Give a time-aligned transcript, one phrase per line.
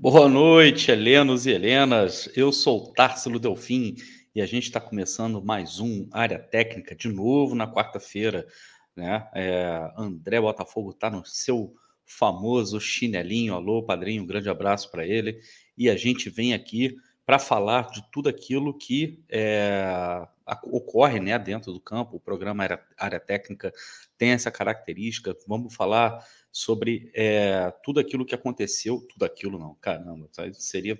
[0.00, 2.30] Boa noite, Helenos e Helenas.
[2.36, 3.96] Eu sou Társilo Delfim
[4.32, 8.46] e a gente está começando mais um Área Técnica de novo na quarta-feira.
[8.94, 9.28] Né?
[9.34, 11.74] É, André Botafogo está no seu
[12.06, 13.54] famoso chinelinho.
[13.54, 15.40] Alô, padrinho, um grande abraço para ele.
[15.76, 16.94] E a gente vem aqui
[17.26, 20.24] para falar de tudo aquilo que é,
[20.62, 22.18] ocorre né, dentro do campo.
[22.18, 23.72] O programa área, área Técnica
[24.16, 25.36] tem essa característica.
[25.48, 29.00] Vamos falar sobre é, tudo aquilo que aconteceu.
[29.08, 30.50] Tudo aquilo não, caramba, tá?
[30.54, 30.98] seria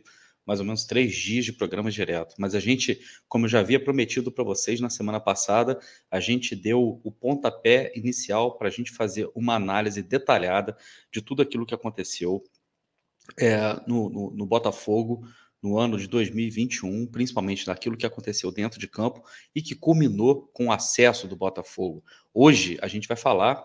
[0.49, 2.35] mais ou menos três dias de programa direto.
[2.39, 2.99] Mas a gente,
[3.29, 5.79] como eu já havia prometido para vocês na semana passada,
[6.11, 10.75] a gente deu o pontapé inicial para a gente fazer uma análise detalhada
[11.13, 12.43] de tudo aquilo que aconteceu
[13.39, 15.23] é, no, no, no Botafogo
[15.63, 19.23] no ano de 2021, principalmente daquilo que aconteceu dentro de campo
[19.55, 22.03] e que culminou com o acesso do Botafogo.
[22.33, 23.63] Hoje a gente vai falar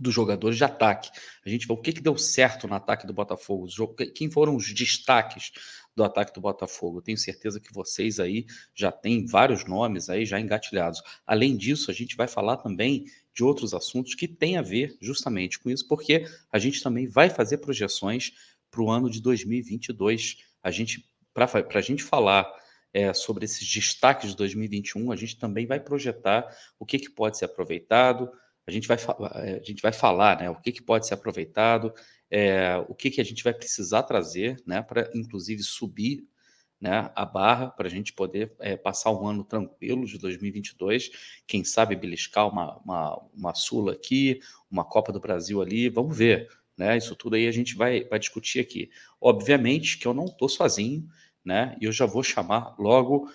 [0.00, 1.10] dos jogadores de ataque.
[1.44, 3.66] A gente vai o que, que deu certo no ataque do Botafogo,
[4.14, 5.52] quem foram os destaques
[5.94, 7.02] do ataque do Botafogo.
[7.02, 11.02] tenho certeza que vocês aí já têm vários nomes aí já engatilhados.
[11.26, 13.04] Além disso, a gente vai falar também
[13.34, 17.28] de outros assuntos que têm a ver justamente com isso, porque a gente também vai
[17.28, 18.32] fazer projeções
[18.70, 20.38] para o ano de 2022.
[20.62, 22.50] A gente, para a gente falar
[22.92, 26.46] é, sobre esses destaques de 2021, a gente também vai projetar
[26.78, 28.30] o que, que pode ser aproveitado,
[28.66, 31.92] a gente vai, eh, a gente vai falar né, o que, que pode ser aproveitado,
[32.30, 36.26] é, o que, que a gente vai precisar trazer né, para, inclusive, subir
[36.80, 41.10] né, a barra para a gente poder é, passar um ano tranquilo de 2022.
[41.46, 46.48] Quem sabe beliscar uma, uma, uma Sula aqui, uma Copa do Brasil ali, vamos ver.
[46.76, 46.96] Né?
[46.96, 48.90] Isso tudo aí a gente vai, vai discutir aqui.
[49.20, 51.06] Obviamente que eu não estou sozinho,
[51.44, 51.76] né?
[51.80, 53.30] E eu já vou chamar logo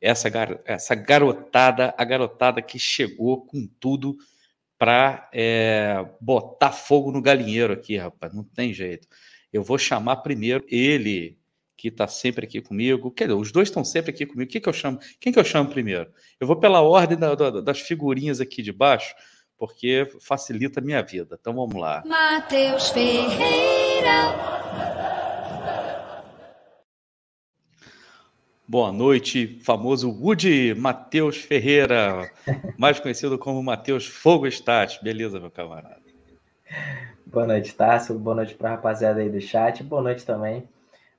[0.00, 4.16] essa, gar essa garotada, a garotada que chegou com tudo
[4.80, 8.32] para é, botar fogo no galinheiro aqui, rapaz.
[8.32, 9.06] Não tem jeito.
[9.52, 11.38] Eu vou chamar primeiro ele,
[11.76, 13.10] que está sempre aqui comigo.
[13.10, 14.50] Quer dizer, os dois estão sempre aqui comigo.
[14.50, 14.98] Quem que eu chamo?
[15.20, 16.10] Quem que eu chamo primeiro?
[16.40, 19.14] Eu vou pela ordem da, da, das figurinhas aqui de baixo,
[19.58, 21.36] porque facilita a minha vida.
[21.38, 22.02] Então vamos lá.
[22.06, 24.30] Matheus Ferreira.
[28.70, 32.30] Boa noite, famoso Woody Matheus Ferreira,
[32.78, 35.02] mais conhecido como Matheus Fogo Stat.
[35.02, 36.00] Beleza, meu camarada?
[37.26, 38.16] Boa noite, Tássio.
[38.16, 39.82] Boa noite para a rapaziada aí do chat.
[39.82, 40.68] Boa noite também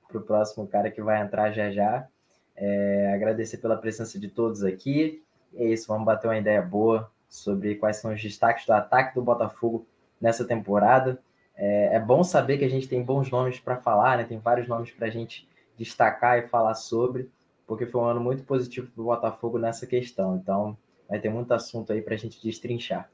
[0.08, 2.08] para o próximo cara que vai entrar já já.
[2.56, 5.22] É, agradecer pela presença de todos aqui.
[5.54, 9.20] É isso, vamos bater uma ideia boa sobre quais são os destaques do ataque do
[9.20, 9.86] Botafogo
[10.18, 11.20] nessa temporada.
[11.54, 14.24] É, é bom saber que a gente tem bons nomes para falar, né?
[14.24, 15.46] tem vários nomes para a gente
[15.76, 17.30] destacar e falar sobre
[17.72, 20.36] porque foi um ano muito positivo para o Botafogo nessa questão.
[20.36, 20.76] Então,
[21.08, 23.10] vai ter muito assunto aí para a gente destrinchar.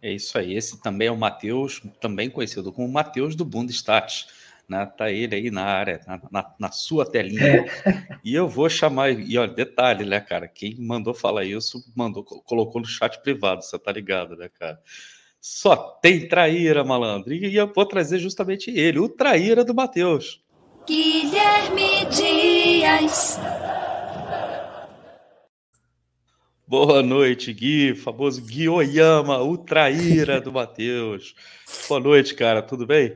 [0.00, 0.54] É isso aí.
[0.54, 4.28] Esse também é o Matheus, também conhecido como Matheus do Bundestat.
[4.68, 4.86] Né?
[4.86, 7.64] Tá ele aí na área, na, na, na sua telinha.
[8.24, 9.10] e eu vou chamar.
[9.10, 10.46] E olha, detalhe, né, cara?
[10.46, 14.80] Quem mandou falar isso, mandou, colocou no chat privado, você tá ligado, né, cara?
[15.40, 17.34] Só tem traíra, malandro.
[17.34, 20.40] E eu vou trazer justamente ele, o traíra do Matheus.
[20.86, 23.40] Guilherme Dias.
[26.72, 31.34] Boa noite, Gui, famoso Gui Oyama, o traíra do Matheus.
[31.86, 33.14] Boa noite, cara, tudo bem?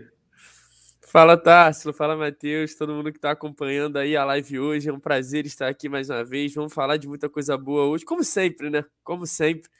[1.01, 4.91] Fala, Tássilo, fala, Matheus, todo mundo que está acompanhando aí a live hoje.
[4.91, 6.53] É um prazer estar aqui mais uma vez.
[6.53, 8.85] Vamos falar de muita coisa boa hoje, como sempre, né?
[9.03, 9.71] Como sempre.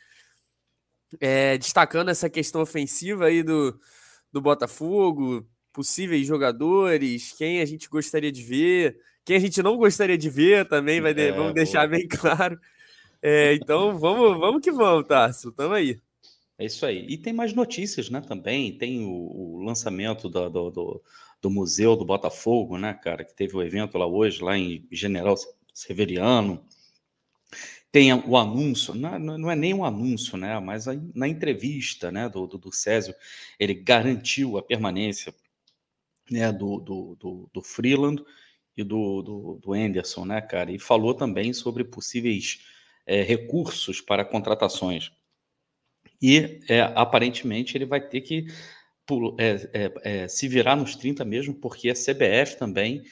[1.21, 3.79] É, destacando essa questão ofensiva aí do,
[4.33, 10.17] do Botafogo, possíveis jogadores, quem a gente gostaria de ver, quem a gente não gostaria
[10.17, 12.59] de ver também, vai é, vamos deixar bem claro.
[13.29, 16.01] É, então vamos, vamos que vamos, Tarso, tamo aí.
[16.57, 17.05] É isso aí.
[17.09, 18.21] E tem mais notícias, né?
[18.21, 21.03] Também tem o, o lançamento do, do, do,
[21.43, 23.25] do, Museu do Botafogo, né, cara?
[23.25, 25.35] Que teve o um evento lá hoje, lá em General
[25.75, 26.65] Severiano.
[27.91, 30.61] Tem o anúncio, não, não é nem um anúncio, né?
[30.61, 33.13] Mas na entrevista né, do, do, do Césio,
[33.59, 35.35] ele garantiu a permanência
[36.31, 38.25] né, do, do, do, do Freeland
[38.77, 40.71] e do, do, do Anderson, né, cara?
[40.71, 42.76] E falou também sobre possíveis
[43.07, 45.13] é, recursos para contratações.
[46.21, 48.47] E é, aparentemente ele vai ter que
[49.39, 53.03] é, é, se virar nos 30 mesmo, porque a CBF também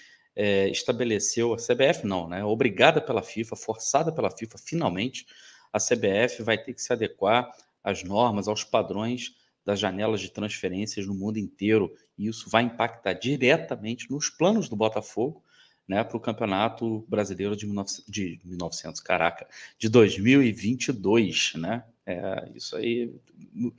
[0.72, 2.44] estabeleceu, a CBF não, né?
[2.44, 5.26] Obrigada pela FIFA, forçada pela FIFA, finalmente,
[5.72, 7.48] a CBF vai ter que se adequar
[7.84, 13.12] às normas, aos padrões das janelas de transferências no mundo inteiro, e isso vai impactar
[13.12, 15.40] diretamente nos planos do Botafogo
[15.86, 19.46] né, para o Campeonato Brasileiro de, 19, de 1900, caraca,
[19.78, 21.84] de 2022, né?
[22.06, 23.14] É, isso aí,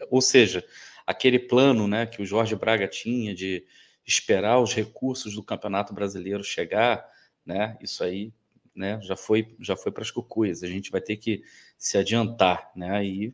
[0.09, 0.63] ou seja,
[1.05, 3.63] aquele plano, né, que o Jorge Braga tinha de,
[4.05, 7.05] esperar os recursos do Campeonato Brasileiro chegar,
[7.45, 7.75] né?
[7.81, 8.31] Isso aí,
[8.75, 8.99] né?
[9.01, 10.63] Já foi, já foi para as cucuias.
[10.63, 11.43] A gente vai ter que
[11.77, 13.03] se adiantar, né?
[13.03, 13.33] E,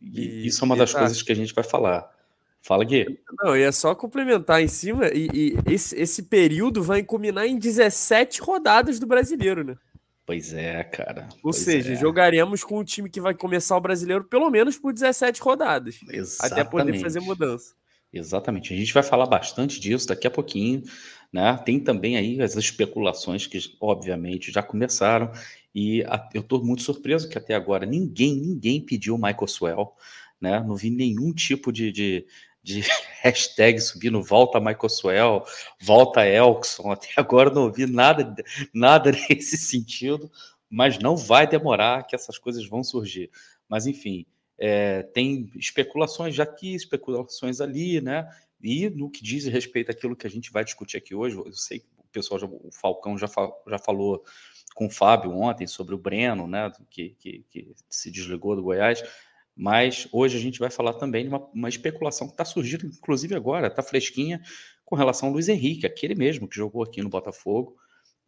[0.00, 2.10] e, e isso é uma das coisas que a gente vai falar.
[2.62, 3.18] Fala, Gui.
[3.42, 7.58] Não, e é só complementar em cima, e, e esse, esse período vai culminar em
[7.58, 9.76] 17 rodadas do brasileiro, né?
[10.24, 11.28] Pois é, cara.
[11.36, 11.96] Ou pois seja, é.
[11.96, 15.98] jogaremos com o time que vai começar o brasileiro pelo menos por 17 rodadas.
[16.08, 16.60] Exatamente.
[16.60, 17.74] Até poder fazer mudança.
[18.12, 18.72] Exatamente.
[18.72, 20.84] A gente vai falar bastante disso daqui a pouquinho.
[21.32, 21.56] Né?
[21.64, 25.32] Tem também aí as especulações que, obviamente, já começaram.
[25.74, 29.92] E eu estou muito surpreso que até agora ninguém, ninguém pediu o Michael Swell.
[30.40, 30.60] Né?
[30.60, 32.26] Não vi nenhum tipo de, de,
[32.62, 32.80] de
[33.22, 35.44] hashtag subindo volta Michael Swell,
[35.80, 36.90] volta Elkson.
[36.90, 38.34] Até agora não ouvi nada,
[38.72, 40.30] nada nesse sentido,
[40.70, 43.30] mas não vai demorar que essas coisas vão surgir.
[43.68, 44.26] Mas enfim,
[44.58, 48.28] é, tem especulações já aqui, especulações ali, né?
[48.62, 51.80] E no que diz respeito àquilo que a gente vai discutir aqui hoje, eu sei
[51.80, 53.26] que o pessoal, já, o Falcão já,
[53.66, 54.22] já falou
[54.74, 56.70] com o Fábio ontem sobre o Breno, né?
[56.88, 59.02] Que, que, que se desligou do Goiás.
[59.56, 63.34] Mas hoje a gente vai falar também de uma, uma especulação que está surgindo, inclusive
[63.34, 64.40] agora, está fresquinha,
[64.84, 67.76] com relação ao Luiz Henrique, aquele mesmo que jogou aqui no Botafogo,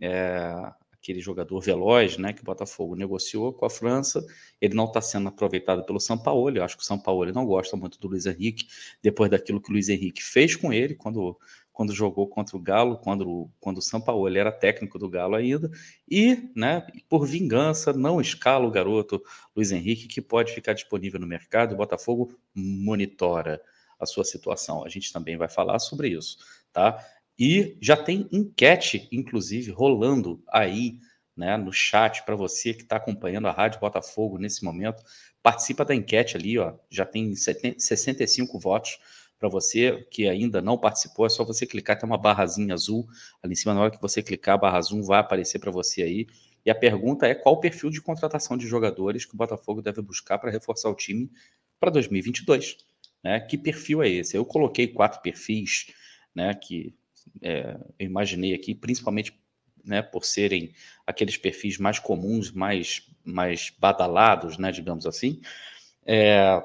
[0.01, 4.25] é, aquele jogador veloz, né, que o Botafogo negociou com a França.
[4.59, 6.57] Ele não está sendo aproveitado pelo São Paulo.
[6.57, 8.67] Eu acho que o São Paulo não gosta muito do Luiz Henrique,
[9.03, 11.39] depois daquilo que o Luiz Henrique fez com ele quando
[11.75, 15.69] quando jogou contra o Galo, quando, quando o ele era técnico do Galo ainda,
[16.09, 19.21] e, né, por vingança, não escala o garoto
[19.55, 23.61] Luiz Henrique, que pode ficar disponível no mercado, o Botafogo monitora
[23.99, 24.85] a sua situação.
[24.85, 26.39] A gente também vai falar sobre isso,
[26.73, 27.05] tá?
[27.37, 31.01] E já tem enquete, inclusive, rolando aí,
[31.37, 35.03] né, no chat para você que está acompanhando a Rádio Botafogo nesse momento.
[35.43, 38.97] Participa da enquete ali, ó, já tem 65 votos
[39.39, 43.07] para você que ainda não participou, é só você clicar, tem uma barrazinha azul
[43.43, 46.03] ali em cima, na hora que você clicar, a barra azul vai aparecer para você
[46.03, 46.27] aí.
[46.65, 50.01] E a pergunta é qual o perfil de contratação de jogadores que o Botafogo deve
[50.01, 51.31] buscar para reforçar o time
[51.79, 52.79] para 2022.
[53.23, 53.41] Né?
[53.41, 54.37] Que perfil é esse?
[54.37, 55.93] Eu coloquei quatro perfis
[56.35, 56.95] né, que
[57.43, 59.39] é, eu imaginei aqui, principalmente
[59.85, 60.73] né, por serem
[61.07, 65.41] aqueles perfis mais comuns, mais, mais badalados, né, digamos assim.
[66.07, 66.63] É,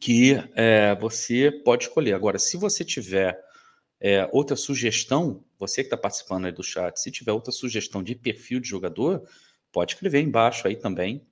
[0.00, 2.14] que é, você pode escolher.
[2.14, 3.38] Agora, se você tiver
[4.00, 8.14] é, outra sugestão, você que está participando aí do chat, se tiver outra sugestão de
[8.14, 9.22] perfil de jogador,
[9.72, 11.26] pode escrever embaixo aí também,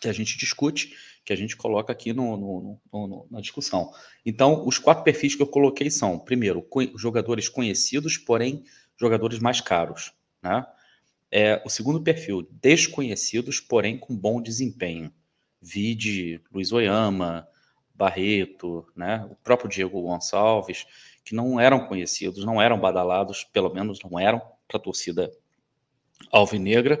[0.00, 0.94] que a gente discute,
[1.24, 3.92] que a gente coloca aqui no, no, no, na discussão.
[4.24, 6.66] Então, os quatro perfis que eu coloquei são, primeiro,
[6.96, 8.64] jogadores conhecidos, porém,
[8.98, 10.12] jogadores mais caros.
[10.42, 10.66] Né?
[11.30, 15.12] É, o segundo perfil, desconhecidos, porém com bom desempenho.
[15.60, 17.48] Vide Luiz Oyama,
[17.94, 20.86] Barreto, né, o próprio Diego Gonçalves,
[21.24, 25.30] que não eram conhecidos, não eram badalados, pelo menos não eram para a torcida
[26.30, 27.00] alvinegra,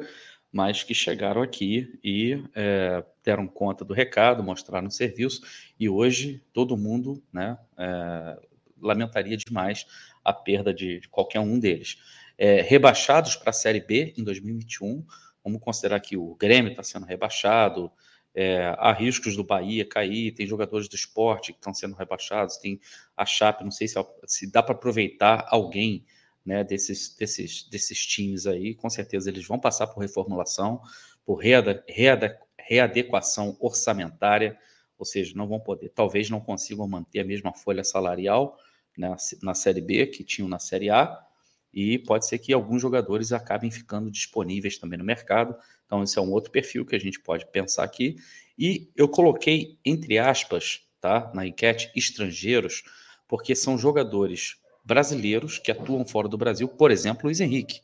[0.52, 5.42] mas que chegaram aqui e é, deram conta do recado, mostraram serviço,
[5.78, 8.38] e hoje todo mundo né, é,
[8.80, 9.84] lamentaria demais
[10.24, 11.98] a perda de, de qualquer um deles.
[12.38, 15.04] É, rebaixados para a Série B em 2021,
[15.42, 17.90] vamos considerar que o Grêmio está sendo rebaixado,
[18.34, 22.80] é, há riscos do Bahia cair, tem jogadores do esporte que estão sendo rebaixados, tem
[23.16, 23.94] a Chape, não sei se,
[24.26, 26.04] se dá para aproveitar alguém
[26.44, 30.82] né, desses, desses, desses times aí, com certeza eles vão passar por reformulação,
[31.24, 34.58] por reade, reade, readequação orçamentária,
[34.98, 38.58] ou seja, não vão poder, talvez não consigam manter a mesma folha salarial
[38.98, 41.24] né, na Série B que tinham na Série A,
[41.72, 45.56] e pode ser que alguns jogadores acabem ficando disponíveis também no mercado.
[45.94, 48.16] Então, esse é um outro perfil que a gente pode pensar aqui.
[48.58, 52.82] E eu coloquei, entre aspas, tá, na enquete, estrangeiros,
[53.28, 57.80] porque são jogadores brasileiros que atuam fora do Brasil, por exemplo, Luiz Henrique.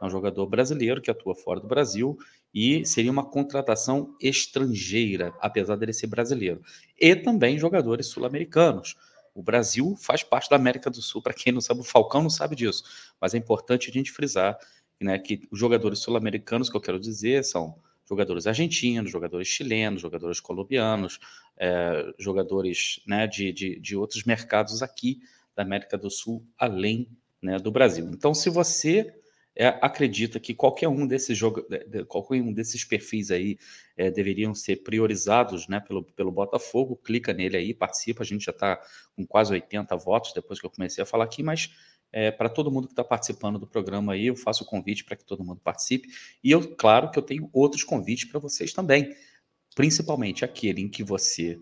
[0.00, 2.16] É um jogador brasileiro que atua fora do Brasil
[2.54, 6.62] e seria uma contratação estrangeira, apesar dele ser brasileiro.
[6.96, 8.94] E também jogadores sul-americanos.
[9.34, 12.30] O Brasil faz parte da América do Sul, para quem não sabe, o Falcão não
[12.30, 12.84] sabe disso,
[13.20, 14.56] mas é importante a gente frisar
[15.00, 17.76] né, que os jogadores sul-americanos que eu quero dizer são
[18.08, 21.20] jogadores argentinos, jogadores chilenos, jogadores colombianos,
[21.58, 25.20] é, jogadores né, de, de, de, outros mercados aqui
[25.54, 27.08] da América do Sul, além
[27.42, 28.08] né, do Brasil.
[28.10, 29.14] Então, se você
[29.54, 31.66] é, acredita que qualquer um desses jogo,
[32.06, 33.58] qualquer um desses perfis aí
[33.96, 38.22] é, deveriam ser priorizados né, pelo, pelo Botafogo, clica nele aí, participa.
[38.22, 38.80] A gente já está
[39.16, 41.70] com quase 80 votos depois que eu comecei a falar aqui, mas
[42.12, 45.16] é, para todo mundo que está participando do programa aí, eu faço o convite para
[45.16, 46.08] que todo mundo participe.
[46.42, 49.14] E eu, claro, que eu tenho outros convites para vocês também,
[49.74, 51.58] principalmente aquele em que você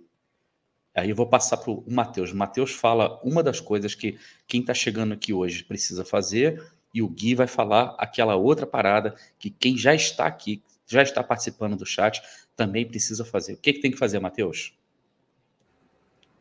[0.97, 2.33] Aí eu vou passar para o Matheus.
[2.33, 7.09] Matheus fala uma das coisas que quem está chegando aqui hoje precisa fazer, e o
[7.09, 11.85] Gui vai falar aquela outra parada que quem já está aqui, já está participando do
[11.85, 12.23] chat,
[12.57, 13.53] também precisa fazer.
[13.53, 14.75] O que, que tem que fazer, Matheus?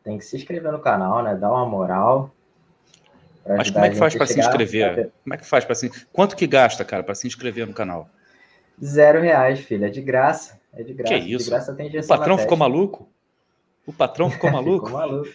[0.02, 1.36] Tem que se inscrever no canal, né?
[1.36, 2.34] Dar uma moral.
[3.48, 5.10] Mas como é que faz para se inscrever?
[5.22, 8.08] Como é que faz para se Quanto que gasta, cara, para se inscrever no canal?
[8.82, 9.84] Zero reais, filho.
[9.84, 10.60] É de graça.
[10.72, 11.14] É de graça.
[11.14, 11.44] Que isso?
[11.44, 13.08] De graça tem o patrão ficou maluco?
[13.86, 14.86] O patrão ficou maluco?
[14.86, 15.28] ficou maluco.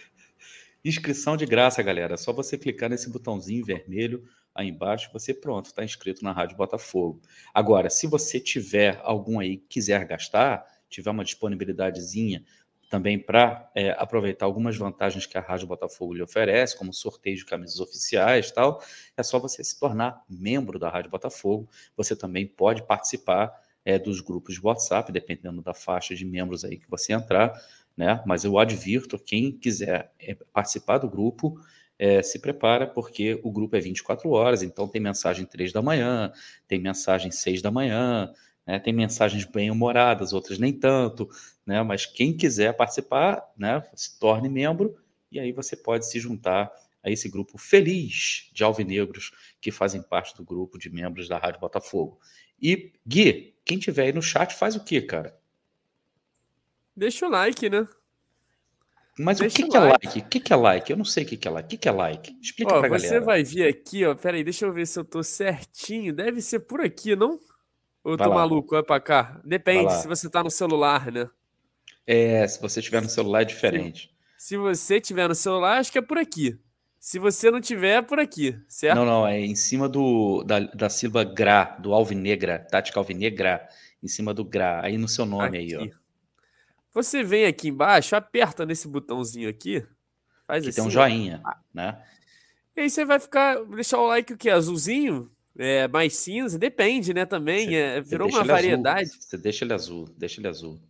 [0.84, 2.14] Inscrição de graça, galera.
[2.14, 6.56] É só você clicar nesse botãozinho vermelho aí embaixo, você pronto, está inscrito na Rádio
[6.56, 7.20] Botafogo.
[7.54, 12.44] Agora, se você tiver algum aí que quiser gastar, tiver uma disponibilidadezinha
[12.92, 17.44] também para é, aproveitar algumas vantagens que a Rádio Botafogo lhe oferece, como sorteio de
[17.46, 18.82] camisas oficiais e tal,
[19.16, 21.68] é só você se tornar membro da Rádio Botafogo.
[21.96, 23.50] Você também pode participar
[23.82, 27.58] é, dos grupos de WhatsApp, dependendo da faixa de membros aí que você entrar
[27.96, 28.22] né?
[28.26, 31.58] Mas eu advirto, quem quiser é, participar do grupo,
[31.98, 36.32] é, se prepara, porque o grupo é 24 horas, então tem mensagem 3 da manhã,
[36.66, 38.32] tem mensagem 6 da manhã,
[38.66, 38.78] né?
[38.78, 41.28] tem mensagens bem-humoradas, outras nem tanto,
[41.66, 41.82] né?
[41.82, 44.96] Mas quem quiser participar, né, se torne membro,
[45.30, 46.70] e aí você pode se juntar
[47.02, 51.60] a esse grupo feliz de alvinegros que fazem parte do grupo de membros da Rádio
[51.60, 52.20] Botafogo.
[52.60, 55.36] E, Gui, quem tiver aí no chat faz o quê, cara?
[56.94, 57.88] Deixa o like, né?
[59.18, 60.06] Mas deixa o que, que like.
[60.06, 60.18] é like?
[60.18, 60.90] O que, que é like?
[60.90, 61.66] Eu não sei o que, que é like.
[61.66, 62.38] O que, que é like?
[62.40, 63.20] Explica ó, pra você galera.
[63.20, 64.14] Você vai vir aqui, ó.
[64.14, 66.14] Pera aí, deixa eu ver se eu tô certinho.
[66.14, 67.38] Deve ser por aqui, não?
[68.04, 68.74] Ou tô maluco?
[68.74, 69.40] Vai pra cá.
[69.44, 71.28] Depende, se você tá no celular, né?
[72.06, 74.12] É, se você tiver no celular é diferente.
[74.36, 76.58] Se, você tiver no celular, acho que é por aqui.
[76.98, 78.96] Se você não tiver, é por aqui, certo?
[78.96, 83.68] Não, não, é em cima do, da, da sílaba gra, do alvinegra, tática alvinegra,
[84.02, 85.76] em cima do gra, aí no seu nome aqui.
[85.76, 86.02] aí, ó.
[86.94, 89.84] Você vem aqui embaixo, aperta nesse botãozinho aqui.
[90.46, 90.80] Faz que assim.
[90.80, 91.42] tem um joinha,
[91.72, 92.04] né?
[92.76, 94.50] E aí você vai ficar, deixar o like o que?
[94.50, 95.30] Azulzinho?
[95.58, 96.58] É, mais cinza?
[96.58, 97.26] Depende, né?
[97.26, 97.68] Também.
[97.68, 99.10] Você, é, virou uma variedade.
[99.10, 99.20] Azul.
[99.20, 100.80] Você deixa ele azul, deixa ele azul.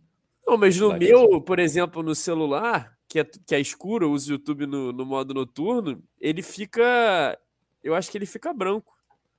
[0.45, 1.41] Não, mas no meu, azul.
[1.41, 5.05] por exemplo, no celular, que é, que é escuro, eu uso o YouTube no, no
[5.05, 7.37] modo noturno, ele fica.
[7.83, 8.93] Eu acho que ele fica branco.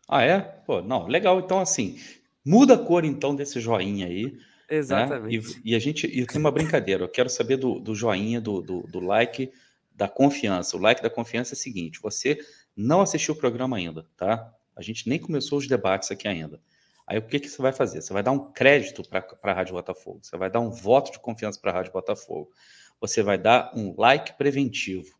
[0.09, 0.40] Ah, é?
[0.40, 1.40] Pô, não, legal.
[1.40, 1.99] Então, assim,
[2.45, 4.37] muda a cor então desse joinha aí.
[4.69, 5.49] Exatamente.
[5.49, 5.61] Né?
[5.64, 7.04] E, e, a gente e tem uma brincadeira.
[7.04, 9.50] Eu quero saber do, do joinha, do, do, do, like,
[9.95, 10.76] da confiança.
[10.76, 12.38] O like da confiança é o seguinte: você
[12.76, 14.52] não assistiu o programa ainda, tá?
[14.76, 16.61] A gente nem começou os debates aqui ainda.
[17.07, 18.00] Aí o que, que você vai fazer?
[18.00, 21.19] Você vai dar um crédito para a Rádio Botafogo, você vai dar um voto de
[21.19, 22.50] confiança para a Rádio Botafogo,
[23.00, 25.14] você vai dar um like preventivo.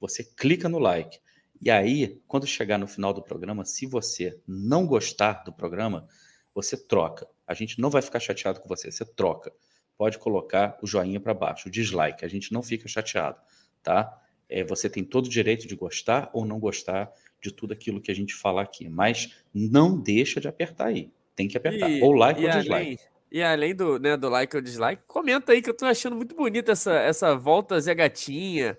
[0.00, 1.18] Você clica no like.
[1.60, 6.08] E aí, quando chegar no final do programa, se você não gostar do programa,
[6.54, 7.28] você troca.
[7.46, 9.52] A gente não vai ficar chateado com você, você troca.
[9.96, 13.40] Pode colocar o joinha para baixo, o dislike, a gente não fica chateado,
[13.82, 14.20] tá?
[14.48, 18.10] É, você tem todo o direito de gostar ou não gostar de tudo aquilo que
[18.10, 21.10] a gente fala aqui, mas não deixa de apertar aí.
[21.36, 22.72] Tem que apertar, e, ou like ou dislike.
[22.72, 22.98] Além,
[23.30, 26.34] e além do, né, do like ou dislike, comenta aí que eu tô achando muito
[26.34, 28.76] bonita essa, essa volta Zé Gatinha,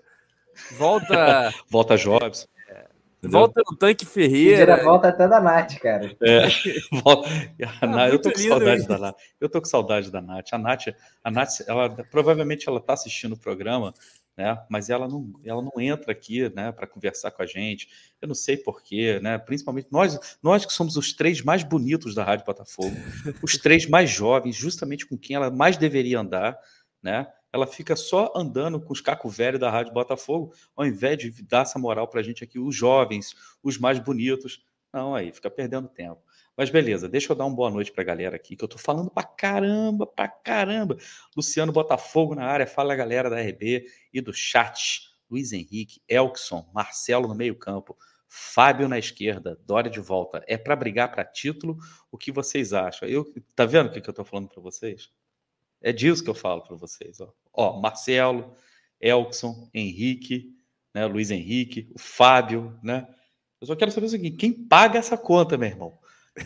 [0.72, 1.52] volta...
[1.70, 2.48] volta Jobs.
[3.20, 3.40] Entendeu?
[3.40, 4.82] Volta no tanque Ferreira.
[4.82, 6.16] volta até da Nath, cara.
[6.22, 6.48] É,
[7.04, 7.28] volta...
[7.82, 9.16] ah, eu tô com saudade da Nath.
[9.38, 10.46] Eu tô com saudade da Nath.
[10.52, 10.86] A Nath,
[11.22, 13.92] a Nath ela, provavelmente ela tá assistindo o programa,
[14.40, 14.58] né?
[14.70, 17.88] Mas ela não, ela não entra aqui, né, para conversar com a gente.
[18.20, 19.38] Eu não sei porquê, né?
[19.38, 22.96] Principalmente nós, nós que somos os três mais bonitos da Rádio Botafogo,
[23.44, 26.58] os três mais jovens, justamente com quem ela mais deveria andar,
[27.02, 27.26] né?
[27.52, 31.62] ela fica só andando com os cacos velhos da Rádio Botafogo, ao invés de dar
[31.62, 34.64] essa moral para a gente aqui, os jovens, os mais bonitos.
[34.94, 36.22] Não, aí, fica perdendo tempo.
[36.56, 38.76] Mas beleza, deixa eu dar uma boa noite para a galera aqui, que eu tô
[38.76, 40.96] falando para caramba, para caramba.
[41.36, 45.08] Luciano Botafogo na área, fala a galera da RB e do chat.
[45.30, 47.96] Luiz Henrique, Elkson, Marcelo no meio-campo,
[48.28, 50.44] Fábio na esquerda, Dória de volta.
[50.46, 51.78] É para brigar para título?
[52.10, 53.08] O que vocês acham?
[53.08, 55.10] Eu, tá vendo o que, que eu tô falando para vocês?
[55.80, 57.20] É disso que eu falo para vocês.
[57.20, 57.32] Ó.
[57.52, 58.54] ó, Marcelo,
[59.00, 60.54] Elkson, Henrique,
[60.94, 63.06] né, Luiz Henrique, o Fábio, né?
[63.60, 65.98] Eu só quero saber o seguinte: quem paga essa conta, meu irmão?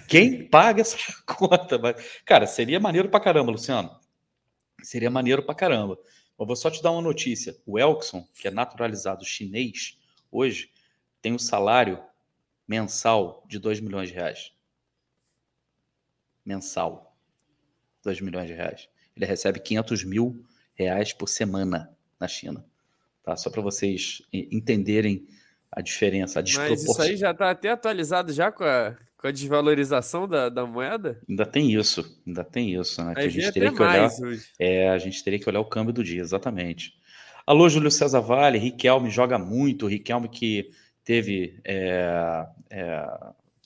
[0.09, 1.79] Quem paga essa conta?
[2.25, 3.91] Cara, seria maneiro pra caramba, Luciano.
[4.83, 5.99] Seria maneiro pra caramba.
[6.39, 7.57] Eu vou só te dar uma notícia.
[7.65, 9.99] O Elkson, que é naturalizado chinês,
[10.31, 10.71] hoje
[11.23, 12.03] tem um salário
[12.67, 14.53] mensal de 2 milhões de reais.
[16.45, 17.17] Mensal.
[18.03, 22.65] 2 milhões de reais ele recebe 500 mil reais por semana na China.
[23.23, 23.37] Tá?
[23.37, 25.27] Só para vocês entenderem
[25.71, 26.87] a diferença, a desproporção.
[26.87, 30.67] Mas isso aí já está até atualizado já com a, com a desvalorização da, da
[30.67, 31.19] moeda?
[31.27, 33.15] Ainda tem isso, ainda tem isso, né?
[33.15, 34.11] Que a gente teria que olhar.
[34.59, 36.93] É, a gente teria que olhar o câmbio do dia, exatamente.
[37.47, 40.71] Alô, Júlio César Vale, Riquelme joga muito, Riquelme que
[41.03, 43.07] teve é, é,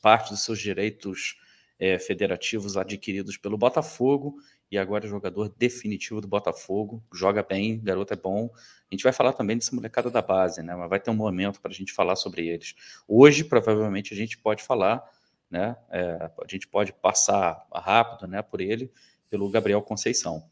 [0.01, 1.37] parte dos seus direitos
[1.77, 4.37] é, federativos adquiridos pelo Botafogo
[4.71, 8.49] e agora é jogador definitivo do Botafogo, joga bem, garoto é bom.
[8.55, 10.77] A gente vai falar também dessa molecada da base, né?
[10.77, 12.75] Mas vai ter um momento para a gente falar sobre eles.
[13.09, 15.03] Hoje, provavelmente, a gente pode falar,
[15.51, 15.77] né?
[15.91, 18.43] É, a gente pode passar rápido, né?
[18.43, 18.91] Por ele,
[19.31, 20.45] pelo Gabriel Conceição.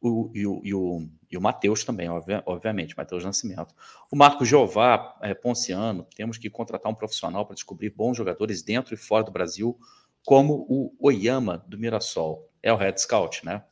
[0.00, 2.08] O, e o, e o, e o Matheus também,
[2.44, 3.74] obviamente, Matheus Nascimento.
[4.10, 8.94] O Marco Jeová é, Ponciano, temos que contratar um profissional para descobrir bons jogadores dentro
[8.94, 9.78] e fora do Brasil,
[10.24, 12.48] como o Oyama do Mirassol.
[12.62, 13.64] É o Red Scout, né?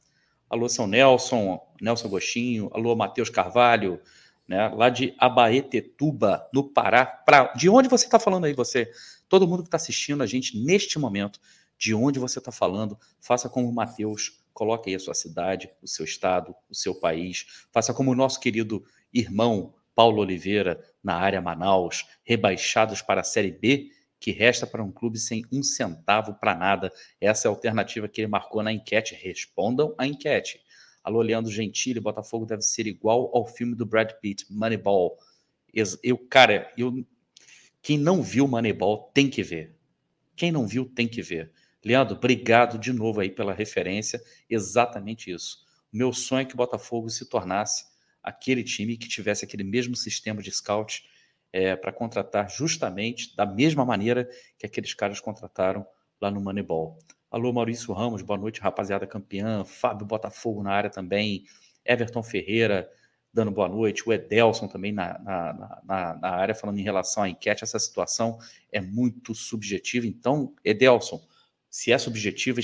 [0.49, 4.01] Alô, São Nelson, Nelson Agostinho, alô, Matheus Carvalho,
[4.47, 4.69] né?
[4.69, 7.05] Lá de Abaetetuba, no Pará.
[7.05, 7.53] Pra...
[7.55, 8.91] De onde você está falando aí, você?
[9.29, 11.41] Todo mundo que está assistindo a gente neste momento,
[11.79, 15.89] de onde você está falando, faça como o Matheus, coloque aí a sua cidade, o
[15.89, 17.67] seu estado, o seu país.
[17.73, 23.53] Faça como o nosso querido irmão Paulo Oliveira, na área Manaus, rebaixados para a Série
[23.53, 23.91] B
[24.25, 26.91] que resta para um clube sem um centavo para nada.
[27.21, 29.15] Essa é a alternativa que ele marcou na enquete.
[29.15, 30.63] Respondam à enquete.
[31.03, 35.19] Alô, Leandro Gentili, Botafogo deve ser igual ao filme do Brad Pitt, Moneyball.
[36.03, 37.05] Eu, cara, eu,
[37.85, 39.77] quem não viu Moneyball tem que ver.
[40.35, 41.53] Quem não viu tem que ver.
[41.85, 44.23] Leandro, obrigado de novo aí pela referência.
[44.49, 45.59] Exatamente isso.
[45.93, 47.85] O meu sonho é que o Botafogo se tornasse
[48.23, 51.05] aquele time que tivesse aquele mesmo sistema de scout
[51.53, 54.27] é, para contratar justamente da mesma maneira
[54.59, 55.87] que aqueles caras contrataram
[56.19, 56.99] lá no Moneyball.
[57.31, 59.63] Alô, Maurício Ramos, boa noite, rapaziada campeã.
[59.63, 61.45] Fábio Botafogo na área também.
[61.85, 62.91] Everton Ferreira
[63.35, 64.09] dando boa noite.
[64.09, 67.65] O Edelson também na, na, na, na área, falando em relação à enquete.
[67.65, 68.39] Essa situação
[68.71, 70.07] é muito subjetiva.
[70.07, 71.21] Então, Edelson,
[71.69, 72.61] se é subjetiva,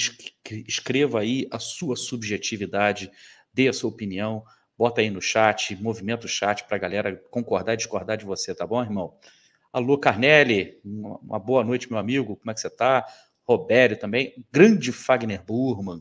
[0.66, 3.10] escreva aí a sua subjetividade,
[3.52, 4.44] dê a sua opinião.
[4.78, 8.54] Bota aí no chat, movimenta o chat para a galera concordar e discordar de você,
[8.54, 9.18] tá bom, irmão?
[9.72, 13.04] Alô, Carnelli, uma boa noite, meu amigo, como é que você tá?
[13.46, 16.00] Robério também, grande Fagner Burman,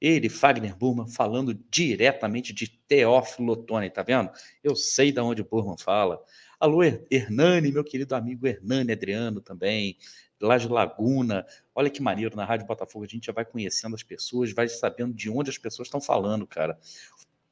[0.00, 4.30] ele, Fagner Burman, falando diretamente de Teófilo Otoni, tá vendo?
[4.64, 6.22] Eu sei de onde o Burman fala.
[6.58, 9.96] Alô, Hernani, meu querido amigo Hernani Adriano também,
[10.40, 11.46] lá de Laguna.
[11.74, 15.14] Olha que maneiro, na Rádio Botafogo a gente já vai conhecendo as pessoas, vai sabendo
[15.14, 16.78] de onde as pessoas estão falando, cara.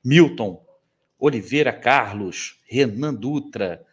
[0.05, 0.65] Milton,
[1.19, 3.85] Oliveira Carlos, Renan Dutra,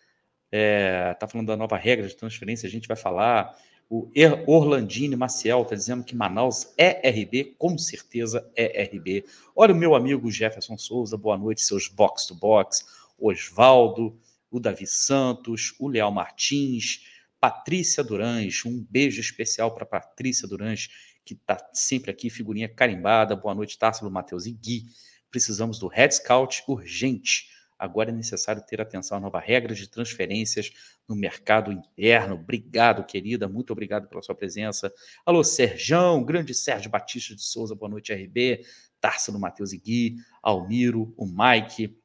[0.51, 3.57] é, tá falando da nova regra de transferência, a gente vai falar.
[3.87, 4.09] O
[4.47, 9.23] Orlandini Maciel está dizendo que Manaus é RB, com certeza é RB.
[9.55, 12.83] Olha o meu amigo Jefferson Souza, boa noite, seus box to box.
[13.17, 14.19] Osvaldo,
[14.49, 17.05] o Davi Santos, o Leal Martins,
[17.39, 20.89] Patrícia Durães, um beijo especial para Patrícia Durães,
[21.23, 23.35] que está sempre aqui, figurinha carimbada.
[23.35, 24.85] Boa noite, Tássilo, Matheus e Gui.
[25.29, 27.49] Precisamos do Red Scout urgente.
[27.77, 30.71] Agora é necessário ter atenção à nova regra de transferências
[31.07, 32.35] no mercado interno.
[32.35, 33.47] Obrigado, querida.
[33.47, 34.93] Muito obrigado pela sua presença.
[35.25, 38.63] Alô, Serjão, grande Sérgio Batista de Souza, boa noite, RB.
[38.99, 41.95] Társilo, Matheus e Gui, Almiro, o Mike,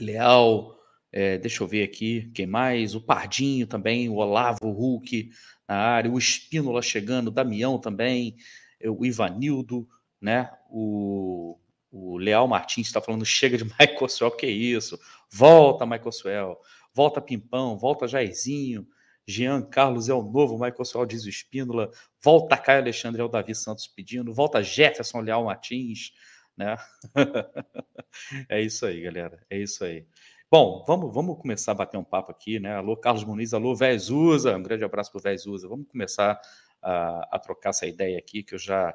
[0.00, 0.76] Leal,
[1.12, 2.94] é, deixa eu ver aqui, quem mais?
[2.94, 5.30] O Pardinho também, o Olavo Hulk
[5.68, 8.36] na área, o Espínola chegando, o Damião também,
[8.84, 9.88] o Ivanildo,
[10.20, 10.50] né?
[10.68, 11.58] O
[11.98, 14.98] o Leal Martins está falando: chega de Michael Swell, que isso?
[15.30, 16.58] Volta, Michael Swell.
[16.92, 18.86] Volta Pimpão, volta Jairzinho.
[19.26, 21.90] Jean Carlos é o novo Michael Swell, diz o Espínola.
[22.22, 24.32] Volta Caio Alexandre, é o Davi Santos pedindo.
[24.32, 26.12] Volta Jefferson Leal Martins.
[26.56, 26.76] Né?
[28.48, 29.44] é isso aí, galera.
[29.50, 30.06] É isso aí.
[30.48, 32.76] Bom, vamos, vamos começar a bater um papo aqui, né?
[32.76, 34.56] Alô, Carlos Muniz, alô, Vezusa.
[34.56, 35.68] Um grande abraço para o Vezusa.
[35.68, 36.40] Vamos começar
[36.80, 38.94] a, a trocar essa ideia aqui, que eu já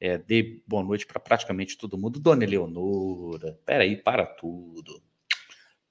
[0.00, 2.18] é, dei boa noite para praticamente todo mundo.
[2.18, 5.02] Dona Eleonora, peraí, para tudo.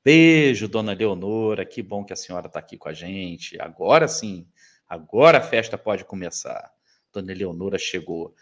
[0.04, 3.62] Beijo, Dona Eleonora, que bom que a senhora está aqui com a gente.
[3.62, 4.48] Agora sim,
[4.88, 6.74] agora a festa pode começar.
[7.14, 8.34] Dona Eleonora chegou.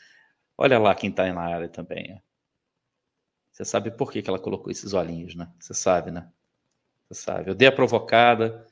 [0.58, 2.22] Olha lá quem está na área também.
[3.52, 5.52] Você sabe por que, que ela colocou esses olhinhos, né?
[5.60, 6.30] Você sabe, né?
[7.10, 7.50] Você sabe.
[7.50, 8.66] Eu dei a provocada,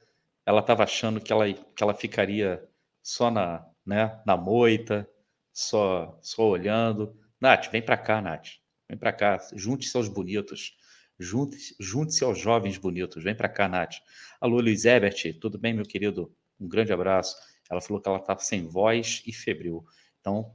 [0.45, 2.63] ela estava achando que ela, que ela ficaria
[3.01, 5.09] só na, né, na moita,
[5.55, 7.17] só, só olhando.
[7.39, 8.57] Nath, vem para cá, Nath.
[8.89, 10.77] Vem para cá, junte-se aos bonitos.
[11.17, 13.23] Junte-se junte aos jovens bonitos.
[13.23, 13.95] Vem para cá, Nath.
[14.41, 16.35] Alô, Luiz Ebert, tudo bem, meu querido?
[16.59, 17.37] Um grande abraço.
[17.69, 19.85] Ela falou que ela está sem voz e febril.
[20.19, 20.53] Então,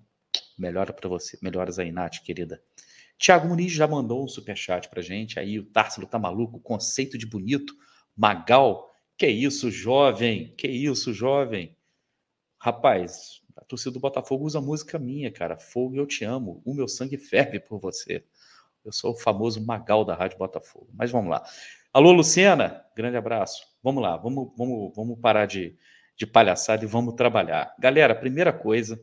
[0.58, 1.38] melhora para você.
[1.40, 2.62] Melhoras aí, Nath, querida.
[3.16, 5.40] Tiago Muniz já mandou um superchat para gente.
[5.40, 6.60] Aí o Társilo tá maluco.
[6.60, 7.74] Conceito de bonito.
[8.14, 8.92] Magal.
[9.16, 10.54] Que isso, jovem?
[10.56, 11.74] Que isso, jovem?
[12.58, 15.58] Rapaz, a torcida do Botafogo usa música minha, cara.
[15.58, 16.62] Fogo eu te amo.
[16.64, 18.24] O meu sangue ferve por você.
[18.84, 20.88] Eu sou o famoso Magal da Rádio Botafogo.
[20.94, 21.44] Mas vamos lá.
[21.92, 23.66] Alô, Luciana, grande abraço.
[23.82, 25.76] Vamos lá, vamos, vamos, vamos parar de,
[26.16, 27.74] de palhaçada e vamos trabalhar.
[27.78, 29.02] Galera, primeira coisa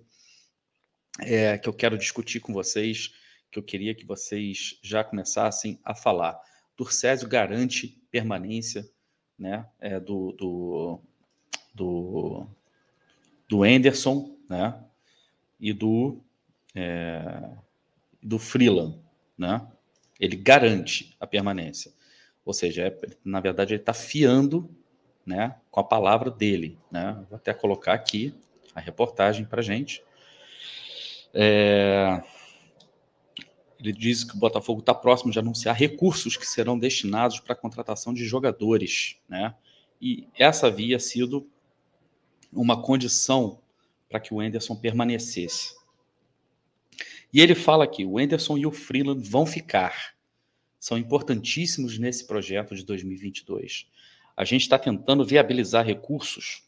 [1.19, 3.13] é, que eu quero discutir com vocês,
[3.51, 6.39] que eu queria que vocês já começassem a falar.
[6.75, 8.88] Turcésio garante permanência
[9.38, 11.01] né, é, do, do,
[11.73, 12.47] do,
[13.49, 14.79] do Anderson né,
[15.60, 16.21] e do,
[16.75, 17.49] é,
[18.21, 18.99] do Freeland.
[19.38, 19.65] Né?
[20.19, 21.91] Ele garante a permanência.
[22.45, 24.69] Ou seja, é, na verdade, ele está fiando
[25.25, 26.77] né, com a palavra dele.
[26.89, 27.13] Né?
[27.29, 28.33] Vou até colocar aqui
[28.73, 30.01] a reportagem para gente.
[31.33, 32.23] É...
[33.79, 37.55] Ele diz que o Botafogo está próximo de anunciar recursos que serão destinados para a
[37.55, 39.17] contratação de jogadores.
[39.29, 39.53] Né?
[40.01, 41.47] E essa havia sido
[42.51, 43.60] uma condição
[44.10, 45.76] para que o Enderson permanecesse.
[47.34, 50.15] E ele fala que o Enderson e o Freeland vão ficar.
[50.80, 53.88] São importantíssimos nesse projeto de 2022.
[54.36, 56.63] A gente está tentando viabilizar recursos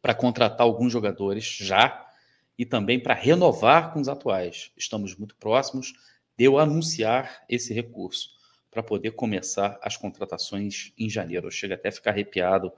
[0.00, 2.06] para contratar alguns jogadores já
[2.58, 4.70] e também para renovar com os atuais.
[4.76, 5.92] Estamos muito próximos
[6.36, 8.30] de eu anunciar esse recurso
[8.70, 11.46] para poder começar as contratações em janeiro.
[11.46, 12.72] Eu chego até a ficar arrepiado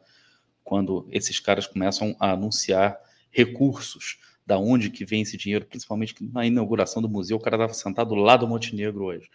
[0.63, 2.99] quando esses caras começam a anunciar
[3.35, 7.75] recursos, da onde que vem esse dinheiro, principalmente na inauguração do museu, o cara estava
[7.75, 9.29] sentado lá do Montenegro hoje.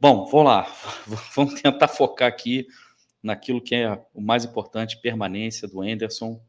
[0.00, 0.66] Bom, vamos lá,
[1.34, 2.66] vamos tentar focar aqui
[3.22, 6.40] naquilo que é o mais importante, permanência do Anderson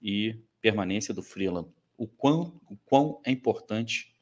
[0.00, 1.68] e permanência do Freeland.
[1.96, 4.14] O quão, o quão é importante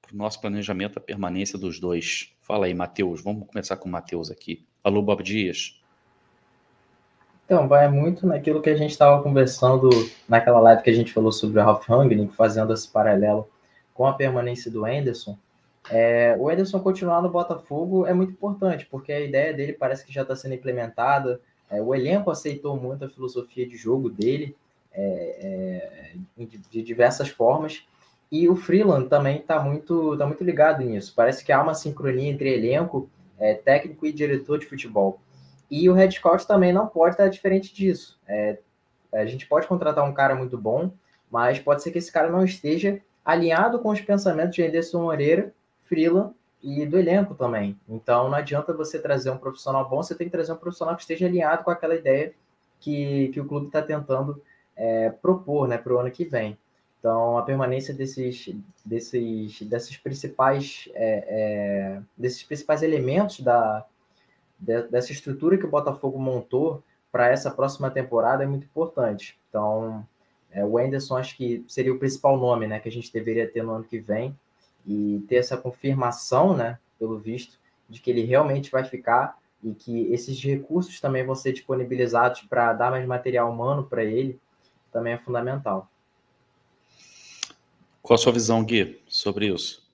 [0.00, 2.32] para o nosso planejamento a permanência dos dois.
[2.40, 4.66] Fala aí, Matheus, vamos começar com o Matheus aqui.
[4.82, 5.79] Alô, Bob Dias.
[7.50, 9.90] Então, vai muito naquilo que a gente estava conversando
[10.28, 13.48] naquela live que a gente falou sobre o Ralph Rangnick, fazendo esse paralelo
[13.92, 15.36] com a permanência do Anderson.
[15.90, 20.12] É, o Anderson continuar no Botafogo é muito importante, porque a ideia dele parece que
[20.12, 21.40] já está sendo implementada.
[21.68, 24.54] É, o elenco aceitou muito a filosofia de jogo dele
[24.94, 27.82] é, é de diversas formas.
[28.30, 31.12] E o Freeland também está muito, tá muito ligado nisso.
[31.16, 33.10] Parece que há uma sincronia entre elenco,
[33.40, 35.18] é, técnico e diretor de futebol.
[35.70, 38.18] E o head coach também não pode estar diferente disso.
[38.26, 38.58] É,
[39.12, 40.90] a gente pode contratar um cara muito bom,
[41.30, 45.54] mas pode ser que esse cara não esteja alinhado com os pensamentos de Anderson Moreira,
[45.84, 47.78] Freeland e do elenco também.
[47.88, 51.02] Então não adianta você trazer um profissional bom, você tem que trazer um profissional que
[51.02, 52.34] esteja alinhado com aquela ideia
[52.78, 54.42] que, que o clube está tentando
[54.76, 56.58] é, propor né, para o ano que vem.
[56.98, 58.54] Então a permanência desses,
[58.84, 63.86] desses, desses principais é, é, desses principais elementos da,
[64.60, 69.38] dessa estrutura que o Botafogo montou para essa próxima temporada é muito importante.
[69.48, 70.06] Então,
[70.50, 73.62] é, o Anderson acho que seria o principal nome né, que a gente deveria ter
[73.62, 74.36] no ano que vem
[74.86, 80.12] e ter essa confirmação, né, pelo visto, de que ele realmente vai ficar e que
[80.12, 84.38] esses recursos também vão ser disponibilizados para dar mais material humano para ele,
[84.92, 85.88] também é fundamental.
[88.02, 89.86] Qual a sua visão, Gui, sobre isso?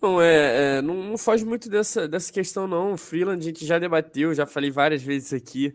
[0.00, 2.92] Não, é, é, não, não foge muito dessa, dessa questão, não.
[2.92, 5.74] O Freeland a gente já debateu, já falei várias vezes aqui.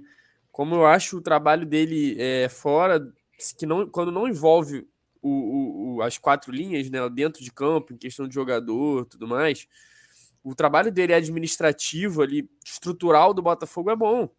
[0.51, 3.13] Como eu acho o trabalho dele é, fora,
[3.57, 4.87] que não, quando não envolve
[5.21, 9.27] o, o, o, as quatro linhas, né, dentro de campo, em questão de jogador tudo
[9.27, 9.67] mais,
[10.43, 14.29] o trabalho dele administrativo ali, estrutural do Botafogo é bom.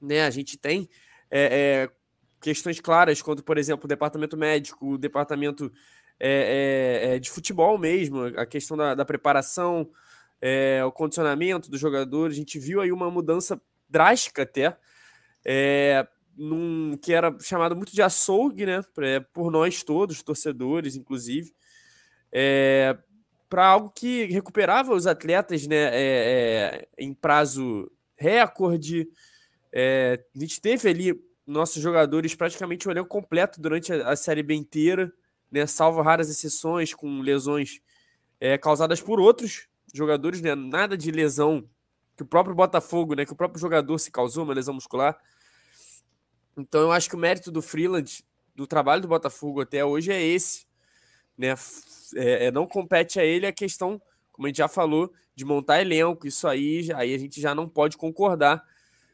[0.00, 0.24] Né?
[0.24, 0.88] A gente tem
[1.30, 1.90] é, é,
[2.40, 5.72] questões claras, quanto, por exemplo, o departamento médico, o departamento
[6.18, 9.90] é, é, é, de futebol mesmo, a questão da, da preparação,
[10.40, 12.36] é, o condicionamento dos jogadores.
[12.36, 14.76] A gente viu aí uma mudança drástica até,
[15.44, 18.84] é, num, que era chamado muito de açougue, né?
[19.32, 21.54] Por nós todos, torcedores, inclusive,
[22.32, 22.96] é,
[23.48, 29.08] para algo que recuperava os atletas né, é, em prazo recorde.
[29.72, 31.14] a gente teve ali
[31.46, 35.12] nossos jogadores praticamente o elenco completo durante a, a Série B inteira
[35.54, 37.80] né, salvo raras exceções com lesões
[38.40, 41.64] é, causadas por outros jogadores, né, nada de lesão
[42.16, 45.16] que o próprio Botafogo, né, que o próprio jogador se causou, uma lesão muscular.
[46.58, 50.20] Então eu acho que o mérito do Freeland, do trabalho do Botafogo até hoje é
[50.20, 50.66] esse,
[51.38, 51.54] né,
[52.16, 55.80] é, é, não compete a ele a questão, como a gente já falou, de montar
[55.80, 58.60] elenco, isso aí, aí a gente já não pode concordar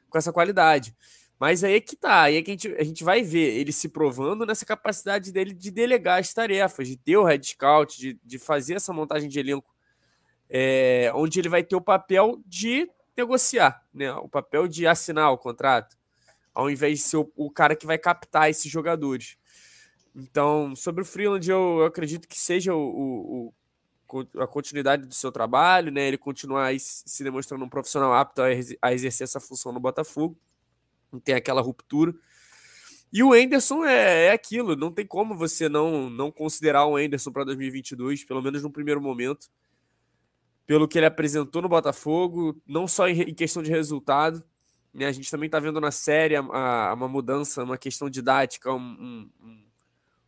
[0.09, 0.97] com essa qualidade.
[1.41, 3.73] Mas aí é que tá, aí é que a gente, a gente vai ver ele
[3.73, 8.21] se provando nessa capacidade dele de delegar as tarefas, de ter o head scout, de,
[8.23, 9.75] de fazer essa montagem de elenco,
[10.51, 14.13] é, onde ele vai ter o papel de negociar, né?
[14.13, 15.97] o papel de assinar o contrato,
[16.53, 19.39] ao invés de ser o, o cara que vai captar esses jogadores.
[20.15, 23.55] Então, sobre o Freeland, eu, eu acredito que seja o,
[24.13, 26.07] o, a continuidade do seu trabalho, né?
[26.07, 28.43] Ele continuar se demonstrando um profissional apto
[28.83, 30.37] a exercer essa função no Botafogo.
[31.13, 32.15] Não tem aquela ruptura.
[33.13, 37.33] E o Enderson é, é aquilo, não tem como você não, não considerar o Enderson
[37.33, 39.49] para 2022, pelo menos no primeiro momento,
[40.65, 44.45] pelo que ele apresentou no Botafogo, não só em, em questão de resultado,
[44.93, 45.07] né?
[45.07, 49.31] A gente também está vendo na série a, a, uma mudança, uma questão didática, um,
[49.43, 49.65] um,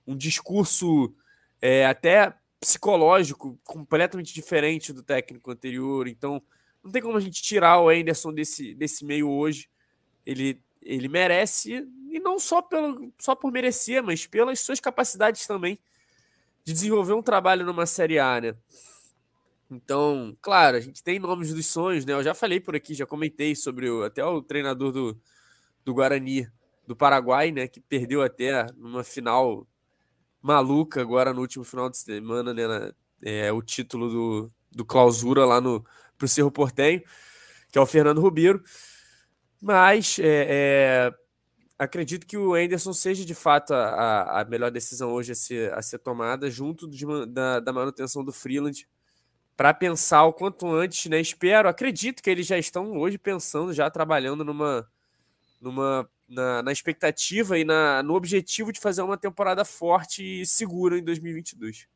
[0.07, 1.15] um discurso
[1.61, 6.07] é, até psicológico completamente diferente do técnico anterior.
[6.07, 6.41] Então,
[6.83, 9.69] não tem como a gente tirar o Anderson desse, desse meio hoje.
[10.25, 15.79] Ele, ele merece, e não só, pelo, só por merecer, mas pelas suas capacidades também
[16.65, 18.55] de desenvolver um trabalho numa Série A, né?
[19.71, 22.13] Então, claro, a gente tem nomes dos sonhos, né?
[22.13, 25.19] Eu já falei por aqui, já comentei sobre o, até o treinador do,
[25.85, 26.47] do Guarani
[26.87, 27.67] do Paraguai, né?
[27.67, 29.67] Que perdeu até numa final
[30.43, 32.67] maluca agora no último final de semana, né?
[32.67, 32.93] Na,
[33.23, 35.85] é, o título do, do clausura lá no
[36.19, 37.03] pro Cerro Portenho,
[37.71, 38.63] que é o Fernando Rubiero.
[39.63, 41.15] Mas é, é,
[41.79, 45.81] acredito que o Anderson seja de fato a, a melhor decisão hoje a ser, a
[45.81, 48.89] ser tomada, junto de, da, da manutenção do Freeland,
[49.57, 51.21] para pensar o quanto antes, né?
[51.21, 54.85] Espero, acredito que eles já estão hoje pensando, já trabalhando numa,
[55.61, 60.99] numa na, na expectativa e na, no objetivo de fazer uma temporada forte e segura
[60.99, 61.87] em 2022.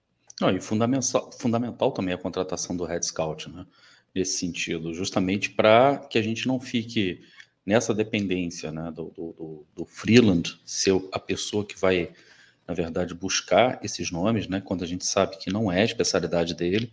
[0.40, 3.66] Não, e fundamental, fundamental também a contratação do Red Scout, né?
[4.14, 7.22] Nesse sentido, justamente para que a gente não fique
[7.66, 12.12] nessa dependência né, do, do, do, Freeland ser a pessoa que vai,
[12.66, 14.62] na verdade, buscar esses nomes, né?
[14.64, 16.92] Quando a gente sabe que não é a especialidade dele,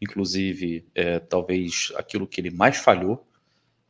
[0.00, 3.26] inclusive, é, talvez aquilo que ele mais falhou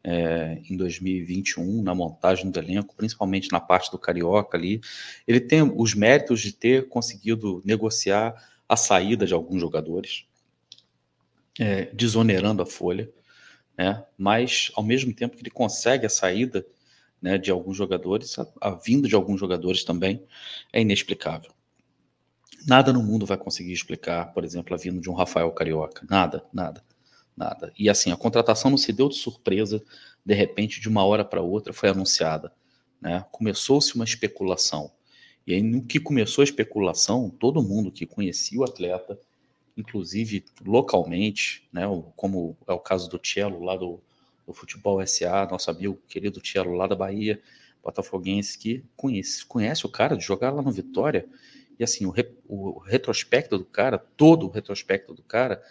[0.02, 4.80] é, em 2021 na montagem do elenco, principalmente na parte do Carioca ali.
[5.26, 8.34] Ele tem os méritos de ter conseguido negociar
[8.68, 10.26] a saída de alguns jogadores,
[11.60, 13.08] é, desonerando a folha,
[13.76, 14.04] né?
[14.16, 16.64] mas ao mesmo tempo que ele consegue a saída
[17.20, 20.22] né, de alguns jogadores, a, a vinda de alguns jogadores também
[20.72, 21.50] é inexplicável.
[22.66, 26.06] Nada no mundo vai conseguir explicar, por exemplo, a vinda de um Rafael Carioca.
[26.08, 26.82] Nada, nada
[27.36, 27.72] nada.
[27.78, 29.82] E assim, a contratação não se deu de surpresa,
[30.24, 32.52] de repente, de uma hora para outra foi anunciada.
[33.00, 33.24] Né?
[33.30, 34.90] Começou-se uma especulação.
[35.46, 39.18] E aí, no que começou a especulação, todo mundo que conhecia o atleta,
[39.76, 41.82] inclusive localmente, né,
[42.16, 44.00] como é o caso do Tielo, lá do,
[44.46, 47.40] do Futebol SA, nosso amigo querido Tielo, lá da Bahia,
[47.82, 51.26] botafoguense, que conhece, conhece o cara de jogar lá no Vitória.
[51.78, 55.62] E assim, o, re, o retrospecto do cara, todo o retrospecto do cara,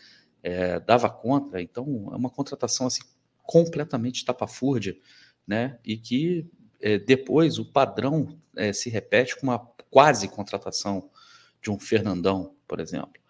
[0.43, 1.61] é, dava conta.
[1.61, 3.01] Então, é uma contratação assim,
[3.41, 4.97] completamente estapafúrdia,
[5.47, 5.79] né?
[5.83, 6.45] E que
[6.81, 11.09] é, depois o padrão é, se repete com uma quase contratação
[11.61, 13.22] de um Fernandão, por exemplo.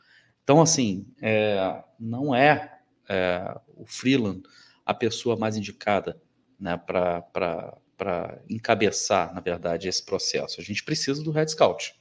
[0.43, 4.43] Então, assim, é, não é, é, o Freeland
[4.85, 6.21] a pessoa mais indicada
[6.59, 10.59] né, para encabeçar, na verdade, esse processo.
[10.59, 11.95] A gente precisa do Red Scout.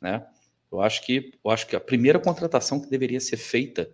[0.00, 0.26] Né?
[0.70, 3.90] Eu acho que eu acho que a primeira contratação que deveria ser feita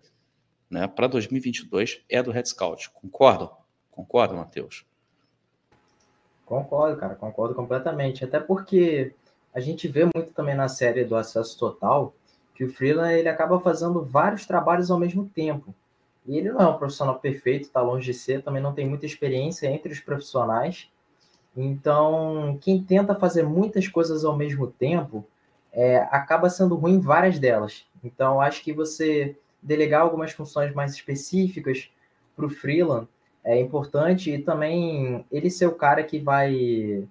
[0.69, 2.91] né, para 2022 é do Red Scout.
[2.91, 3.57] Concordam?
[3.91, 4.85] Concordam, Matheus?
[6.45, 8.25] Concordo, cara, concordo completamente.
[8.25, 9.15] Até porque
[9.55, 12.15] a gente vê muito também na série do Acesso Total
[12.57, 15.75] que o Freeland ele acaba fazendo vários trabalhos ao mesmo tempo.
[16.27, 19.07] E ele não é um profissional perfeito, está longe de ser, também não tem muita
[19.07, 20.91] experiência entre os profissionais.
[21.55, 25.25] Então, quem tenta fazer muitas coisas ao mesmo tempo
[25.73, 27.87] é, acaba sendo ruim em várias delas.
[28.03, 31.91] Então, acho que você delegar algumas funções mais específicas
[32.35, 33.09] para o freelance
[33.45, 37.07] é importante e também ele ser o cara que vai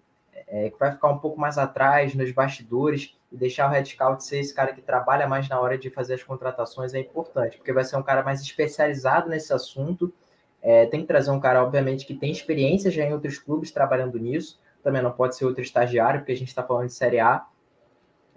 [0.47, 4.23] é, que vai ficar um pouco mais atrás nos bastidores e deixar o Red Scout
[4.23, 7.73] ser esse cara que trabalha mais na hora de fazer as contratações é importante, porque
[7.73, 10.13] vai ser um cara mais especializado nesse assunto.
[10.62, 14.17] É, tem que trazer um cara, obviamente, que tem experiência já em outros clubes trabalhando
[14.17, 14.60] nisso.
[14.84, 17.45] Também não pode ser outro estagiário, porque a gente está falando de Série A.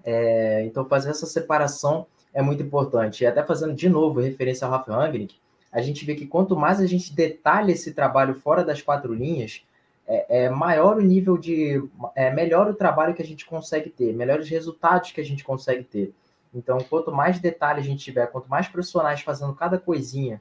[0.05, 3.25] É, então, fazer essa separação é muito importante.
[3.25, 5.37] E até fazendo de novo referência ao Rafa Rangnick,
[5.71, 9.63] a gente vê que quanto mais a gente detalha esse trabalho fora das quatro linhas,
[10.09, 11.87] é, é, maior o nível de.
[12.17, 15.85] É melhor o trabalho que a gente consegue ter, melhores resultados que a gente consegue
[15.85, 16.15] ter.
[16.55, 20.41] Então, quanto mais detalhe a gente tiver, quanto mais profissionais fazendo cada coisinha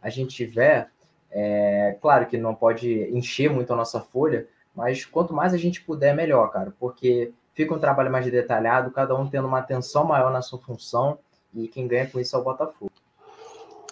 [0.00, 0.88] a gente tiver,
[1.32, 5.82] é, claro que não pode encher muito a nossa folha, mas quanto mais a gente
[5.82, 10.32] puder, melhor, cara, porque fica um trabalho mais detalhado, cada um tendo uma atenção maior
[10.32, 11.18] na sua função
[11.52, 12.92] e quem ganha com isso é o Botafogo.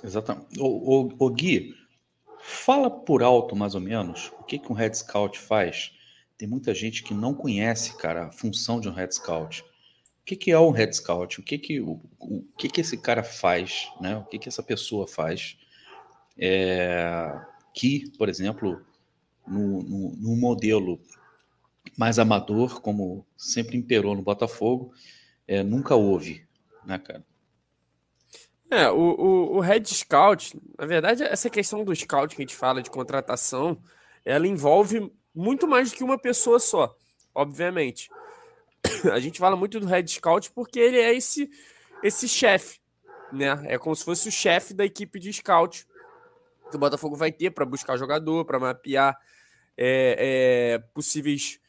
[0.05, 0.61] Exatamente.
[0.61, 1.75] O, o, o Gui,
[2.47, 5.93] fala por alto mais ou menos o que, que um Red Scout faz.
[6.39, 9.65] Tem muita gente que não conhece, cara, a função de um Red Scout.
[10.25, 11.41] que, que é um Red Scout?
[11.41, 13.91] O que que, o, o que que esse cara faz?
[14.01, 14.17] Né?
[14.17, 15.59] O que que essa pessoa faz?
[16.39, 17.33] É,
[17.75, 18.81] que, por exemplo,
[19.47, 21.01] no, no, no, modelo
[21.97, 24.93] mais amador, como sempre imperou no Botafogo,
[25.49, 26.47] é, nunca houve,
[26.85, 27.25] né, cara?
[28.71, 32.57] É, o, o, o Red Scout, na verdade, essa questão do scout que a gente
[32.57, 33.81] fala de contratação,
[34.25, 36.97] ela envolve muito mais do que uma pessoa só,
[37.35, 38.11] obviamente.
[39.13, 41.49] a gente fala muito do Red Scout porque ele é esse,
[42.03, 42.81] esse chefe,
[43.33, 43.63] né?
[43.67, 45.87] É como se fosse o chefe da equipe de scout
[46.71, 49.17] que o Botafogo vai ter para buscar jogador, para mapear
[49.77, 51.61] é, é, possíveis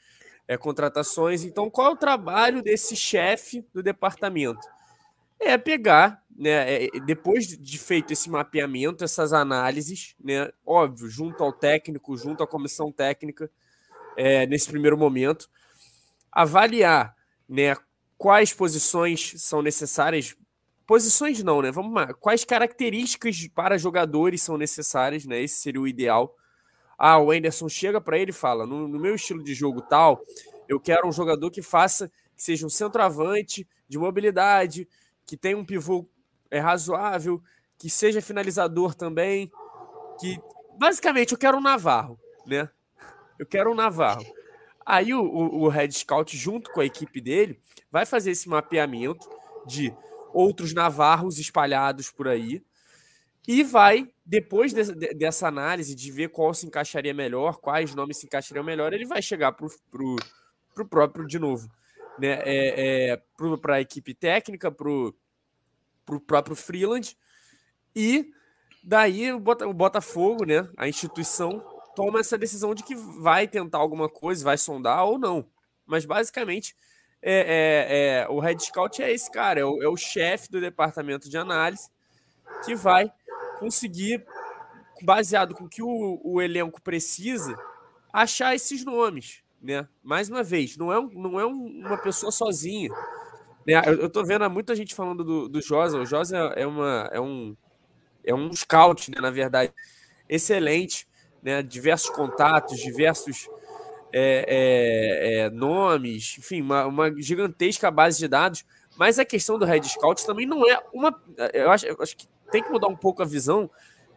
[0.48, 1.44] é, contratações.
[1.44, 4.68] Então, qual é o trabalho desse chefe do departamento?
[5.40, 11.52] É pegar, né, é, depois de feito esse mapeamento, essas análises, né, óbvio, junto ao
[11.52, 13.50] técnico, junto à comissão técnica,
[14.15, 15.50] é, nesse primeiro momento,
[16.32, 17.15] avaliar
[17.50, 17.76] né,
[18.17, 20.36] quais posições são necessárias.
[20.86, 21.71] Posições não, né?
[21.71, 22.13] Vamos lá.
[22.13, 25.41] Quais características para jogadores são necessárias, né?
[25.41, 26.34] Esse seria o ideal.
[26.97, 30.21] Ah, o Anderson chega para ele e fala: no, no, meu estilo de jogo tal,
[30.67, 34.88] eu quero um jogador que faça, que seja um centroavante de mobilidade,
[35.26, 36.08] que tenha um pivô
[36.50, 37.42] é, razoável,
[37.78, 39.52] que seja finalizador também,
[40.20, 40.40] que
[40.78, 42.70] basicamente eu quero um Navarro, né?
[43.38, 44.26] Eu quero um Navarro.
[44.86, 47.60] Aí o, o, o Red Scout, junto com a equipe dele,
[47.92, 49.30] vai fazer esse mapeamento
[49.66, 49.94] de
[50.34, 52.64] outros navarros espalhados por aí
[53.48, 58.18] e vai, depois de, de, dessa análise de ver qual se encaixaria melhor, quais nomes
[58.18, 61.70] se encaixariam melhor, ele vai chegar para o próprio, de novo,
[62.20, 63.22] né, é, é,
[63.62, 64.90] para a equipe técnica, para
[66.15, 67.17] o próprio Freeland,
[67.96, 68.32] e
[68.84, 69.39] daí o
[69.74, 71.60] Botafogo, né, a instituição,
[71.96, 75.46] toma essa decisão de que vai tentar alguma coisa, vai sondar ou não.
[75.86, 76.76] Mas basicamente
[77.22, 80.62] é, é, é o Red Scout é esse cara, é o, é o chefe do
[80.62, 81.89] departamento de análise
[82.63, 83.12] que vai
[83.60, 84.24] conseguir,
[85.02, 87.56] baseado com o que o, o elenco precisa,
[88.13, 89.41] achar esses nomes.
[89.62, 89.88] Né?
[90.04, 92.89] Mais uma vez, não é, um, não é um, uma pessoa sozinha.
[93.68, 93.82] Né?
[93.86, 96.00] Eu, eu tô vendo muita gente falando do, do Josa.
[96.00, 97.56] O Josa é, uma, é, um,
[98.24, 99.74] é um scout, né, na verdade,
[100.30, 101.06] excelente
[101.44, 103.50] né, diversos contatos, diversos
[104.14, 108.66] é, é, é, nomes, enfim, uma, uma, gigantesca base de dados.
[108.96, 111.14] Mas a questão do Red Scout também não é uma.
[111.54, 113.70] Eu acho, eu acho que tem que mudar um pouco a visão.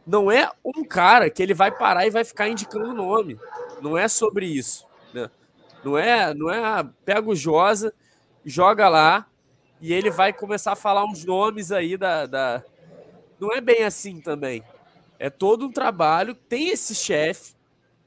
[0.07, 3.39] Não é um cara que ele vai parar e vai ficar indicando o nome.
[3.83, 4.87] Não é sobre isso.
[5.13, 5.29] Né?
[5.85, 6.65] Não é, não é.
[6.65, 7.93] Ah, pega o Josa,
[8.43, 9.30] joga lá
[9.81, 12.65] e ele vai começar a falar uns nomes aí da, da...
[13.39, 14.63] Não é bem assim também.
[15.19, 16.35] É todo um trabalho.
[16.35, 17.55] Tem esse chefe,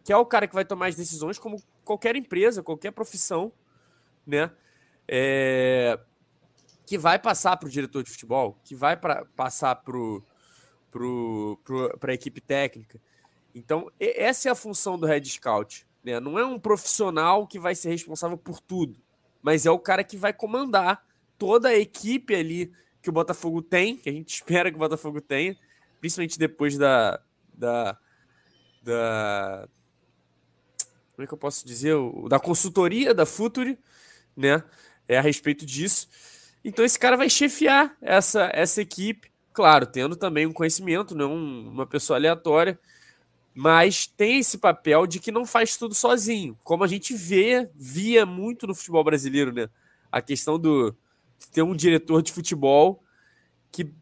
[0.03, 3.51] que é o cara que vai tomar as decisões, como qualquer empresa, qualquer profissão,
[4.25, 4.51] né?
[5.07, 5.99] É,
[6.85, 9.93] que vai passar para o diretor de futebol, que vai pra, passar para
[10.91, 13.01] pro, pro, a equipe técnica.
[13.55, 15.87] Então, essa é a função do Red Scout.
[16.03, 16.19] Né?
[16.19, 18.99] Não é um profissional que vai ser responsável por tudo,
[19.41, 21.03] mas é o cara que vai comandar
[21.37, 25.19] toda a equipe ali que o Botafogo tem, que a gente espera que o Botafogo
[25.21, 25.55] tenha,
[25.99, 27.19] principalmente depois da,
[27.53, 27.97] da,
[28.81, 29.67] da
[31.13, 31.95] como é que eu posso dizer,
[32.27, 33.77] da consultoria da Futuri,
[34.35, 34.63] né?
[35.07, 36.07] É a respeito disso.
[36.63, 41.69] Então esse cara vai chefiar essa, essa equipe, claro, tendo também um conhecimento, não um,
[41.69, 42.79] uma pessoa aleatória,
[43.53, 48.25] mas tem esse papel de que não faz tudo sozinho, como a gente vê, via
[48.25, 49.69] muito no futebol brasileiro, né?
[50.11, 50.95] A questão do
[51.51, 53.03] ter um diretor de futebol
[53.71, 53.93] que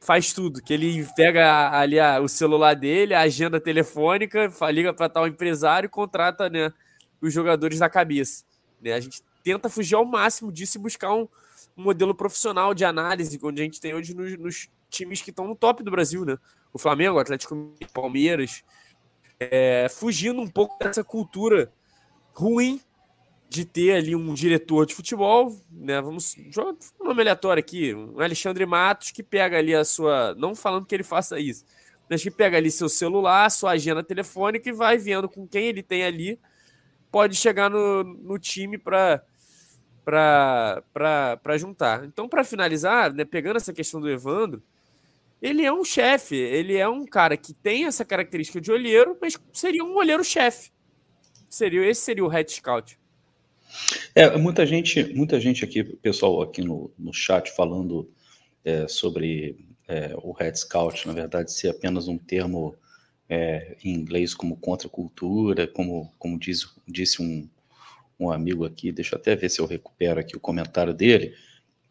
[0.00, 5.08] faz tudo, que ele pega ali a, o celular dele, a agenda telefônica, liga para
[5.08, 6.72] tal empresário e contrata né,
[7.20, 8.44] os jogadores da cabeça.
[8.80, 8.92] Né?
[8.92, 11.28] A gente tenta fugir ao máximo disso e buscar um,
[11.76, 15.46] um modelo profissional de análise, onde a gente tem hoje nos, nos times que estão
[15.46, 16.38] no top do Brasil, né?
[16.72, 18.62] O Flamengo, o Atlético Palmeiras,
[19.38, 21.72] é, fugindo um pouco dessa cultura
[22.32, 22.80] ruim
[23.48, 26.00] de ter ali um diretor de futebol, né?
[26.00, 26.36] Vamos
[27.00, 30.94] um nome aleatório aqui, um Alexandre Matos que pega ali a sua, não falando que
[30.94, 31.64] ele faça isso,
[32.10, 35.82] mas que pega ali seu celular, sua agenda telefônica e vai vendo com quem ele
[35.82, 36.38] tem ali,
[37.10, 39.22] pode chegar no, no time para
[40.04, 42.04] para juntar.
[42.04, 44.62] Então, para finalizar, né, pegando essa questão do Evandro,
[45.42, 49.36] ele é um chefe, ele é um cara que tem essa característica de olheiro, mas
[49.52, 50.70] seria um olheiro-chefe.
[51.48, 52.98] Seria esse seria o head scout.
[54.14, 58.10] É, muita gente, muita gente aqui, pessoal aqui no, no chat falando
[58.64, 59.56] é, sobre
[59.88, 62.74] é, o Red Scout, na verdade, ser apenas um termo
[63.28, 67.48] é, em inglês como contracultura, como, como diz, disse um,
[68.18, 71.34] um amigo aqui, deixa eu até ver se eu recupero aqui o comentário dele,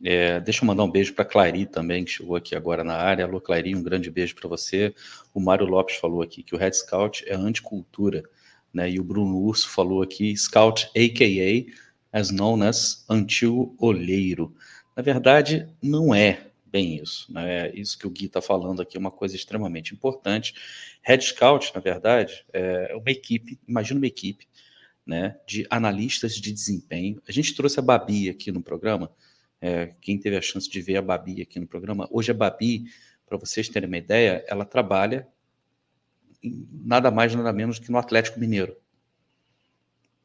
[0.04, 3.24] É, deixa eu mandar um beijo para Clary também, que chegou aqui agora na área.
[3.26, 4.94] Alô, Clary, um grande beijo para você.
[5.34, 8.22] O Mário Lopes falou aqui que o Red Scout é anticultura,
[8.76, 8.92] né?
[8.92, 11.74] E o Bruno Urso falou aqui, Scout, a.k.a.
[12.12, 14.54] as known as Antigo Olheiro.
[14.96, 17.32] Na verdade, não é bem isso.
[17.32, 17.72] Né?
[17.74, 20.54] Isso que o Gui está falando aqui é uma coisa extremamente importante.
[21.02, 24.46] Red Scout, na verdade, é uma equipe, imagina uma equipe,
[25.06, 27.22] né, de analistas de desempenho.
[27.28, 29.12] A gente trouxe a Babi aqui no programa,
[29.62, 32.86] é, quem teve a chance de ver a Babi aqui no programa, hoje a Babi,
[33.26, 35.28] para vocês terem uma ideia, ela trabalha
[36.42, 38.76] nada mais, nada menos que no Atlético Mineiro.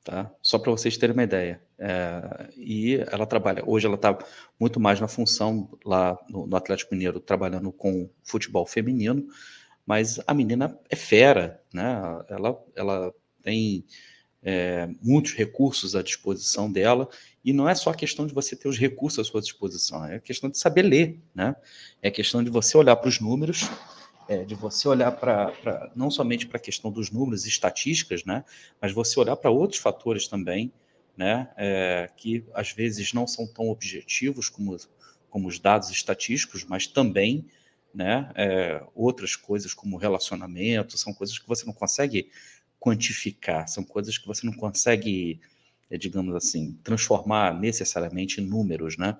[0.04, 0.30] Tá?
[0.40, 1.62] Só para vocês terem uma ideia.
[1.78, 4.18] É, e ela trabalha, hoje ela está
[4.58, 9.26] muito mais na função lá no, no, Atlético Mineiro, trabalhando com futebol feminino,
[9.86, 12.22] mas a menina é fera, né?
[12.28, 13.84] Ela, ela tem
[14.42, 17.08] é, muitos recursos à disposição dela,
[17.44, 20.16] e não é só a questão de você ter os recursos à sua disposição, é
[20.16, 21.56] a questão de saber ler, né?
[22.02, 23.68] É a questão de você olhar para os números,
[24.30, 28.44] é, de você olhar para não somente para a questão dos números, estatísticas, né?
[28.80, 30.72] Mas você olhar para outros fatores também,
[31.16, 31.50] né?
[31.56, 34.76] É, que às vezes não são tão objetivos como,
[35.28, 37.44] como os dados estatísticos, mas também
[37.92, 38.30] né?
[38.36, 42.30] É, outras coisas como relacionamento, são coisas que você não consegue
[42.78, 45.40] quantificar, são coisas que você não consegue,
[45.90, 49.18] é, digamos assim, transformar necessariamente em números, né?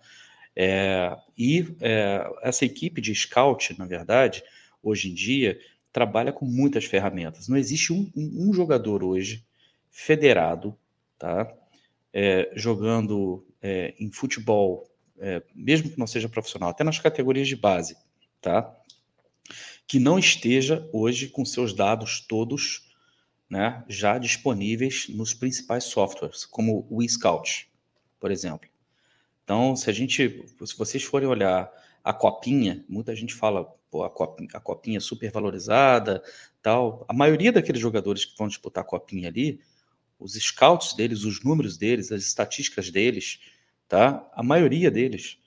[0.55, 4.45] É, e é, essa equipe de scout, na verdade,
[4.83, 5.59] hoje em dia,
[5.93, 7.49] trabalha com muitas ferramentas.
[7.49, 9.45] Não existe um, um jogador hoje
[9.91, 10.77] federado,
[11.19, 11.53] tá?
[12.13, 17.57] É, jogando é, em futebol, é, mesmo que não seja profissional, até nas categorias de
[17.57, 17.97] base,
[18.41, 18.77] tá?
[19.87, 22.89] Que não esteja hoje com seus dados todos
[23.51, 27.69] né, já disponíveis nos principais softwares, como o eScout,
[28.21, 28.69] por exemplo.
[29.43, 31.69] Então, se a gente, se vocês forem olhar
[32.03, 36.23] a copinha, muita gente fala, pô, a copinha, a copinha é super valorizada,
[36.63, 37.05] tal.
[37.09, 39.61] A maioria daqueles jogadores que vão disputar a copinha ali,
[40.19, 43.41] os scouts deles, os números deles, as estatísticas deles,
[43.89, 44.29] tá?
[44.35, 45.39] A maioria deles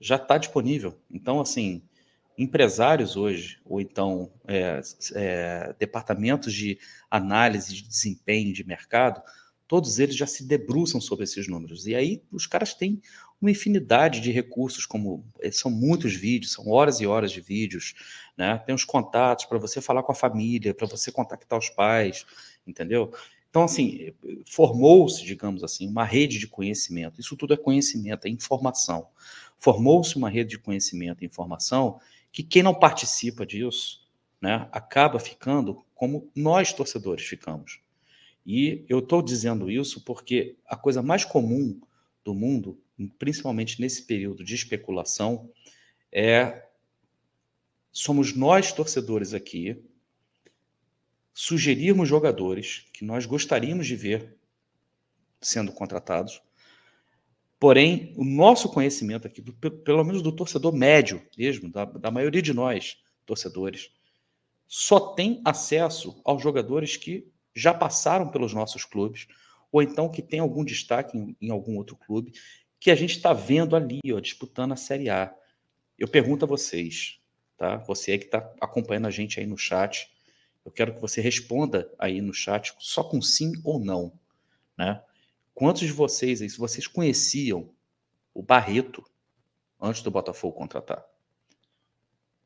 [0.00, 0.98] já está disponível.
[1.10, 1.82] Então, assim,
[2.36, 4.80] empresários hoje, ou então é,
[5.14, 6.78] é, departamentos de
[7.10, 9.22] análise de desempenho de mercado,
[9.72, 11.86] todos eles já se debruçam sobre esses números.
[11.86, 13.00] E aí os caras têm
[13.40, 17.94] uma infinidade de recursos, como é, são muitos vídeos, são horas e horas de vídeos,
[18.36, 18.58] né?
[18.66, 22.26] Tem os contatos para você falar com a família, para você contactar os pais,
[22.66, 23.14] entendeu?
[23.48, 24.12] Então, assim,
[24.44, 27.18] formou-se, digamos assim, uma rede de conhecimento.
[27.18, 29.08] Isso tudo é conhecimento, é informação.
[29.58, 31.98] Formou-se uma rede de conhecimento e informação
[32.30, 34.02] que quem não participa disso
[34.38, 37.81] né, acaba ficando como nós torcedores ficamos.
[38.44, 41.80] E eu estou dizendo isso porque a coisa mais comum
[42.24, 42.80] do mundo,
[43.18, 45.50] principalmente nesse período de especulação,
[46.10, 46.66] é
[47.92, 49.82] somos nós torcedores aqui
[51.34, 54.36] sugerirmos jogadores que nós gostaríamos de ver
[55.40, 56.42] sendo contratados.
[57.58, 62.52] Porém, o nosso conhecimento aqui, pelo menos do torcedor médio mesmo, da, da maioria de
[62.52, 63.90] nós, torcedores,
[64.66, 69.26] só tem acesso aos jogadores que já passaram pelos nossos clubes,
[69.70, 72.32] ou então que tem algum destaque em, em algum outro clube,
[72.78, 75.34] que a gente está vendo ali, ó, disputando a Série A.
[75.98, 77.20] Eu pergunto a vocês,
[77.56, 77.76] tá?
[77.78, 80.10] Você que está acompanhando a gente aí no chat,
[80.64, 84.12] eu quero que você responda aí no chat só com sim ou não,
[84.76, 85.02] né?
[85.54, 87.70] Quantos de vocês aí, se vocês conheciam
[88.34, 89.04] o Barreto
[89.80, 91.04] antes do Botafogo contratar?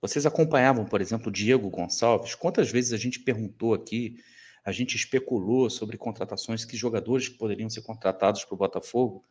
[0.01, 2.35] Vocês acompanhavam, por exemplo, o Diego Gonçalves?
[2.35, 4.23] Quantas vezes a gente perguntou aqui,
[4.67, 9.25] a gente especulou sobre contratações, que jogadores poderiam ser contratados para o Botafogo?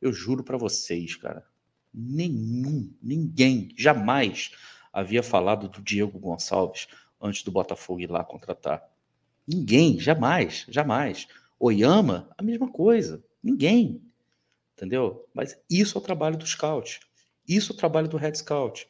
[0.00, 1.44] Eu juro para vocês, cara,
[1.92, 4.52] nenhum, ninguém, jamais
[4.92, 6.86] havia falado do Diego Gonçalves
[7.20, 8.88] antes do Botafogo ir lá contratar.
[9.44, 11.26] Ninguém, jamais, jamais.
[11.58, 13.20] Oyama, a mesma coisa.
[13.42, 14.00] Ninguém.
[14.76, 15.28] Entendeu?
[15.34, 17.00] Mas isso é o trabalho do scout.
[17.48, 18.86] Isso é o trabalho do Red Scout.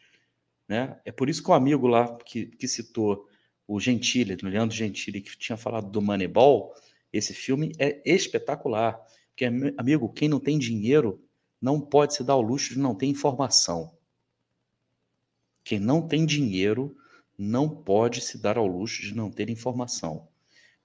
[0.68, 1.00] Né?
[1.06, 3.26] É por isso que o amigo lá que, que citou
[3.68, 6.74] o Gentili, o Leandro Gentili, que tinha falado do Moneyball,
[7.12, 8.98] esse filme é espetacular.
[9.28, 9.44] Porque,
[9.76, 11.22] amigo, quem não tem dinheiro
[11.60, 13.96] não pode se dar o luxo de não ter informação.
[15.62, 16.96] Quem não tem dinheiro
[17.38, 20.26] não pode se dar ao luxo de não ter informação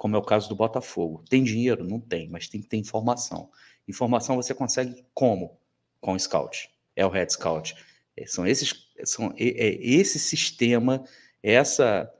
[0.04, 1.24] como é o caso do Botafogo.
[1.30, 1.82] Tem dinheiro?
[1.86, 3.50] Não tem, mas tem que ter informação.
[3.88, 5.58] Informação você consegue como?
[6.02, 6.70] Com o Scout.
[6.94, 7.74] É o Red Scout.
[8.18, 11.06] É, são esses, são, é, é esse sistema,
[11.42, 12.14] essa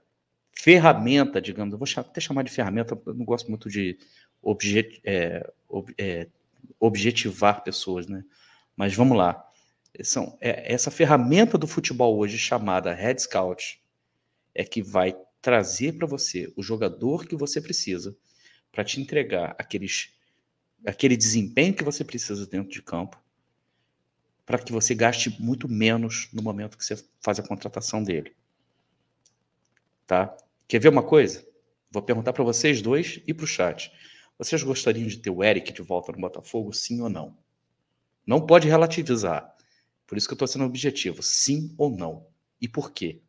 [0.56, 3.98] ferramenta, digamos, eu vou até chamar de ferramenta, eu não gosto muito de
[4.42, 6.28] objet, é, ob, é,
[6.78, 8.24] objetivar pessoas, né?
[8.76, 9.44] Mas vamos lá.
[10.02, 13.80] São, é, essa ferramenta do futebol hoje chamada Red Scout
[14.54, 18.16] é que vai trazer para você o jogador que você precisa
[18.72, 20.14] para te entregar aqueles,
[20.84, 23.22] aquele desempenho que você precisa dentro de campo
[24.46, 28.34] para que você gaste muito menos no momento que você faz a contratação dele.
[30.06, 30.36] Tá?
[30.68, 31.46] Quer ver uma coisa?
[31.90, 33.92] Vou perguntar para vocês dois e para o chat.
[34.38, 37.36] Vocês gostariam de ter o Eric de volta no Botafogo, sim ou não?
[38.26, 39.54] Não pode relativizar.
[40.06, 41.22] Por isso que eu estou sendo objetivo.
[41.22, 42.26] Sim ou não?
[42.60, 43.20] E por quê?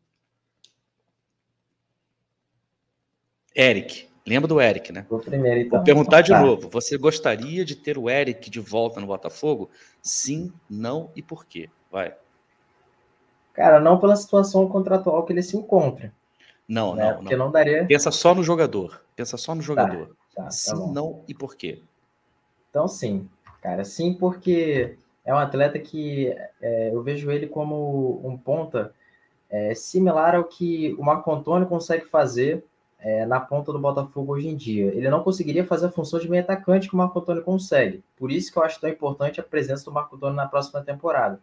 [3.54, 5.06] Eric, lembra do Eric, né?
[5.08, 5.78] Vou primeiro, então.
[5.78, 6.40] Vou perguntar de tá.
[6.40, 6.68] novo.
[6.68, 9.70] Você gostaria de ter o Eric de volta no Botafogo?
[10.02, 11.70] Sim, não e por quê?
[11.90, 12.14] Vai.
[13.54, 16.12] Cara, não pela situação contratual que ele se encontra.
[16.68, 17.10] Não, né?
[17.10, 17.46] não, Porque não.
[17.46, 17.84] não daria.
[17.86, 19.00] Pensa só no jogador.
[19.14, 20.16] Pensa só no tá, jogador.
[20.34, 21.82] Tá, tá, sim, tá não e por quê?
[22.70, 23.28] Então, sim.
[23.62, 28.92] Cara, sim, porque é um atleta que é, eu vejo ele como um ponta
[29.50, 32.64] é, similar ao que o Marco Antônio consegue fazer
[32.98, 34.86] é, na ponta do Botafogo hoje em dia.
[34.94, 38.02] Ele não conseguiria fazer a função de meio atacante que o Marco Antônio consegue.
[38.16, 41.40] Por isso que eu acho tão importante a presença do Marco Antônio na próxima temporada.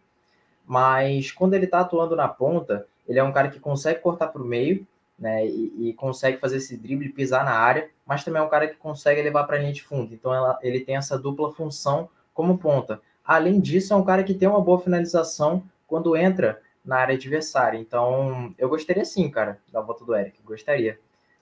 [0.66, 4.42] Mas quando ele está atuando na ponta, ele é um cara que consegue cortar para
[4.42, 4.86] o meio,
[5.18, 8.66] né, e, e, consegue fazer esse drible, pisar na área, mas também é um cara
[8.66, 10.12] que consegue levar para a linha de fundo.
[10.12, 13.00] Então ela, ele tem essa dupla função como ponta.
[13.24, 17.78] Além disso, é um cara que tem uma boa finalização quando entra na área adversária.
[17.78, 20.98] Então, eu gostaria sim, cara, da volta do Eric, gostaria.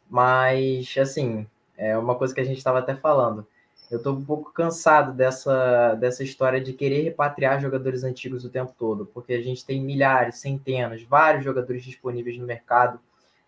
[0.08, 1.46] Mas, assim,
[1.76, 3.46] é uma coisa que a gente estava até falando.
[3.90, 8.72] Eu estou um pouco cansado dessa, dessa história de querer repatriar jogadores antigos o tempo
[8.78, 13.00] todo, porque a gente tem milhares, centenas, vários jogadores disponíveis no mercado,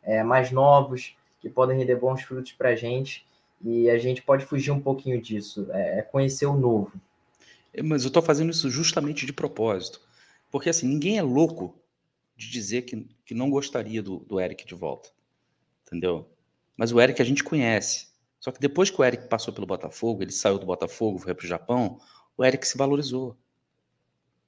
[0.05, 3.27] é, mais novos, que podem render bons frutos para a gente,
[3.63, 6.93] e a gente pode fugir um pouquinho disso, é, é conhecer o novo.
[7.73, 10.01] É, mas eu estou fazendo isso justamente de propósito,
[10.51, 11.75] porque assim, ninguém é louco
[12.37, 15.11] de dizer que, que não gostaria do, do Eric de volta,
[15.87, 16.29] entendeu?
[16.77, 18.09] Mas o Eric a gente conhece.
[18.41, 21.45] Só que depois que o Eric passou pelo Botafogo, ele saiu do Botafogo, foi para
[21.45, 21.99] o Japão,
[22.37, 23.37] o Eric se valorizou.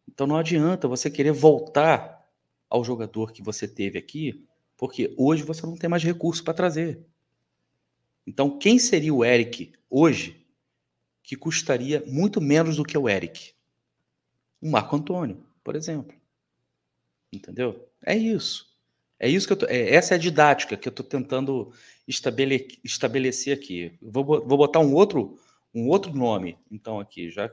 [0.09, 2.27] Então não adianta você querer voltar
[2.69, 4.45] ao jogador que você teve aqui,
[4.77, 7.05] porque hoje você não tem mais recurso para trazer.
[8.27, 10.45] Então quem seria o Eric hoje
[11.23, 13.55] que custaria muito menos do que o Eric?
[14.61, 16.17] O Marco Antônio, por exemplo.
[17.33, 17.89] Entendeu?
[18.05, 18.77] É isso.
[19.19, 21.73] É isso que eu tô, é, essa é a didática que eu estou tentando
[22.07, 23.99] estabele, estabelecer aqui.
[24.01, 25.39] Vou, vou botar um outro,
[25.75, 27.51] um outro nome, então, aqui, já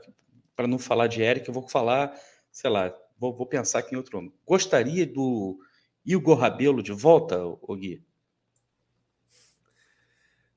[0.54, 2.14] para não falar de Eric, eu vou falar,
[2.52, 4.32] sei lá, vou, vou pensar aqui em outro nome.
[4.46, 5.58] Gostaria do
[6.04, 8.02] Igor Rabelo de volta, o Gui?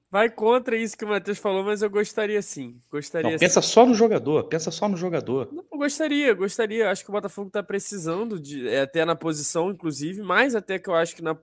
[0.10, 2.80] Vai contra isso que o Matheus falou, mas eu gostaria sim.
[2.90, 3.68] Gostaria Não, pensa sim.
[3.68, 5.50] só no jogador, pensa só no jogador.
[5.52, 6.90] Não, gostaria, gostaria.
[6.90, 10.90] Acho que o Botafogo está precisando, de, é, até na posição, inclusive, mais até que
[10.90, 11.38] eu acho que na.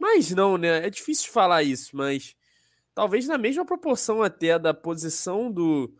[0.00, 0.84] Mas não, né?
[0.84, 2.34] É difícil falar isso, mas
[2.92, 5.94] talvez na mesma proporção até da posição do,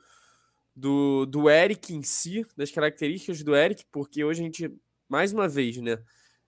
[0.74, 4.76] do, do Eric em si, das características do Eric, porque hoje a gente,
[5.08, 5.98] mais uma vez, né?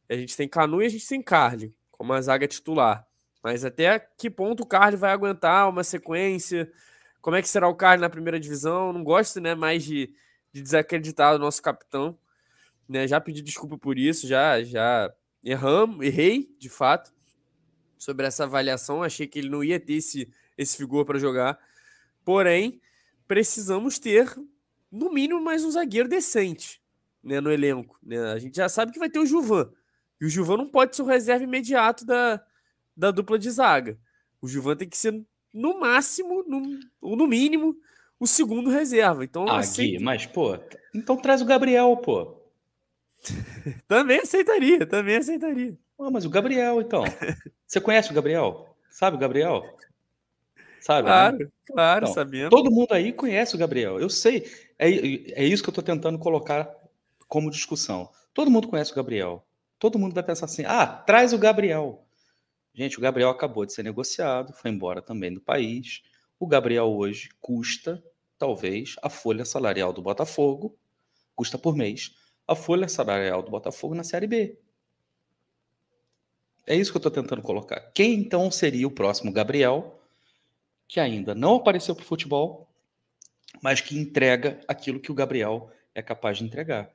[0.08, 3.06] A gente tem Canu e a gente tem Carly, como a zaga titular.
[3.42, 6.70] Mas até que ponto o Carly vai aguentar uma sequência?
[7.20, 8.92] Como é que será o Carly na primeira divisão?
[8.92, 10.12] Não gosto né, mais de,
[10.52, 12.18] de desacreditar o nosso capitão.
[12.88, 13.06] Né?
[13.06, 17.12] Já pedi desculpa por isso, já, já erramos, errei, de fato,
[17.98, 19.02] sobre essa avaliação.
[19.02, 21.58] Achei que ele não ia ter esse, esse vigor para jogar.
[22.24, 22.80] Porém,
[23.26, 24.36] precisamos ter,
[24.90, 26.80] no mínimo, mais um zagueiro decente
[27.26, 27.98] né, no elenco.
[28.00, 28.18] Né?
[28.32, 29.68] A gente já sabe que vai ter o Juvan.
[30.20, 32.42] E o Juvan não pode ser o reserva imediato da,
[32.96, 33.98] da dupla de zaga.
[34.40, 37.76] O Gilvan tem que ser, no máximo, no, ou no mínimo,
[38.18, 39.24] o segundo reserva.
[39.24, 40.58] Então, ah, Gui, mas, pô,
[40.94, 42.40] então traz o Gabriel, pô.
[43.88, 45.76] também aceitaria, também aceitaria.
[45.98, 47.04] Ah, mas o Gabriel, então.
[47.66, 48.76] Você conhece o Gabriel?
[48.90, 49.64] Sabe o Gabriel?
[50.80, 51.08] Sabe?
[51.08, 51.46] Claro, né?
[51.66, 52.50] claro, então, sabendo.
[52.50, 53.98] Todo mundo aí conhece o Gabriel.
[53.98, 54.48] Eu sei.
[54.78, 56.70] É, é isso que eu estou tentando colocar
[57.26, 58.08] como discussão.
[58.32, 59.45] Todo mundo conhece o Gabriel.
[59.78, 62.06] Todo mundo vai pensar assim: ah, traz o Gabriel.
[62.74, 66.02] Gente, o Gabriel acabou de ser negociado, foi embora também do país.
[66.38, 68.02] O Gabriel hoje custa,
[68.36, 70.78] talvez, a folha salarial do Botafogo,
[71.34, 72.14] custa por mês,
[72.46, 74.58] a folha salarial do Botafogo na Série B.
[76.66, 77.80] É isso que eu estou tentando colocar.
[77.94, 80.02] Quem então seria o próximo Gabriel,
[80.88, 82.68] que ainda não apareceu para o futebol,
[83.62, 86.90] mas que entrega aquilo que o Gabriel é capaz de entregar?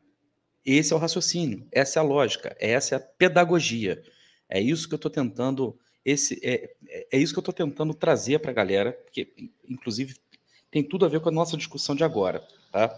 [0.66, 4.02] Esse é o raciocínio, essa é a lógica, essa é a pedagogia.
[4.48, 5.78] É isso que eu estou tentando.
[6.04, 10.16] Esse, é, é, é isso que eu estou tentando trazer para a galera, porque, inclusive,
[10.70, 12.46] tem tudo a ver com a nossa discussão de agora.
[12.72, 12.98] Tá?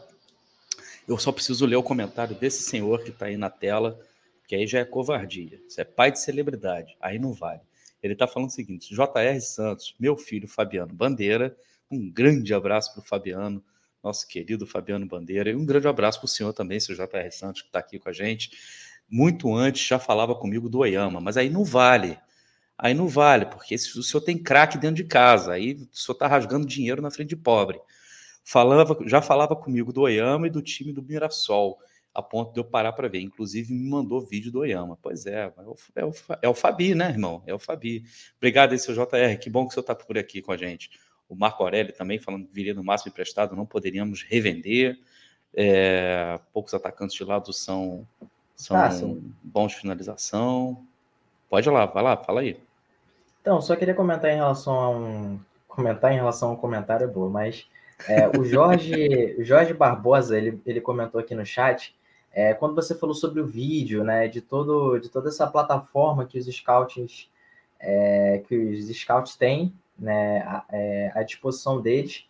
[1.07, 3.99] Eu só preciso ler o comentário desse senhor que está aí na tela,
[4.47, 5.61] que aí já é covardia.
[5.67, 7.61] Isso é pai de celebridade, aí não vale.
[8.01, 11.55] Ele está falando o seguinte: JR Santos, meu filho Fabiano Bandeira,
[11.89, 13.63] um grande abraço para o Fabiano,
[14.03, 17.61] nosso querido Fabiano Bandeira, e um grande abraço para o senhor também, seu JR Santos,
[17.61, 18.51] que está aqui com a gente.
[19.09, 22.17] Muito antes já falava comigo do Oyama, mas aí não vale.
[22.77, 26.15] Aí não vale, porque se o senhor tem craque dentro de casa, aí o senhor
[26.15, 27.79] está rasgando dinheiro na frente de pobre.
[28.43, 31.79] Falava, já falava comigo do Oyama e do time do Mirassol,
[32.13, 33.21] a ponto de eu parar para ver.
[33.21, 34.97] Inclusive, me mandou vídeo do Oyama.
[35.01, 37.41] Pois é, é o, é o, é o Fabi, né, irmão?
[37.47, 38.03] É o Fabi.
[38.37, 39.39] Obrigado aí, seu JR.
[39.39, 40.89] Que bom que o senhor está por aqui com a gente.
[41.29, 44.99] O Marco Aurélio também falando que viria no máximo emprestado, não poderíamos revender.
[45.55, 48.07] É, poucos atacantes de lado são,
[48.55, 48.89] são ah,
[49.43, 50.85] bons de finalização.
[51.49, 52.59] Pode ir lá, vai lá, fala aí.
[53.41, 55.39] Então, só queria comentar em relação a um.
[55.67, 57.67] Comentar em relação a um comentário é bom, mas
[58.07, 61.95] é, o Jorge, Jorge Barbosa, ele, ele comentou aqui no chat,
[62.31, 66.37] é, quando você falou sobre o vídeo, né, de, todo, de toda essa plataforma que
[66.37, 67.29] os scouts,
[67.79, 72.25] é, que os scouts têm, né, à, é, à disposição deles,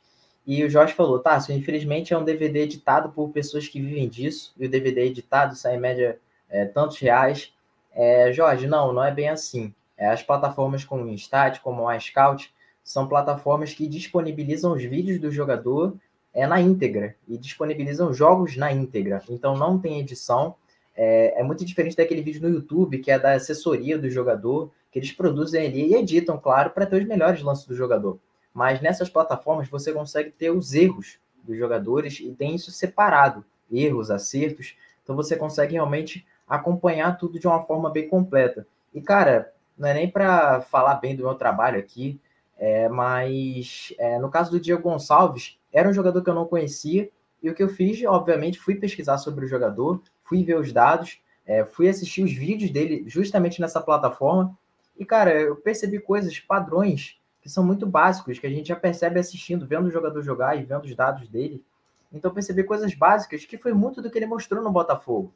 [0.45, 4.53] e o Jorge falou, tá, infelizmente é um DVD editado por pessoas que vivem disso,
[4.57, 7.53] e o DVD editado sai em média é, tantos reais.
[7.93, 9.73] É, Jorge, não, não é bem assim.
[9.97, 12.53] É, as plataformas como o Instat, como o iScout,
[12.83, 15.95] são plataformas que disponibilizam os vídeos do jogador
[16.33, 19.21] é, na íntegra e disponibilizam jogos na íntegra.
[19.29, 20.55] Então não tem edição.
[20.95, 24.99] É, é, muito diferente daquele vídeo no YouTube, que é da assessoria do jogador, que
[24.99, 28.19] eles produzem ali e editam, claro, para ter os melhores lances do jogador.
[28.53, 34.11] Mas nessas plataformas você consegue ter os erros dos jogadores e tem isso separado erros,
[34.11, 34.75] acertos.
[35.01, 38.67] Então você consegue realmente acompanhar tudo de uma forma bem completa.
[38.93, 42.21] E, cara, não é nem para falar bem do meu trabalho aqui,
[42.59, 47.09] é, mas é, no caso do Diego Gonçalves, era um jogador que eu não conhecia,
[47.41, 51.19] e o que eu fiz, obviamente, fui pesquisar sobre o jogador, fui ver os dados,
[51.45, 54.55] é, fui assistir os vídeos dele justamente nessa plataforma,
[54.97, 59.19] e, cara, eu percebi coisas, padrões, que são muito básicos, que a gente já percebe
[59.19, 61.63] assistindo, vendo o jogador jogar e vendo os dados dele.
[62.11, 65.33] Então, percebi coisas básicas que foi muito do que ele mostrou no Botafogo.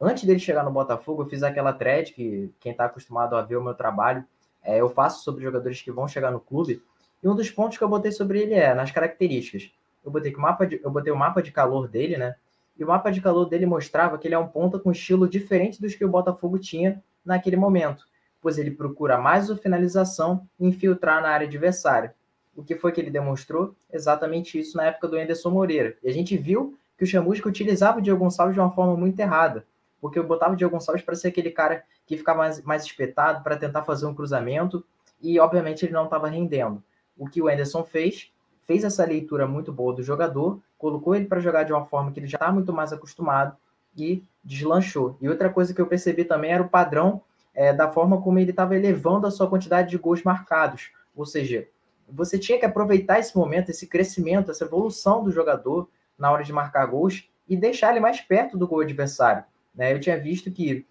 [0.00, 3.56] Antes dele chegar no Botafogo, eu fiz aquela thread que quem está acostumado a ver
[3.56, 4.24] o meu trabalho
[4.66, 6.82] é, eu faço sobre jogadores que vão chegar no clube.
[7.22, 9.70] E um dos pontos que eu botei sobre ele é nas características.
[10.04, 12.34] Eu botei, que o mapa de, eu botei o mapa de calor dele, né?
[12.76, 15.80] E o mapa de calor dele mostrava que ele é um ponta com estilo diferente
[15.80, 18.04] dos que o Botafogo tinha naquele momento,
[18.46, 22.14] pois ele procura mais a finalização e infiltrar na área adversária.
[22.54, 23.74] O que foi que ele demonstrou?
[23.92, 25.96] Exatamente isso na época do Anderson Moreira.
[26.00, 29.18] E a gente viu que o Chamusca utilizava o Diego Gonçalves de uma forma muito
[29.18, 29.66] errada
[30.00, 33.42] porque eu botava o Diego Gonçalves para ser aquele cara que ficava mais, mais espetado
[33.42, 34.84] para tentar fazer um cruzamento
[35.20, 36.80] e, obviamente, ele não estava rendendo.
[37.18, 38.30] O que o Anderson fez,
[38.64, 42.20] fez essa leitura muito boa do jogador, colocou ele para jogar de uma forma que
[42.20, 43.56] ele já está muito mais acostumado
[43.96, 45.16] e deslanchou.
[45.20, 47.20] E outra coisa que eu percebi também era o padrão
[47.56, 50.90] é, da forma como ele estava elevando a sua quantidade de gols marcados.
[51.16, 51.66] Ou seja,
[52.06, 55.88] você tinha que aproveitar esse momento, esse crescimento, essa evolução do jogador
[56.18, 59.42] na hora de marcar gols e deixar ele mais perto do gol adversário.
[59.74, 59.92] Né?
[59.92, 60.86] Eu tinha visto que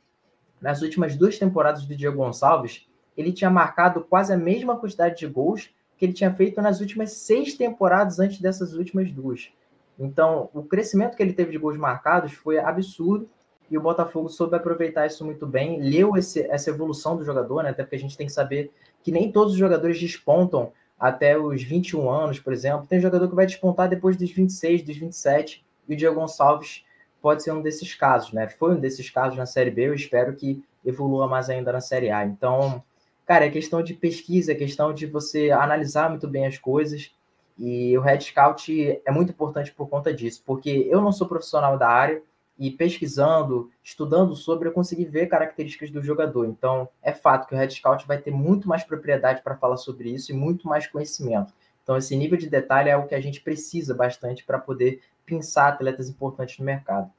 [0.59, 5.28] nas últimas duas temporadas do Diego Gonçalves, ele tinha marcado quase a mesma quantidade de
[5.28, 9.51] gols que ele tinha feito nas últimas seis temporadas antes dessas últimas duas.
[9.97, 13.30] Então, o crescimento que ele teve de gols marcados foi absurdo
[13.70, 17.70] e o Botafogo soube aproveitar isso muito bem, leu esse, essa evolução do jogador, né?
[17.70, 18.72] até porque a gente tem que saber
[19.03, 22.88] que nem todos os jogadores despontam até os 21 anos, por exemplo.
[22.88, 26.84] Tem jogador que vai despontar depois dos 26, dos 27, e o Diego Gonçalves
[27.22, 28.47] pode ser um desses casos, né?
[28.47, 32.11] Foi um desses casos na Série B, eu espero que evolua mais ainda na Série
[32.11, 32.24] A.
[32.24, 32.84] Então,
[33.26, 37.11] cara, é questão de pesquisa, é questão de você analisar muito bem as coisas.
[37.57, 41.78] E o Red Scout é muito importante por conta disso, porque eu não sou profissional
[41.78, 42.22] da área
[42.58, 46.45] e pesquisando, estudando sobre, eu consegui ver características do jogador.
[46.45, 50.10] Então, é fato que o Red Scout vai ter muito mais propriedade para falar sobre
[50.10, 51.53] isso e muito mais conhecimento.
[51.84, 55.68] Então, esse nível de detalhe é o que a gente precisa bastante para poder pensar
[55.68, 57.12] atletas importantes no mercado.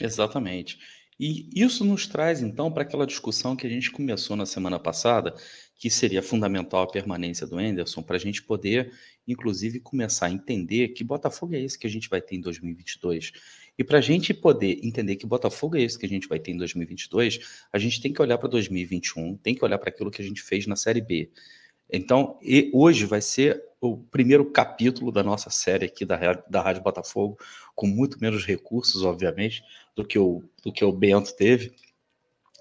[0.00, 0.78] Exatamente.
[1.18, 5.34] E isso nos traz, então, para aquela discussão que a gente começou na semana passada,
[5.76, 8.92] que seria fundamental a permanência do Enderson, para a gente poder,
[9.26, 13.32] inclusive, começar a entender que Botafogo é esse que a gente vai ter em 2022.
[13.78, 16.52] E para a gente poder entender que Botafogo é esse que a gente vai ter
[16.52, 17.40] em 2022,
[17.72, 20.42] a gente tem que olhar para 2021, tem que olhar para aquilo que a gente
[20.42, 21.30] fez na Série B.
[21.92, 22.38] Então,
[22.72, 26.16] hoje vai ser o primeiro capítulo da nossa série aqui da,
[26.48, 27.38] da Rádio Botafogo,
[27.74, 29.62] com muito menos recursos, obviamente,
[29.94, 31.72] do que o, do que o Bento teve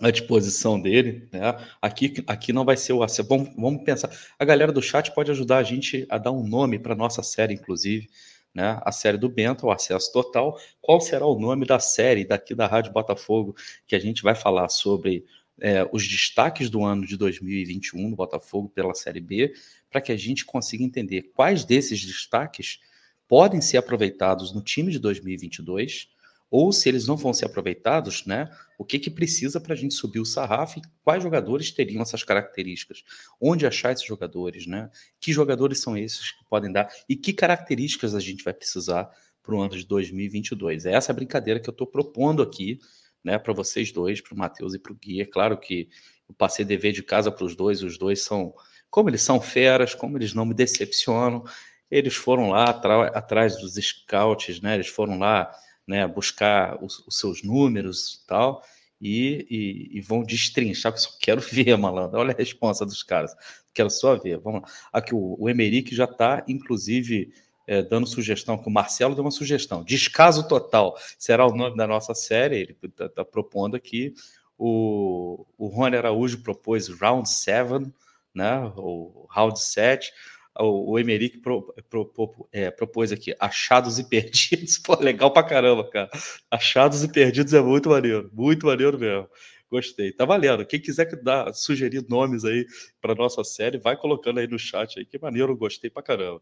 [0.01, 1.27] à disposição dele.
[1.31, 1.41] Né?
[1.81, 3.23] Aqui, aqui não vai ser o AC.
[3.23, 4.09] Vamos, vamos pensar.
[4.37, 7.53] A galera do chat pode ajudar a gente a dar um nome para nossa série,
[7.53, 8.09] inclusive.
[8.53, 10.59] Né, a série do Bento, o acesso total.
[10.81, 13.55] Qual será o nome da série daqui da Rádio Botafogo
[13.87, 15.25] que a gente vai falar sobre
[15.59, 19.53] é, os destaques do ano de 2021 no Botafogo pela Série B,
[19.89, 22.79] para que a gente consiga entender quais desses destaques
[23.27, 26.12] podem ser aproveitados no time de 2022
[26.53, 28.47] ou se eles não vão ser aproveitados, né?
[28.77, 32.21] O que que precisa para a gente subir o sarrafo e quais jogadores teriam essas
[32.21, 33.03] características?
[33.41, 34.91] Onde achar esses jogadores, né?
[35.19, 39.09] Que jogadores são esses que podem dar e que características a gente vai precisar
[39.41, 40.85] para o ano de 2022?
[40.85, 42.77] É essa a brincadeira que eu estou propondo aqui,
[43.23, 43.39] né?
[43.39, 45.21] Para vocês dois, para o Matheus e para o Gui.
[45.21, 45.89] É claro que
[46.29, 47.81] eu passei dever de casa para os dois.
[47.81, 48.53] Os dois são,
[48.91, 51.43] como eles são feras, como eles não me decepcionam.
[51.89, 54.75] Eles foram lá atrás dos scouts, né?
[54.75, 55.51] Eles foram lá
[55.87, 58.63] né, buscar os, os seus números e tal,
[59.01, 62.19] e, e, e, vão destrinchar, que só quero ver, malandro.
[62.19, 63.35] Olha a resposta dos caras.
[63.73, 64.39] Quero só ver.
[64.39, 64.67] Vamos lá.
[64.93, 67.33] Aqui o, o Emerick já está, inclusive,
[67.67, 69.83] é, dando sugestão, que o Marcelo deu uma sugestão.
[69.83, 72.55] Descaso total será o nome da nossa série.
[72.57, 74.13] Ele está tá propondo aqui.
[74.57, 77.91] O, o Rony Araújo propôs Round 7,
[78.33, 78.71] né?
[78.77, 80.13] O Round 7
[80.59, 84.77] o, o Emerick pro, pro, pro, é, propôs aqui, achados e perdidos.
[84.83, 86.09] Pô, legal pra caramba, cara.
[86.51, 89.27] Achados e perdidos é muito maneiro, muito maneiro mesmo.
[89.69, 90.11] Gostei.
[90.11, 90.65] Tá valendo.
[90.65, 92.67] Quem quiser dar, sugerir nomes aí
[93.01, 95.05] para nossa série, vai colocando aí no chat aí.
[95.05, 96.41] Que maneiro, gostei pra caramba.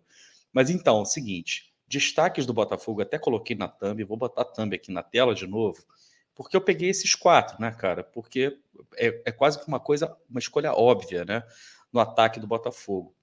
[0.52, 4.92] Mas então, seguinte, destaques do Botafogo, até coloquei na thumb, vou botar a thumb aqui
[4.92, 5.82] na tela de novo,
[6.36, 8.04] porque eu peguei esses quatro, né, cara?
[8.04, 8.58] Porque
[8.98, 11.42] é, é quase que uma coisa, uma escolha óbvia, né,
[11.94, 13.16] no ataque do Botafogo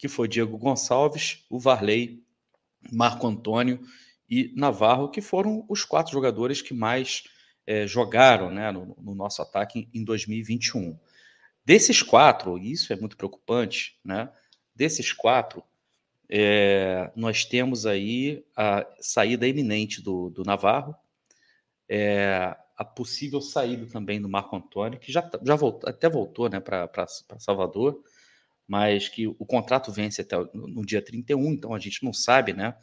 [0.00, 2.24] que foi Diego Gonçalves, o Varley,
[2.90, 3.78] Marco Antônio
[4.26, 7.24] e Navarro, que foram os quatro jogadores que mais
[7.66, 10.98] é, jogaram né, no, no, nosso ataque em 2021.
[11.66, 14.32] Desses quatro, isso é muito preocupante, né?
[14.74, 15.62] Desses quatro,
[16.30, 20.96] é, nós temos aí a saída iminente do, do Navarro,
[21.86, 26.58] é, a possível saída também do Marco Antônio, que já, já voltou, até voltou né,
[26.58, 27.06] para
[27.38, 28.02] Salvador,
[28.70, 32.76] mas que o contrato vence até no dia 31, então a gente não sabe, né,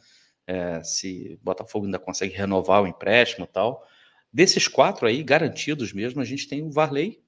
[0.46, 3.82] é, se Botafogo ainda consegue renovar o empréstimo e tal.
[4.30, 7.22] Desses quatro aí, garantidos mesmo, a gente tem o Varley,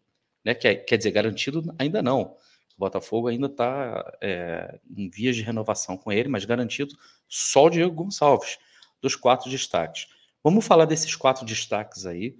[0.44, 2.36] né, que é, quer dizer, garantido ainda não.
[2.76, 6.94] O Botafogo ainda está é, em vias de renovação com ele, mas garantido
[7.26, 8.58] só o Diego Gonçalves,
[9.00, 10.06] dos quatro destaques.
[10.44, 12.36] Vamos falar desses quatro destaques aí,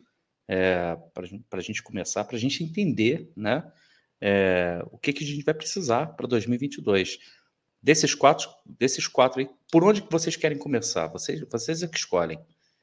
[0.47, 0.99] é,
[1.49, 3.65] para a gente começar, para a gente entender, né,
[4.21, 7.19] é, o que, que a gente vai precisar para 2022.
[7.83, 11.07] Desses quatro, desses quatro aí, por onde que vocês querem começar?
[11.07, 12.39] Vocês, vocês é que escolhem.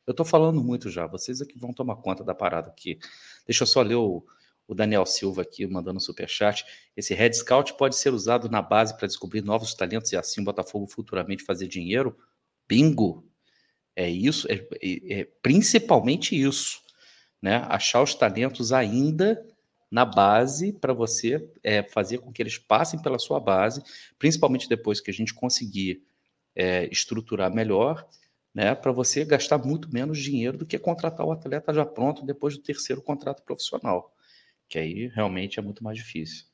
[0.07, 2.97] Eu estou falando muito já, vocês é que vão tomar conta da parada aqui.
[3.45, 4.25] Deixa eu só ler o,
[4.67, 6.65] o Daniel Silva aqui mandando um superchat.
[6.95, 10.45] Esse Red Scout pode ser usado na base para descobrir novos talentos e assim o
[10.45, 12.17] Botafogo futuramente fazer dinheiro?
[12.67, 13.23] Bingo!
[13.95, 16.81] É isso, é, é, é principalmente isso.
[17.41, 17.57] Né?
[17.67, 19.43] Achar os talentos ainda
[19.89, 23.81] na base para você é, fazer com que eles passem pela sua base,
[24.19, 26.03] principalmente depois que a gente conseguir
[26.55, 28.07] é, estruturar melhor,
[28.53, 32.55] né, para você gastar muito menos dinheiro do que contratar o atleta já pronto depois
[32.57, 34.13] do terceiro contrato profissional,
[34.67, 36.45] que aí realmente é muito mais difícil.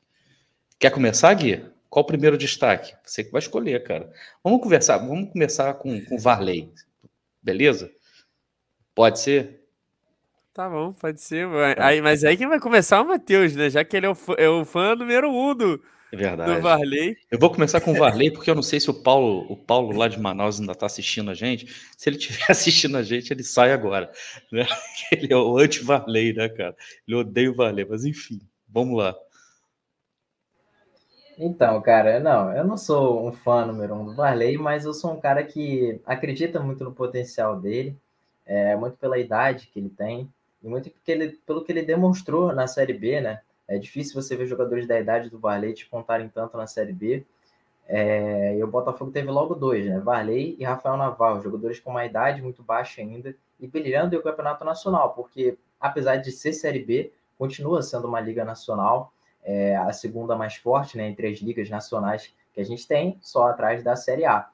[0.77, 1.65] Quer começar, Gui?
[1.89, 2.93] Qual o primeiro destaque?
[3.05, 4.11] Você que vai escolher, cara.
[4.43, 6.73] Vamos conversar, vamos começar com, com o Varley,
[7.41, 7.89] beleza?
[8.93, 9.62] Pode ser?
[10.54, 11.47] Tá bom, pode ser.
[11.76, 11.88] Tá.
[11.88, 13.70] Aí, mas aí quem vai começar é o Matheus, né?
[13.70, 15.82] Já que ele é o fã, é o fã número um do,
[16.14, 16.54] é verdade.
[16.54, 17.18] do Varley.
[17.32, 19.97] Eu vou começar com o Varley, porque eu não sei se o Paulo, o Paulo
[19.97, 21.66] lá de Manaus ainda está assistindo a gente.
[21.97, 24.12] Se ele estiver assistindo a gente, ele sai agora.
[24.51, 24.64] Né?
[25.12, 26.76] Ele é o anti-Varley, né, cara?
[27.08, 28.39] Ele odeia o Varley, mas enfim,
[28.70, 29.16] vamos lá.
[31.36, 35.14] Então, cara, não, eu não sou um fã número um do Varley, mas eu sou
[35.14, 37.97] um cara que acredita muito no potencial dele,
[38.45, 40.30] é, muito pela idade que ele tem.
[40.64, 43.41] E muito porque ele, pelo que ele demonstrou na Série B, né?
[43.68, 47.26] É difícil você ver jogadores da idade do Varley contarem tanto na Série B.
[47.86, 49.99] É, e o Botafogo teve logo dois, né?
[49.99, 54.24] Varley e Rafael Navarro, jogadores com uma idade muito baixa ainda e brilhando em o
[54.24, 59.11] Campeonato Nacional, porque apesar de ser Série B, continua sendo uma liga nacional,
[59.43, 63.47] é, a segunda mais forte né, entre as ligas nacionais que a gente tem, só
[63.47, 64.47] atrás da Série A.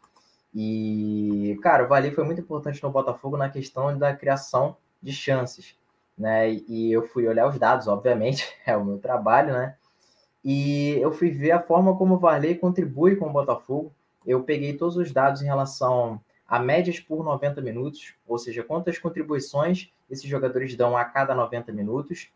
[0.55, 5.78] E, cara, o Varley foi muito importante no Botafogo na questão da criação de chances
[6.20, 6.51] né?
[6.51, 9.76] E eu fui olhar os dados, obviamente, é o meu trabalho, né?
[10.43, 13.91] E eu fui ver a forma como o Varley contribui com o Botafogo.
[14.26, 18.97] Eu peguei todos os dados em relação a médias por 90 minutos, ou seja, quantas
[18.97, 22.30] contribuições esses jogadores dão a cada 90 minutos.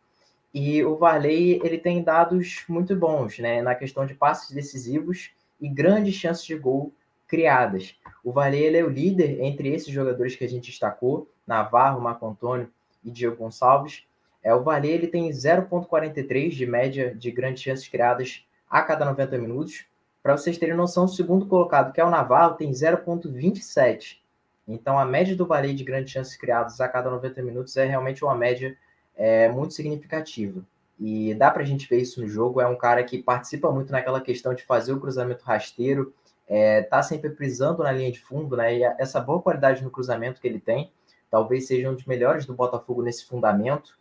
[0.54, 5.68] E o Varley, ele tem dados muito bons, né, na questão de passes decisivos e
[5.68, 6.94] grandes chances de gol
[7.28, 7.96] criadas.
[8.24, 12.28] O Varley ele é o líder entre esses jogadores que a gente destacou, Navarro, Marco
[12.28, 12.70] Antônio
[13.04, 14.04] e Diego Gonçalves.
[14.44, 19.38] É, o Varley ele tem 0,43 de média de grandes chances criadas a cada 90
[19.38, 19.86] minutos.
[20.22, 24.20] Para vocês terem noção, o segundo colocado, que é o Navarro, tem 0,27.
[24.68, 28.24] Então, a média do Varley de grandes chances criadas a cada 90 minutos é realmente
[28.24, 28.78] uma média
[29.16, 30.62] é, muito significativa.
[31.00, 32.62] E dá para a gente ver isso no jogo.
[32.62, 36.14] É um cara que participa muito naquela questão de fazer o cruzamento rasteiro,
[36.48, 38.78] é, tá sempre prisando na linha de fundo, né?
[38.78, 40.92] E essa boa qualidade no cruzamento que ele tem,
[41.34, 43.98] talvez seja um dos melhores do Botafogo nesse fundamento.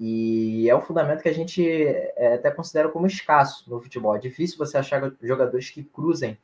[0.00, 4.16] E é um fundamento que a gente é, até considera como escasso no futebol.
[4.16, 6.36] É difícil você achar jogadores que cruzem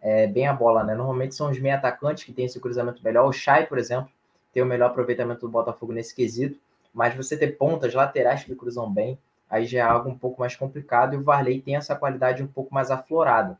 [0.00, 0.94] é, bem a bola, né?
[0.94, 3.28] Normalmente são os meio atacantes que têm esse cruzamento melhor.
[3.28, 4.10] O Chay, por exemplo,
[4.50, 6.58] tem o melhor aproveitamento do Botafogo nesse quesito.
[6.94, 9.18] Mas você ter pontas laterais que cruzam bem,
[9.50, 11.12] aí já é algo um pouco mais complicado.
[11.12, 13.58] E o Varley tem essa qualidade um pouco mais aflorada.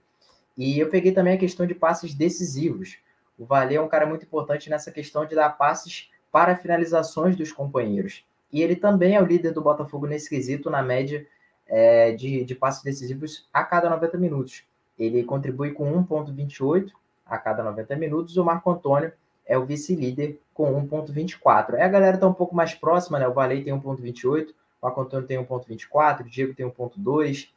[0.56, 2.96] E eu peguei também a questão de passes decisivos.
[3.38, 7.52] O Varley é um cara muito importante nessa questão de dar passes para finalizações dos
[7.52, 8.24] companheiros.
[8.50, 11.26] E ele também é o líder do Botafogo nesse quesito, na média
[11.66, 14.64] é, de, de passes decisivos a cada 90 minutos.
[14.98, 16.90] Ele contribui com 1,28
[17.26, 18.36] a cada 90 minutos.
[18.36, 19.12] O Marco Antônio
[19.46, 21.74] é o vice-líder com 1,24.
[21.74, 23.28] Aí a galera está um pouco mais próxima, né?
[23.28, 27.48] O Valei tem 1,28, o Marco Antônio tem 1,24, o Diego tem 1,2.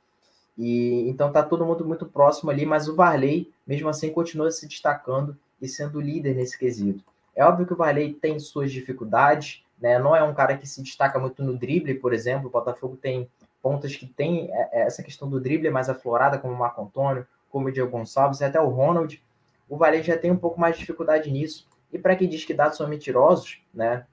[0.58, 4.68] E então tá todo mundo muito próximo ali, mas o Varley, mesmo assim, continua se
[4.68, 7.04] destacando e sendo líder nesse quesito.
[7.36, 10.00] É óbvio que o Varley tem suas dificuldades, né?
[10.00, 12.48] Não é um cara que se destaca muito no drible, por exemplo.
[12.48, 13.30] O Botafogo tem
[13.62, 17.28] pontas que tem é, é, essa questão do drible mais aflorada, como o Marco Antônio,
[17.50, 19.22] como o Diego Gonçalves, e até o Ronald.
[19.68, 21.68] O Varley já tem um pouco mais de dificuldade nisso.
[21.92, 24.06] E para quem diz que dados são mentirosos, né?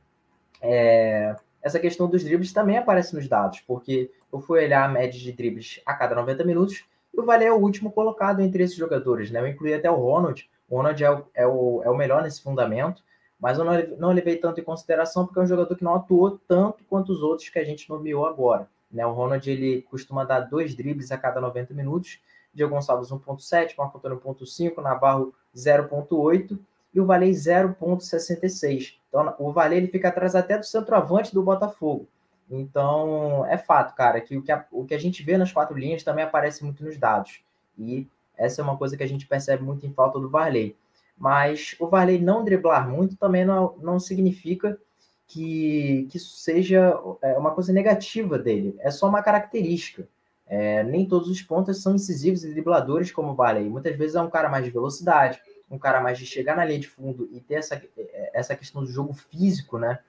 [0.61, 5.19] É, essa questão dos dribles também aparece nos dados, porque eu fui olhar a média
[5.19, 8.77] de dribles a cada 90 minutos e o Valé é o último colocado entre esses
[8.77, 9.41] jogadores, né?
[9.41, 10.49] Eu incluí até o Ronald.
[10.69, 13.05] O Ronald é o, é o, é o melhor nesse fundamento,
[13.43, 16.39] mas eu não, não levei tanto em consideração porque é um jogador que não atuou
[16.47, 18.69] tanto quanto os outros que a gente nomeou agora.
[18.89, 19.05] Né?
[19.05, 22.21] O Ronald ele costuma dar dois dribles a cada 90 minutos,
[22.55, 26.57] Diego Gonçalves 1.7, Marco Antônio 1.5, Navarro 0.8
[26.95, 28.95] e o Valei 0,66.
[29.09, 32.07] Então, o Valei ele fica atrás até do centroavante do Botafogo.
[32.49, 35.77] Então, é fato, cara, que o que a, o que a gente vê nas quatro
[35.77, 37.41] linhas também aparece muito nos dados.
[37.77, 40.77] E essa é uma coisa que a gente percebe muito em falta do Varley.
[41.23, 44.77] Mas o Varley não driblar muito também não, não significa
[45.29, 48.75] que, que isso seja é, uma coisa negativa dele.
[48.81, 50.09] É só uma característica.
[50.49, 53.71] É, nem todos os pontos são incisivos e dribladores como o Varley.
[53.71, 56.81] Muitas vezes é um cara mais de velocidade, um cara mais de chegar na linha
[56.81, 57.81] de fundo e ter essa,
[58.35, 60.01] essa questão do jogo físico, né?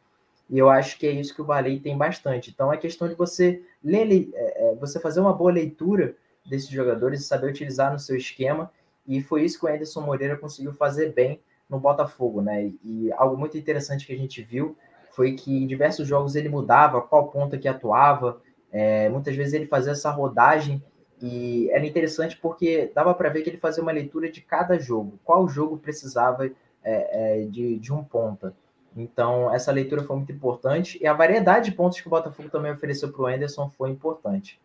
[0.49, 2.49] E eu acho que é isso que o Varley tem bastante.
[2.49, 7.22] Então é questão de você ler, é, é, você fazer uma boa leitura desses jogadores
[7.22, 8.72] e saber utilizar no seu esquema.
[9.08, 11.39] E foi isso que o Anderson Moreira conseguiu fazer bem
[11.70, 12.72] no Botafogo, né?
[12.84, 14.78] E, algo muito interessante que a gente viu
[15.12, 18.41] foi que em diversos jogos ele mudava qual ponta que atuava.
[18.72, 20.82] É, muitas vezes ele fazia essa rodagem
[21.22, 25.20] e era interessante porque dava para ver que ele fazia uma leitura de cada jogo,
[25.24, 28.54] qual jogo precisava é, é, de, de um ponta.
[28.95, 32.72] Então, essa leitura foi muito importante e a variedade de pontos que o Botafogo também
[32.72, 34.60] ofereceu para o Anderson foi importante.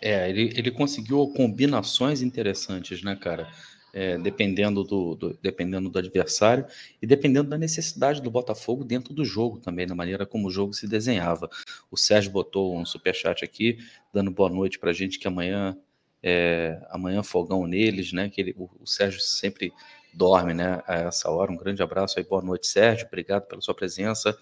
[0.00, 3.48] É, ele, ele conseguiu combinações interessantes, né, cara?
[3.92, 6.66] é, dependendo, do, do, dependendo do adversário
[7.00, 10.72] e dependendo da necessidade do Botafogo dentro do jogo também, da maneira como o jogo
[10.72, 11.48] se desenhava.
[11.90, 13.78] O Sérgio botou um superchat aqui,
[14.12, 15.76] dando boa noite para a gente, que amanhã
[16.22, 18.28] é, amanhã fogão neles, né?
[18.28, 19.72] Que ele, o, o, Sérgio sempre
[20.12, 20.82] dorme, né?
[20.86, 21.50] A essa hora.
[21.50, 23.06] Um grande abraço aí, boa noite, Sérgio.
[23.06, 24.36] Obrigado pela sua presença.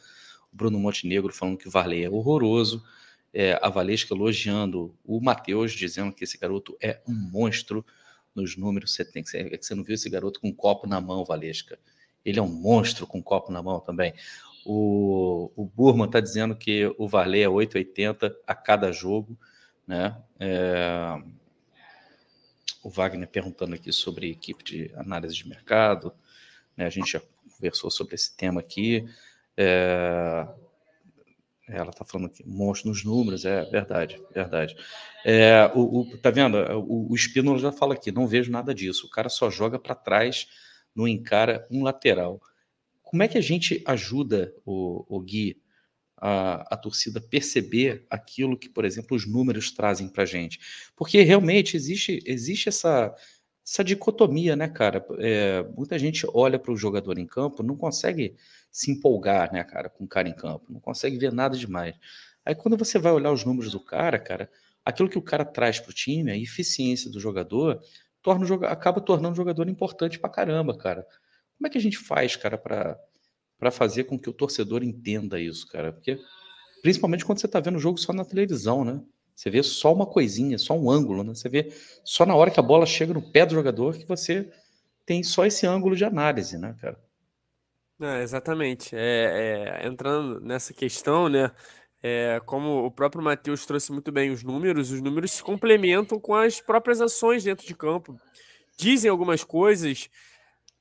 [0.53, 2.83] O Bruno Montenegro falando que o Varley é horroroso.
[3.39, 7.85] É, a Valesca elogiando o Matheus, dizendo que esse garoto é um monstro
[8.35, 9.23] nos números você tem.
[9.35, 11.79] É que você não viu esse garoto com um copo na mão, Valesca.
[12.25, 14.15] Ele é um monstro com um copo na mão também.
[14.65, 19.39] O, o Burman está dizendo que o Valer é 8,80 a cada jogo.
[19.87, 20.17] Né?
[20.41, 21.23] É...
[22.83, 26.11] O Wagner perguntando aqui sobre equipe de análise de mercado.
[26.75, 26.87] Né?
[26.87, 27.21] A gente já
[27.55, 29.07] conversou sobre esse tema aqui.
[29.59, 30.49] É...
[31.69, 34.77] Ela está falando que monstro nos números, é verdade, verdade.
[35.25, 36.57] É, o, o, tá vendo?
[36.57, 39.07] O, o Espínola já fala aqui, não vejo nada disso.
[39.07, 40.47] O cara só joga para trás,
[40.95, 42.41] não encara um lateral.
[43.03, 45.61] Como é que a gente ajuda o, o Gui,
[46.17, 50.61] a, a torcida, perceber aquilo que, por exemplo, os números trazem para gente?
[50.95, 53.13] Porque realmente existe, existe essa,
[53.67, 55.05] essa dicotomia, né, cara?
[55.19, 58.37] É, muita gente olha para o jogador em campo, não consegue
[58.71, 61.97] se empolgar, né, cara, com o cara em campo, não consegue ver nada demais.
[62.45, 64.49] Aí quando você vai olhar os números do cara, cara,
[64.85, 67.81] aquilo que o cara traz para o time, a eficiência do jogador,
[68.23, 71.05] torna o, acaba tornando o jogador importante pra caramba, cara.
[71.57, 75.67] Como é que a gente faz, cara, para fazer com que o torcedor entenda isso,
[75.67, 75.93] cara?
[75.93, 76.21] Porque
[76.83, 79.03] principalmente quando você está vendo o jogo só na televisão, né?
[79.37, 81.35] Você vê só uma coisinha, só um ângulo, né?
[81.35, 81.71] Você vê
[82.03, 84.51] só na hora que a bola chega no pé do jogador que você
[85.05, 86.99] tem só esse ângulo de análise, né, cara?
[88.01, 88.97] É, exatamente.
[88.97, 91.53] É, é, entrando nessa questão, né?
[92.03, 96.35] É, como o próprio Matheus trouxe muito bem os números, os números se complementam com
[96.35, 98.19] as próprias ações dentro de campo.
[98.79, 100.09] Dizem algumas coisas,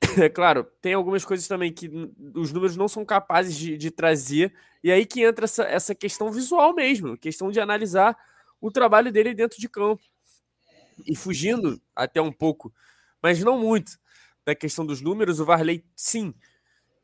[0.18, 1.90] é claro, tem algumas coisas também que
[2.34, 6.30] os números não são capazes de, de trazer, e aí que entra essa, essa questão
[6.30, 8.16] visual mesmo, questão de analisar
[8.60, 10.02] o trabalho dele dentro de campo.
[11.06, 12.72] E fugindo até um pouco,
[13.22, 13.98] mas não muito,
[14.44, 16.34] da questão dos números, o Varley, sim,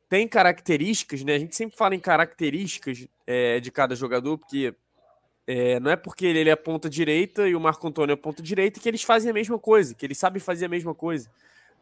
[0.09, 1.34] tem características, né?
[1.34, 4.74] A gente sempre fala em características é, de cada jogador, porque
[5.46, 8.78] é, não é porque ele é ponta direita e o Marco Antônio é ponta direita
[8.78, 11.30] que eles fazem a mesma coisa, que eles sabem fazer a mesma coisa.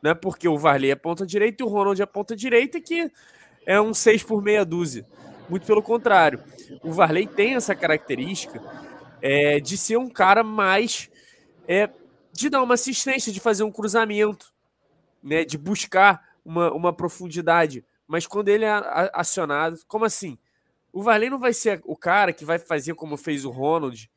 [0.03, 3.11] Não é porque o Varley é ponta direita e o Ronald é ponta direita que
[3.67, 5.07] é um 6 por meia dúzia.
[5.49, 6.43] Muito pelo contrário.
[6.83, 8.63] O Varley tem essa característica
[9.23, 11.11] é, de ser um cara mais.
[11.69, 11.91] É,
[12.33, 14.53] de dar uma assistência, de fazer um cruzamento,
[15.23, 18.73] né, de buscar uma, uma profundidade mas quando ele é
[19.15, 20.37] acionado, como assim?
[20.93, 24.11] O Varley não vai ser o cara que vai fazer como fez o Ronald.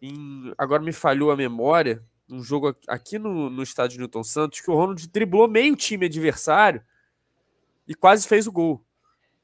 [0.00, 2.02] Em, agora me falhou a memória.
[2.30, 6.82] Um jogo aqui no, no estádio Newton Santos, que o Ronald driblou meio time adversário
[7.86, 8.82] e quase fez o gol.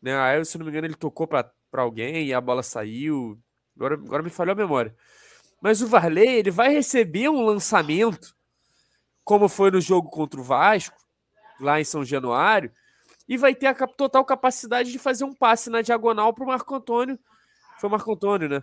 [0.01, 0.19] Né?
[0.19, 3.39] Aí, se não me engano, ele tocou para alguém e a bola saiu.
[3.77, 4.95] Agora, agora me falhou a memória.
[5.61, 8.35] Mas o Varley ele vai receber um lançamento,
[9.25, 10.97] como foi no jogo contra o Vasco,
[11.61, 12.73] lá em São Januário,
[13.29, 16.75] e vai ter a total capacidade de fazer um passe na diagonal para o Marco
[16.75, 17.19] Antônio.
[17.79, 18.63] Foi o Marco Antônio, né?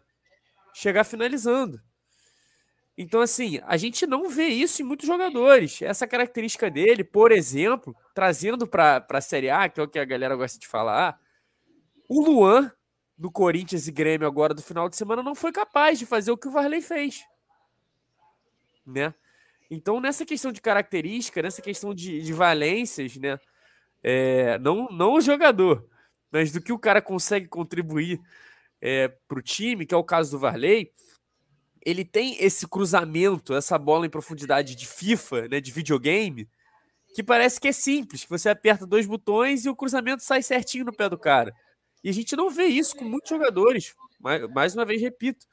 [0.74, 1.82] Chegar finalizando.
[2.97, 5.82] Então, assim, a gente não vê isso em muitos jogadores.
[5.82, 10.03] Essa característica dele, por exemplo, trazendo para a Série A, que é o que a
[10.03, 11.18] galera gosta de falar,
[12.10, 12.70] o Luan,
[13.20, 16.38] do Corinthians e Grêmio agora do final de semana, não foi capaz de fazer o
[16.38, 17.26] que o Varley fez.
[18.88, 19.13] Né?
[19.70, 23.38] Então, nessa questão de característica, nessa questão de, de valências, né?
[24.01, 25.86] é, não, não o jogador,
[26.32, 28.22] mas do que o cara consegue contribuir
[28.82, 30.89] é, para o time, que é o caso do Varley,
[31.86, 36.47] ele tem esse cruzamento, essa bola em profundidade de FIFA, né, de videogame,
[37.13, 40.86] que parece que é simples, que você aperta dois botões e o cruzamento sai certinho
[40.86, 41.53] no pé do cara.
[42.03, 43.95] E a gente não vê isso com muitos jogadores.
[44.19, 45.45] Mais, mais uma vez, repito,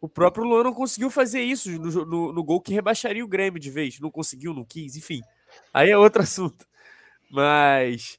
[0.00, 3.60] o próprio Luan não conseguiu fazer isso no, no, no, gol que rebaixaria o Grêmio
[3.60, 3.98] de vez.
[4.00, 5.22] Não conseguiu, não quis, enfim.
[5.72, 6.66] Aí é outro assunto.
[7.30, 8.18] Mas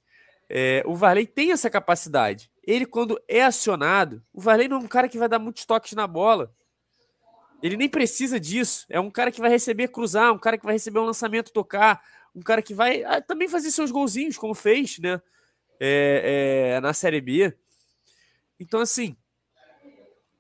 [0.50, 2.50] é, o Varley tem essa capacidade.
[2.66, 5.94] Ele, quando é acionado, o Varley não é um cara que vai dar muitos toques
[5.94, 6.52] na bola.
[7.62, 8.86] Ele nem precisa disso.
[8.90, 12.02] É um cara que vai receber cruzar, um cara que vai receber um lançamento tocar,
[12.36, 15.22] um cara que vai ah, também fazer seus golzinhos, como fez, né?
[15.80, 17.54] É, é, na Série B.
[18.60, 19.16] Então, assim,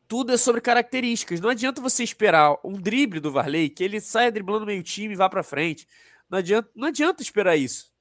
[0.07, 1.39] tudo é sobre características.
[1.39, 5.17] Não adianta você esperar um drible do Varley, que ele saia driblando meio time e
[5.17, 5.87] vá para frente.
[6.29, 7.93] Não adianta, não adianta esperar isso.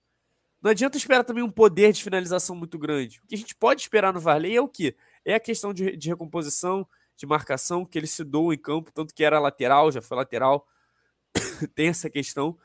[0.63, 3.21] Não adianta esperar também um poder de finalização muito grande.
[3.23, 4.97] O que a gente pode esperar no Varley é o quê?
[5.25, 6.87] É a questão de, de recomposição,
[7.17, 10.67] de marcação, que ele se doa em campo, tanto que era lateral, já foi lateral.
[11.75, 12.59] Tem essa questão.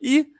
[0.00, 0.32] E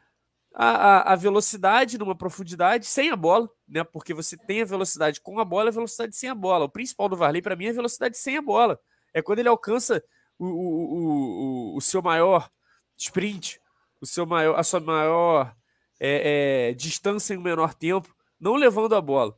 [0.55, 3.83] a, a, velocidade numa profundidade sem a bola, né?
[3.85, 6.67] Porque você tem a velocidade com a bola e a velocidade sem a bola.
[6.67, 8.79] O principal do Varley, para mim, é a velocidade sem a bola.
[9.15, 10.03] É quando ele alcança
[10.39, 12.51] o, o, o, o, seu maior
[12.97, 13.61] sprint,
[14.01, 15.55] o seu maior, a sua maior
[15.99, 19.35] é, é, distância em um menor tempo, não levando a bola.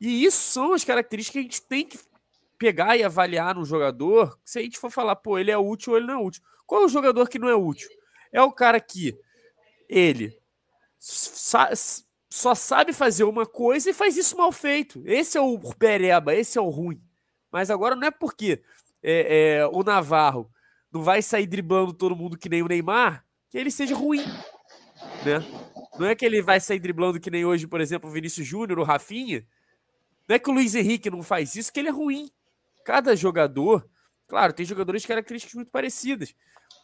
[0.00, 1.98] E isso são as características que a gente tem que
[2.58, 4.38] pegar e avaliar no jogador.
[4.44, 6.42] Se a gente for falar, pô, ele é útil ou ele não é útil.
[6.66, 7.88] Qual é o jogador que não é útil?
[8.32, 9.18] É o cara que
[9.88, 10.36] ele
[11.08, 15.02] só sabe fazer uma coisa e faz isso mal feito.
[15.06, 17.00] Esse é o pereba, esse é o ruim.
[17.52, 18.62] Mas agora não é porque
[19.02, 20.50] é, é, o Navarro
[20.92, 24.24] não vai sair driblando todo mundo que nem o Neymar que ele seja ruim,
[25.24, 25.38] né?
[25.98, 28.78] Não é que ele vai sair driblando que nem hoje, por exemplo, o Vinícius Júnior,
[28.78, 29.46] o Rafinha.
[30.28, 32.28] Não é que o Luiz Henrique não faz isso, que ele é ruim.
[32.84, 33.88] Cada jogador,
[34.26, 36.34] claro, tem jogadores de características muito parecidas,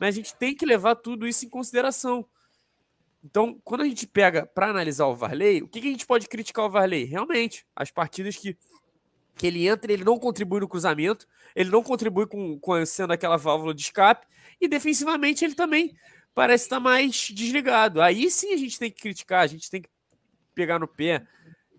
[0.01, 2.25] mas a gente tem que levar tudo isso em consideração.
[3.25, 6.29] Então, quando a gente pega para analisar o Varley, o que, que, a gente pode
[6.29, 7.05] criticar o Varley?
[7.05, 8.57] Realmente, as partidas que,
[9.37, 13.37] que ele entra, ele não contribui no cruzamento, ele não contribui com, com sendo aquela
[13.37, 14.27] válvula de escape,
[14.61, 15.95] e defensivamente ele também
[16.35, 18.03] parece estar tá mais desligado.
[18.03, 19.89] Aí sim a gente tem que criticar, a gente tem que
[20.55, 21.27] pegar no pé,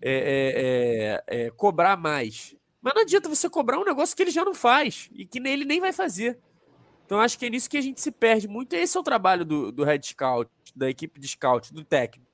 [0.00, 2.56] é, é, é, é, cobrar mais.
[2.80, 5.64] Mas não adianta você cobrar um negócio que ele já não faz e que ele
[5.64, 6.38] nem vai fazer.
[7.04, 8.72] Então acho que é nisso que a gente se perde muito.
[8.74, 12.30] Esse é o trabalho do, do head scout, da equipe de scout, do técnico.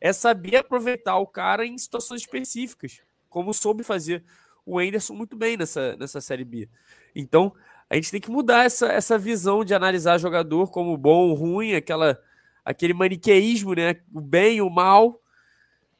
[0.00, 4.24] É saber aproveitar o cara em situações específicas, como soube fazer
[4.64, 6.68] o Anderson muito bem nessa, nessa Série B.
[7.14, 7.52] Então,
[7.90, 12.18] a gente tem que mudar essa, essa visão de analisar jogador como bom ruim, aquela,
[12.64, 14.00] aquele maniqueísmo, né?
[14.12, 15.20] O bem, o mal,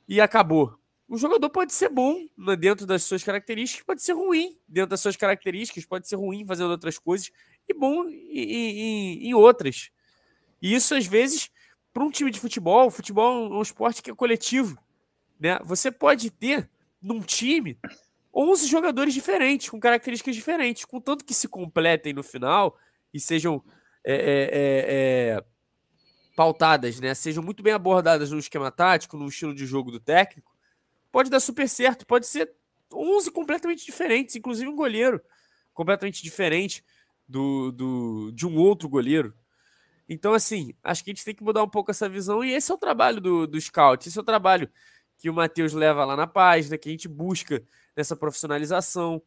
[0.08, 0.78] e acabou.
[1.08, 5.00] O jogador pode ser bom né, dentro das suas características, pode ser ruim dentro das
[5.00, 7.30] suas características, pode ser ruim fazendo outras coisas
[7.68, 9.90] e bom em, em, em outras.
[10.60, 11.50] E isso, às vezes,
[11.92, 14.78] para um time de futebol, futebol é um esporte que é coletivo.
[15.38, 15.58] Né?
[15.64, 17.78] Você pode ter num time
[18.34, 22.78] 11 jogadores diferentes, com características diferentes, contanto que se completem no final
[23.12, 23.62] e sejam
[24.04, 25.44] é, é, é, é,
[26.34, 27.14] pautadas, né?
[27.14, 30.56] Sejam muito bem abordadas no esquema tático, no estilo de jogo do técnico,
[31.10, 32.06] pode dar super certo.
[32.06, 32.50] Pode ser
[32.92, 35.20] 11 completamente diferentes, inclusive um goleiro
[35.74, 36.82] completamente diferente
[37.32, 39.34] do, do, de um outro goleiro.
[40.08, 42.70] Então, assim, acho que a gente tem que mudar um pouco essa visão, e esse
[42.70, 44.70] é o trabalho do, do scout, esse é o trabalho
[45.16, 47.62] que o Matheus leva lá na página, que a gente busca
[47.96, 49.22] nessa profissionalização.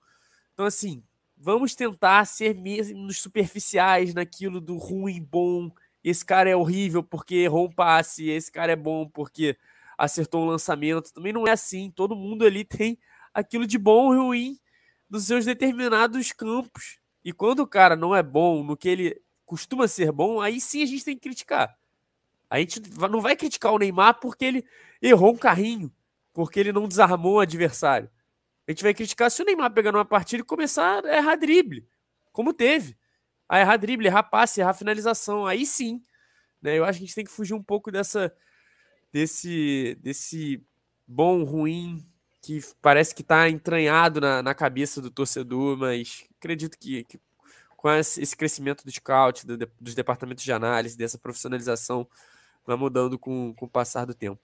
[0.54, 1.04] Então, assim,
[1.36, 5.72] vamos tentar ser menos superficiais naquilo do ruim, bom.
[6.04, 9.58] Esse cara é horrível porque errou um passe, esse cara é bom porque
[9.98, 11.12] acertou um lançamento.
[11.12, 11.90] Também não é assim.
[11.90, 13.00] Todo mundo ali tem
[13.34, 14.60] aquilo de bom e ruim
[15.10, 17.00] nos seus determinados campos.
[17.26, 20.84] E quando o cara não é bom no que ele costuma ser bom, aí sim
[20.84, 21.76] a gente tem que criticar.
[22.48, 24.66] A gente não vai criticar o Neymar porque ele
[25.02, 25.92] errou um carrinho,
[26.32, 28.12] porque ele não desarmou o adversário.
[28.68, 31.88] A gente vai criticar se o Neymar pegar numa partida e começar a errar drible,
[32.32, 32.96] como teve.
[33.50, 35.48] A errar drible, errar passe, errar finalização.
[35.48, 36.04] Aí sim.
[36.62, 36.78] Né?
[36.78, 38.32] Eu acho que a gente tem que fugir um pouco dessa
[39.12, 40.64] desse, desse
[41.08, 42.06] bom, ruim,
[42.46, 47.20] que parece que está entranhado na, na cabeça do torcedor, mas acredito que, que
[47.76, 52.08] com esse crescimento do scout, do, dos departamentos de análise, dessa profissionalização,
[52.66, 54.40] vai mudando com, com o passar do tempo.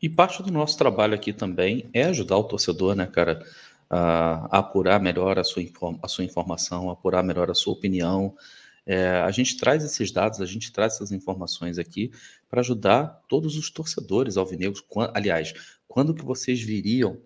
[0.00, 3.42] E parte do nosso trabalho aqui também é ajudar o torcedor, né, cara,
[3.88, 5.62] a, apurar melhor a sua,
[6.02, 8.36] a sua informação, apurar melhor a sua opinião.
[8.84, 12.10] É, a gente traz esses dados, a gente traz essas informações aqui
[12.48, 14.84] para ajudar todos os torcedores alvinegros.
[15.14, 15.54] Aliás,
[15.86, 17.18] quando que vocês viriam,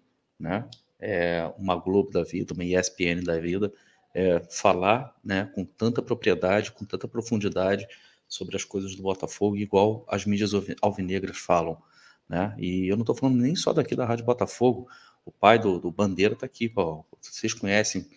[0.42, 0.68] né,
[0.98, 3.72] é, uma Globo da vida, uma ESPN da vida,
[4.14, 7.86] é, falar, né, com tanta propriedade, com tanta profundidade
[8.28, 11.80] sobre as coisas do Botafogo, igual as mídias alvinegras falam.
[12.28, 12.54] Né?
[12.58, 14.88] E eu não estou falando nem só daqui da Rádio Botafogo,
[15.24, 16.72] o pai do, do Bandeira está aqui.
[16.74, 17.02] Ó.
[17.20, 18.08] Vocês conhecem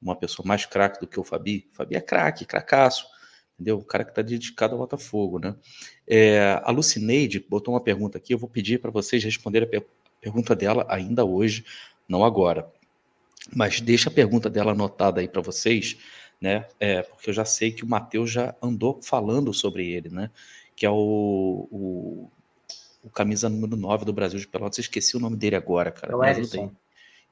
[0.00, 1.68] uma pessoa mais craque do que o Fabi?
[1.72, 3.06] O Fabi é craque, cracaço,
[3.54, 3.78] entendeu?
[3.78, 5.54] O cara que está dedicado ao Botafogo, né?
[6.06, 9.82] É, a Lucineide botou uma pergunta aqui, eu vou pedir para vocês responderem a
[10.26, 11.64] pergunta dela ainda hoje,
[12.08, 12.68] não agora.
[13.54, 15.96] Mas deixa a pergunta dela anotada aí para vocês,
[16.40, 16.66] né?
[16.80, 20.30] É, porque eu já sei que o Matheus já andou falando sobre ele, né?
[20.74, 22.30] Que é o, o,
[23.04, 24.80] o camisa número 9 do Brasil de Pelotas.
[24.80, 26.12] Esqueci o nome dele agora, cara.
[26.12, 26.72] É o.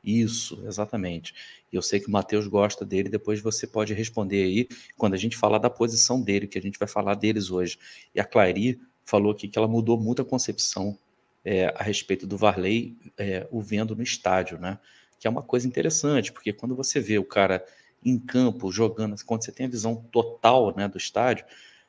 [0.04, 1.34] Isso, exatamente.
[1.72, 5.16] E eu sei que o Matheus gosta dele, depois você pode responder aí quando a
[5.16, 7.78] gente falar da posição dele, que a gente vai falar deles hoje.
[8.14, 10.96] E a Clary falou aqui que ela mudou muito a concepção
[11.44, 14.78] é, a respeito do Varley, é, o vendo no estádio, né?
[15.18, 17.64] Que é uma coisa interessante, porque quando você vê o cara
[18.04, 21.44] em campo jogando, quando você tem a visão total né, do estádio,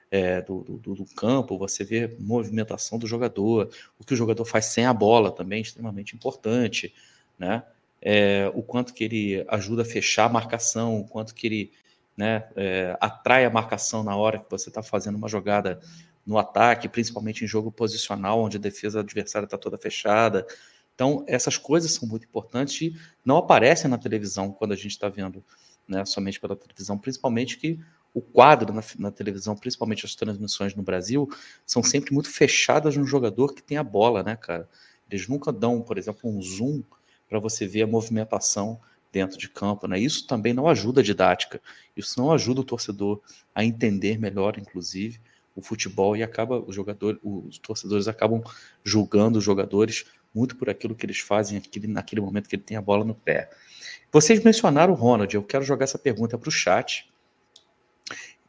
[0.10, 4.66] é, do, do, do, campo, você vê movimentação do jogador, o que o jogador faz
[4.66, 6.94] sem a bola também extremamente importante,
[7.38, 7.64] né?
[8.02, 11.72] É, o quanto que ele ajuda a fechar a marcação, o quanto que ele
[12.16, 15.80] né, é, atrai a marcação na hora que você está fazendo uma jogada
[16.26, 20.46] no ataque, principalmente em jogo posicional, onde a defesa adversária está toda fechada.
[20.96, 25.10] Então, essas coisas são muito importantes e não aparecem na televisão quando a gente está
[25.10, 25.44] vendo
[25.88, 27.80] né, somente pela televisão, principalmente que
[28.14, 31.30] o quadro na, na, televisão, principalmente as transmissões no Brasil,
[31.66, 34.70] são sempre muito fechadas no jogador que tem a bola, né, cara?
[35.12, 36.82] Eles nunca dão, por exemplo, um zoom
[37.28, 38.80] para você ver a movimentação
[39.12, 40.00] dentro de campo, né?
[40.00, 41.62] Isso também não ajuda a didática,
[41.96, 43.22] isso não ajuda o torcedor
[43.54, 45.20] a entender melhor, inclusive,
[45.56, 48.44] o futebol e acaba o jogador, os torcedores acabam
[48.84, 52.76] julgando os jogadores muito por aquilo que eles fazem aquele, naquele momento que ele tem
[52.76, 53.50] a bola no pé.
[54.12, 57.10] Vocês mencionaram o Ronald, eu quero jogar essa pergunta para o chat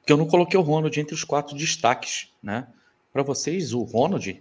[0.04, 2.68] que eu não coloquei o Ronald entre os quatro destaques, né?
[3.12, 4.40] Para vocês, o Ronald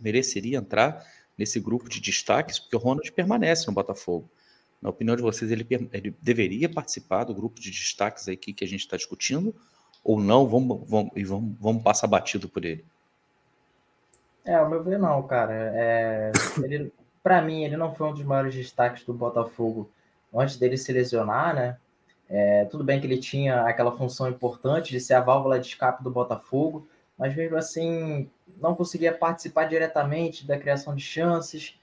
[0.00, 1.06] mereceria entrar
[1.38, 4.28] nesse grupo de destaques, porque o Ronald permanece no Botafogo.
[4.82, 8.68] Na opinião de vocês, ele, ele deveria participar do grupo de destaques aqui que a
[8.68, 9.54] gente está discutindo,
[10.04, 10.46] ou não?
[10.46, 12.84] Vamos, vamos, vamos, vamos passar batido por ele.
[14.44, 15.54] É, ao meu ver, não, cara.
[15.74, 16.32] É,
[16.64, 19.90] ele, para mim, ele não foi um dos maiores destaques do Botafogo
[20.34, 21.76] antes dele se lesionar, né?
[22.28, 26.04] É, tudo bem que ele tinha aquela função importante de ser a válvula de escape
[26.04, 26.86] do Botafogo,
[27.18, 31.74] mas mesmo assim não conseguia participar diretamente da criação de chances.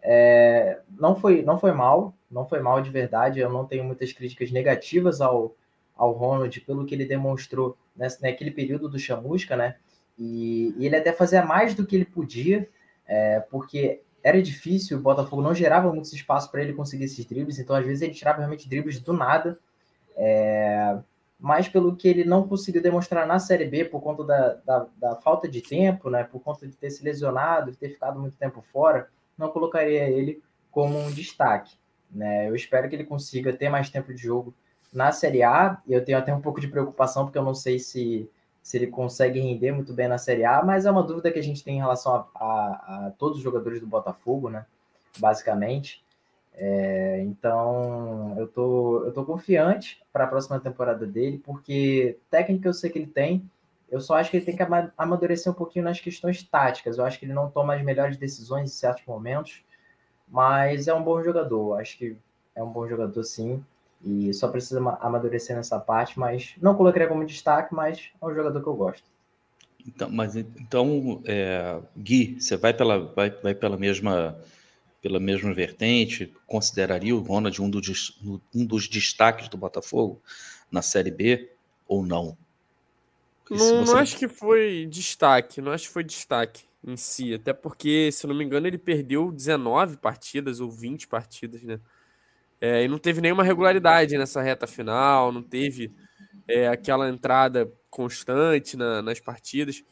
[0.00, 3.40] É, não, foi, não foi mal, não foi mal de verdade.
[3.40, 5.54] Eu não tenho muitas críticas negativas ao,
[5.96, 9.76] ao Ronald pelo que ele demonstrou nesse, naquele período do Chamusca, né?
[10.18, 12.68] E, e, ele até fazia mais do que ele podia,
[13.06, 17.58] é, porque era difícil, o Botafogo não gerava muito espaço para ele conseguir esses dribles,
[17.58, 19.58] então às vezes ele tirava realmente dribles do nada.
[20.16, 20.98] É,
[21.38, 25.16] mas pelo que ele não conseguiu demonstrar na Série B por conta da, da, da,
[25.16, 28.62] falta de tempo, né, por conta de ter se lesionado, de ter ficado muito tempo
[28.62, 31.76] fora, não colocaria ele como um destaque.
[32.10, 32.48] Né?
[32.48, 34.54] Eu espero que ele consiga ter mais tempo de jogo
[34.92, 38.30] na Série A, eu tenho até um pouco de preocupação, porque eu não sei se,
[38.62, 41.42] se ele consegue render muito bem na Série A, mas é uma dúvida que a
[41.42, 44.64] gente tem em relação a, a, a todos os jogadores do Botafogo, né?
[45.18, 46.04] basicamente.
[46.54, 52.74] É, então, eu tô, eu tô confiante para a próxima temporada dele, porque técnica eu
[52.74, 53.48] sei que ele tem,
[53.90, 54.62] eu só acho que ele tem que
[54.96, 56.98] amadurecer um pouquinho nas questões táticas.
[56.98, 59.62] Eu acho que ele não toma as melhores decisões em certos momentos,
[60.28, 61.78] mas é um bom jogador.
[61.78, 62.16] Acho que
[62.54, 63.64] é um bom jogador, sim,
[64.02, 66.18] e só precisa amadurecer nessa parte.
[66.18, 69.04] Mas não colocaria como destaque, mas é um jogador que eu gosto.
[69.86, 74.36] Então, mas então, é, Gui, você vai pela, vai, vai pela mesma
[75.06, 78.18] pela mesma vertente, consideraria o Ronald um dos,
[78.52, 80.20] um dos destaques do Botafogo
[80.68, 81.48] na Série B
[81.86, 82.36] ou não?
[83.48, 83.72] Não, você...
[83.72, 88.26] não, acho que foi destaque, não acho que foi destaque em si, até porque, se
[88.26, 91.78] não me engano, ele perdeu 19 partidas ou 20 partidas, né?
[92.60, 95.92] É, e não teve nenhuma regularidade nessa reta final, não teve
[96.48, 99.82] é, aquela entrada constante na, nas partidas.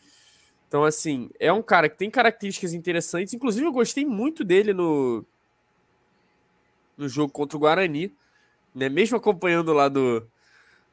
[0.66, 3.34] Então, assim, é um cara que tem características interessantes.
[3.34, 5.24] Inclusive, eu gostei muito dele no,
[6.96, 8.12] no jogo contra o Guarani,
[8.74, 8.88] né?
[8.88, 10.26] Mesmo acompanhando lá do,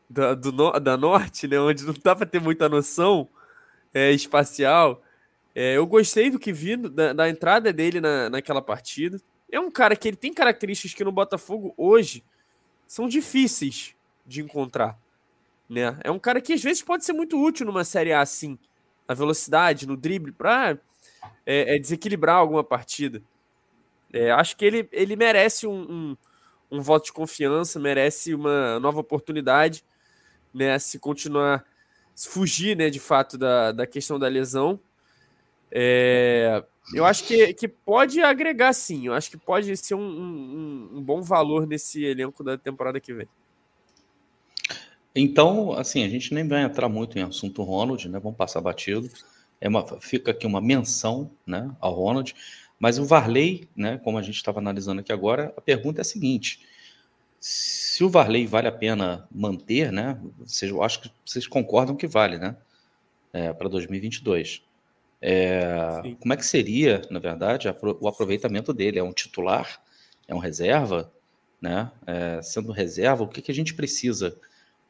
[0.09, 1.59] da, do, da Norte, né?
[1.59, 3.27] Onde não dá para ter muita noção
[3.93, 5.01] é, espacial.
[5.55, 9.19] É, eu gostei do que vi da, da entrada dele na, naquela partida.
[9.51, 12.23] É um cara que ele tem características que no Botafogo hoje
[12.87, 13.93] são difíceis
[14.25, 14.97] de encontrar.
[15.69, 15.97] Né?
[16.03, 18.57] É um cara que às vezes pode ser muito útil numa Série A assim
[19.07, 20.77] na velocidade, no drible, para
[21.45, 23.21] é, é, desequilibrar alguma partida.
[24.13, 28.99] É, acho que ele, ele merece um, um, um, voto de confiança, merece uma nova
[28.99, 29.83] oportunidade,
[30.53, 30.79] né?
[30.79, 31.65] Se continuar,
[32.15, 34.79] se fugir, né, de fato, da, da questão da lesão.
[35.69, 36.63] É,
[36.93, 41.01] eu acho que, que pode agregar sim, eu acho que pode ser um, um, um
[41.01, 43.27] bom valor nesse elenco da temporada que vem.
[45.15, 48.19] Então, assim, a gente nem vai entrar muito em assunto Ronald, né?
[48.19, 49.09] Vamos passar batido.
[49.59, 52.33] É uma, fica aqui uma menção, né, ao Ronald.
[52.79, 56.05] Mas o Varley, né, como a gente estava analisando aqui agora, a pergunta é a
[56.05, 56.65] seguinte:
[57.39, 60.19] se o Varley vale a pena manter, né?
[60.39, 62.55] Vocês, eu acho que vocês concordam que vale, né?
[63.33, 64.63] É, para 2022.
[65.21, 67.67] É, como é que seria, na verdade,
[67.99, 68.99] o aproveitamento dele?
[68.99, 69.81] É um titular?
[70.27, 71.11] É um reserva?
[71.61, 71.91] Né?
[72.07, 74.35] É, sendo reserva, o que, que a gente precisa?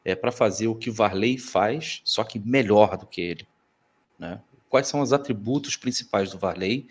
[0.03, 3.47] é, para fazer o que o Varley faz, só que melhor do que ele.
[4.17, 4.41] Né?
[4.69, 6.87] Quais são os atributos principais do Varley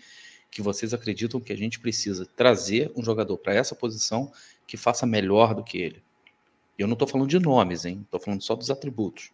[0.49, 4.31] que vocês acreditam que a gente precisa trazer um jogador para essa posição
[4.67, 6.03] que faça melhor do que ele?
[6.77, 8.01] Eu não estou falando de nomes, hein?
[8.03, 9.31] Estou falando só dos atributos.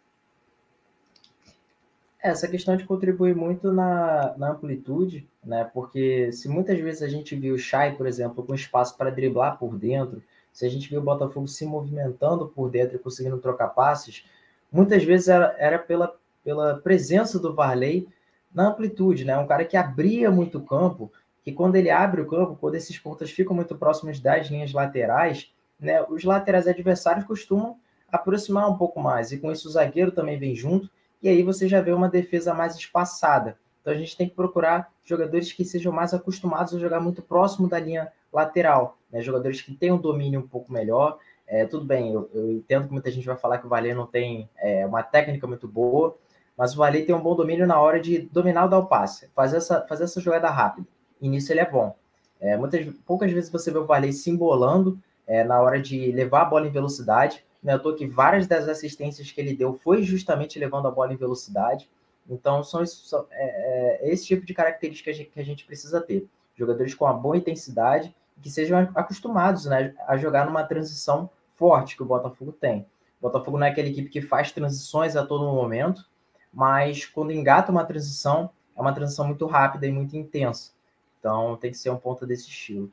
[2.20, 5.70] Essa questão de contribuir muito na, na amplitude, né?
[5.72, 9.56] Porque se muitas vezes a gente viu o Shai, por exemplo, com espaço para driblar
[9.56, 10.20] por dentro,
[10.52, 14.24] se a gente vê o Botafogo se movimentando por dentro e conseguindo trocar passes,
[14.72, 16.12] muitas vezes era, era pela,
[16.42, 18.08] pela presença do Varley
[18.52, 19.38] na amplitude, né?
[19.38, 21.12] Um cara que abria muito o campo,
[21.44, 25.52] que quando ele abre o campo, quando esses pontas ficam muito próximos das linhas laterais,
[25.78, 26.02] né?
[26.08, 27.76] Os laterais adversários costumam
[28.10, 30.90] aproximar um pouco mais, e com isso o zagueiro também vem junto,
[31.22, 33.58] e aí você já vê uma defesa mais espaçada.
[33.80, 37.68] Então a gente tem que procurar jogadores que sejam mais acostumados a jogar muito próximo
[37.68, 39.20] da linha lateral, né?
[39.20, 41.18] jogadores que têm um domínio um pouco melhor.
[41.46, 44.06] É, tudo bem, eu, eu, entendo que muita gente vai falar que o Valer não
[44.06, 46.14] tem é, uma técnica muito boa,
[46.56, 49.30] mas o Valer tem um bom domínio na hora de dominar o dar o passe,
[49.34, 50.86] fazer essa, fazer essa jogada rápida.
[51.20, 51.96] E nisso ele é bom.
[52.38, 56.42] É, muitas, poucas vezes você vê o Valer se embolando é, na hora de levar
[56.42, 57.44] a bola em velocidade.
[57.68, 61.12] Não é à que várias das assistências que ele deu foi justamente levando a bola
[61.12, 61.86] em velocidade.
[62.26, 66.26] Então, são, são é, é, esse tipo de característica que a gente precisa ter.
[66.56, 72.02] Jogadores com uma boa intensidade que sejam acostumados né, a jogar numa transição forte que
[72.02, 72.86] o Botafogo tem.
[73.20, 76.08] O Botafogo não é aquela equipe que faz transições a todo momento,
[76.50, 80.72] mas quando engata uma transição, é uma transição muito rápida e muito intensa.
[81.20, 82.90] Então tem que ser um ponto desse estilo.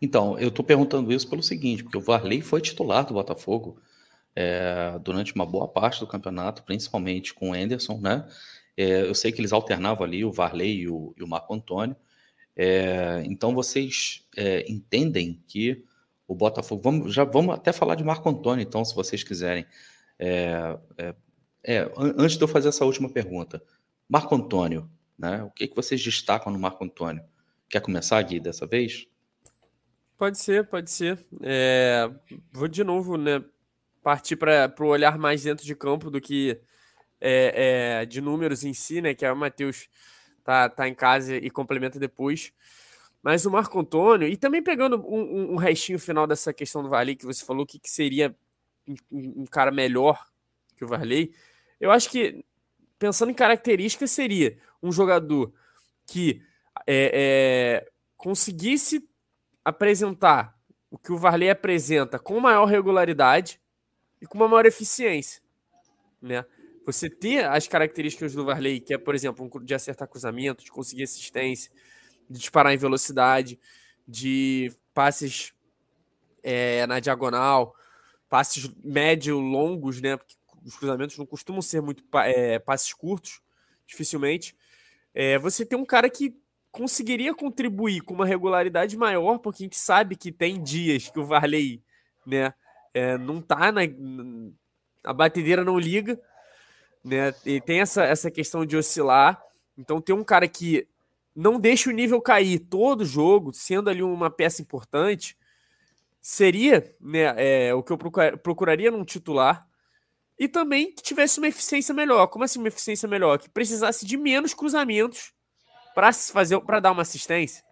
[0.00, 3.80] Então, eu estou perguntando isso pelo seguinte, porque o Varley foi titular do Botafogo
[4.34, 8.28] é, durante uma boa parte do campeonato, principalmente com o Anderson, né?
[8.76, 11.96] É, eu sei que eles alternavam ali o Varley e o, e o Marco Antônio.
[12.56, 15.84] É, então vocês é, entendem que
[16.28, 16.82] o Botafogo.
[16.82, 19.66] Vamos, já vamos até falar de Marco Antônio, então, se vocês quiserem.
[20.18, 20.78] É,
[21.64, 23.62] é, antes de eu fazer essa última pergunta,
[24.08, 24.88] Marco Antônio,
[25.18, 25.42] né?
[25.42, 27.24] O que, que vocês destacam no Marco Antônio?
[27.68, 29.06] Quer começar, Gui, dessa vez?
[30.18, 31.24] Pode ser, pode ser.
[31.42, 32.10] É,
[32.52, 33.42] vou de novo, né?
[34.02, 36.60] Partir para o olhar mais dentro de campo do que
[37.20, 39.14] é, é, de números em si, né?
[39.14, 39.88] Que é o Matheus
[40.42, 42.52] tá, tá em casa e complementa depois.
[43.22, 47.14] Mas o Marco Antônio, e também pegando um, um restinho final dessa questão do Varley,
[47.14, 48.34] que você falou que, que seria
[48.88, 50.26] um, um, cara melhor
[50.76, 51.32] que o Varley,
[51.80, 52.44] eu acho que,
[52.98, 55.52] pensando em características, seria um jogador
[56.06, 56.42] que
[56.86, 59.08] é, é, conseguisse
[59.68, 60.58] apresentar
[60.90, 63.60] o que o Varley apresenta com maior regularidade
[64.20, 65.42] e com uma maior eficiência,
[66.20, 66.44] né?
[66.86, 71.02] Você ter as características do Varley, que é, por exemplo, de acertar cruzamento, de conseguir
[71.02, 71.70] assistência,
[72.28, 73.60] de disparar em velocidade,
[74.06, 75.52] de passes
[76.42, 77.76] é, na diagonal,
[78.26, 80.16] passes médio longos, né?
[80.16, 80.34] Porque
[80.64, 83.42] os cruzamentos não costumam ser muito é, passes curtos,
[83.86, 84.56] dificilmente.
[85.12, 86.34] É, você tem um cara que
[86.70, 91.24] conseguiria contribuir com uma regularidade maior, porque a gente sabe que tem dias que o
[91.24, 91.82] Varley,
[92.26, 92.52] né,
[92.94, 93.82] é, não tá na
[95.04, 96.20] a batedeira não liga,
[97.02, 97.34] né?
[97.46, 99.42] E tem essa, essa questão de oscilar.
[99.76, 100.86] Então tem um cara que
[101.34, 105.36] não deixa o nível cair todo jogo, sendo ali uma peça importante,
[106.20, 107.98] seria né, é, o que eu
[108.42, 109.66] procuraria num titular.
[110.38, 112.26] E também que tivesse uma eficiência melhor.
[112.26, 113.38] Como assim uma eficiência melhor?
[113.38, 115.32] Que precisasse de menos cruzamentos
[115.98, 117.64] para fazer para dar uma assistência.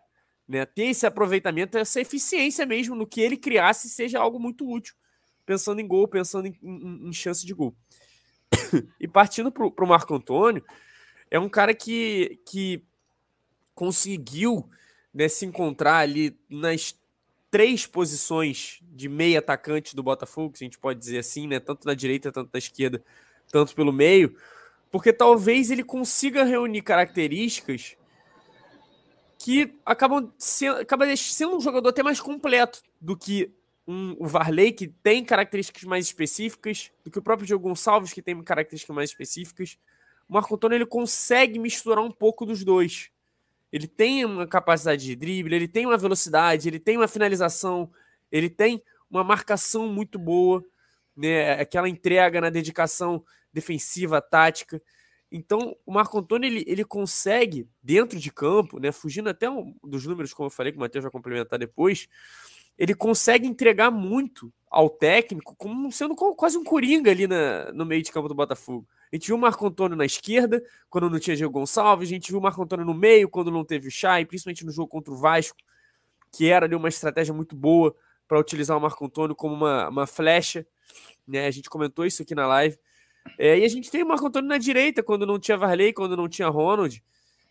[0.48, 0.66] Né?
[0.66, 4.96] Ter esse aproveitamento, essa eficiência mesmo no que ele criasse seja algo muito útil.
[5.46, 7.72] Pensando em gol, pensando em, em, em chance de gol.
[8.98, 10.64] e partindo para o Marco Antônio,
[11.30, 12.82] é um cara que, que
[13.76, 14.68] conseguiu
[15.14, 16.96] né, se encontrar ali nas
[17.48, 21.86] três posições de meio atacante do Botafogo, se a gente pode dizer assim, né, tanto
[21.86, 23.00] na direita, tanto na esquerda,
[23.52, 24.36] tanto pelo meio,
[24.90, 27.95] porque talvez ele consiga reunir características
[29.46, 33.54] que acabam sendo, acaba sendo um jogador até mais completo do que
[33.86, 38.20] um, o Varley, que tem características mais específicas, do que o próprio Diogo Gonçalves, que
[38.20, 39.78] tem características mais específicas.
[40.28, 43.08] O Marco Antônio ele consegue misturar um pouco dos dois.
[43.72, 47.88] Ele tem uma capacidade de drible, ele tem uma velocidade, ele tem uma finalização,
[48.32, 50.64] ele tem uma marcação muito boa,
[51.16, 51.52] né?
[51.52, 54.82] aquela entrega na dedicação defensiva, tática.
[55.30, 60.06] Então, o Marco Antônio ele, ele consegue, dentro de campo, né, fugindo até um, dos
[60.06, 62.08] números, como eu falei, que o Matheus vai complementar depois,
[62.78, 68.02] ele consegue entregar muito ao técnico, como sendo quase um coringa ali na, no meio
[68.02, 68.86] de campo do Botafogo.
[69.10, 72.30] A gente viu o Marco Antônio na esquerda, quando não tinha Diego Gonçalves, a gente
[72.30, 75.12] viu o Marco Antônio no meio, quando não teve o Chay, principalmente no jogo contra
[75.12, 75.56] o Vasco,
[76.30, 77.94] que era ali uma estratégia muito boa
[78.28, 80.66] para utilizar o Marco Antônio como uma, uma flecha.
[81.26, 81.46] Né?
[81.46, 82.78] A gente comentou isso aqui na live.
[83.38, 86.16] É, e a gente tem o Marco Antônio na direita, quando não tinha Varley, quando
[86.16, 87.02] não tinha Ronald.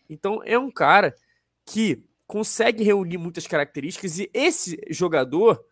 [0.08, 1.14] Então é um cara
[1.64, 5.64] que consegue reunir muitas características e esse jogador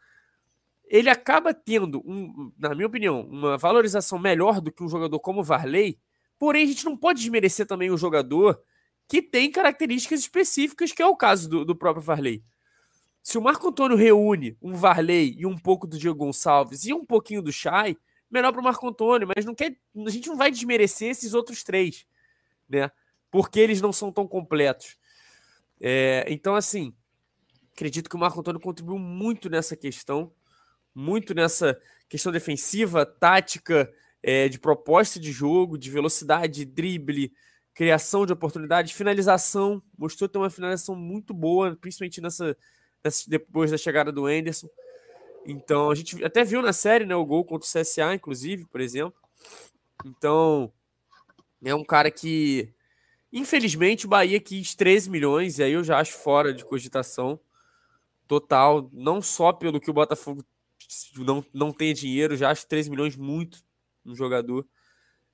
[0.87, 5.43] ele acaba tendo, um, na minha opinião, uma valorização melhor do que um jogador como
[5.43, 5.99] Varley.
[6.39, 8.61] Porém, a gente não pode desmerecer também o jogador
[9.09, 12.45] que tem características específicas, que é o caso do, do próprio Varley.
[13.23, 17.05] Se o Marco Antônio reúne um Varley e um pouco do Diego Gonçalves e um
[17.05, 17.97] pouquinho do Chay,
[18.35, 21.63] melhor para o Marco Antônio, mas não quer, a gente não vai desmerecer esses outros
[21.63, 22.05] três,
[22.69, 22.91] né?
[23.31, 24.97] Porque eles não são tão completos.
[25.81, 26.95] É, então, assim,
[27.73, 30.33] acredito que o Marco Antônio contribuiu muito nessa questão,
[30.95, 33.93] muito nessa questão defensiva, tática,
[34.23, 37.33] é, de proposta de jogo, de velocidade, drible,
[37.75, 39.83] criação de oportunidade, finalização.
[39.99, 42.57] Mostrou ter uma finalização muito boa, principalmente nessa,
[43.03, 44.69] nessa depois da chegada do Anderson.
[45.47, 48.81] Então, a gente até viu na série, né, o gol contra o CSA, inclusive, por
[48.81, 49.19] exemplo.
[50.05, 50.73] Então,
[51.63, 52.75] é um cara que
[53.37, 57.41] Infelizmente, o Bahia quis 13 milhões, e aí eu já acho fora de cogitação
[58.29, 60.45] total, não só pelo que o Botafogo
[61.17, 63.59] não, não tem dinheiro, já acho 13 milhões muito
[64.05, 64.65] no jogador.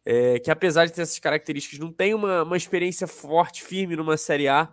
[0.03, 4.17] É, que apesar de ter essas características, não tem uma, uma experiência forte, firme numa
[4.17, 4.73] Série A,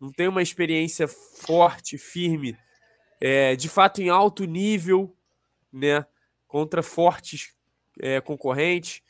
[0.00, 2.58] não tem uma experiência forte, firme,
[3.20, 5.16] é, de fato em alto nível,
[5.72, 6.04] né,
[6.46, 7.54] contra fortes
[8.00, 9.02] é, concorrentes.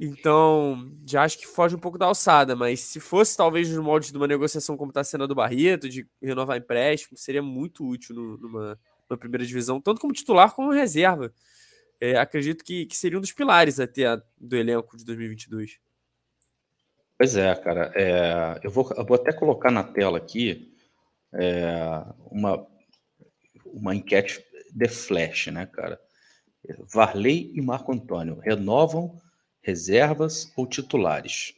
[0.00, 4.12] Então, já acho que foge um pouco da alçada, mas se fosse talvez nos moldes
[4.12, 8.14] de uma negociação como está sendo a do Barreto, de renovar empréstimo, seria muito útil
[8.14, 8.78] no, numa,
[9.10, 11.32] numa, primeira divisão, tanto como titular como reserva.
[12.00, 14.04] é, acredito que, que seria um dos pilares até
[14.38, 15.80] do elenco de 2022.
[17.18, 17.92] Pois é, cara.
[17.96, 20.72] É, eu, vou, eu vou até colocar na tela aqui
[21.32, 22.64] é, uma,
[23.72, 26.00] uma enquete de flash, né, cara?
[26.92, 29.20] Varley e Marco Antônio renovam
[29.62, 31.54] reservas ou titulares?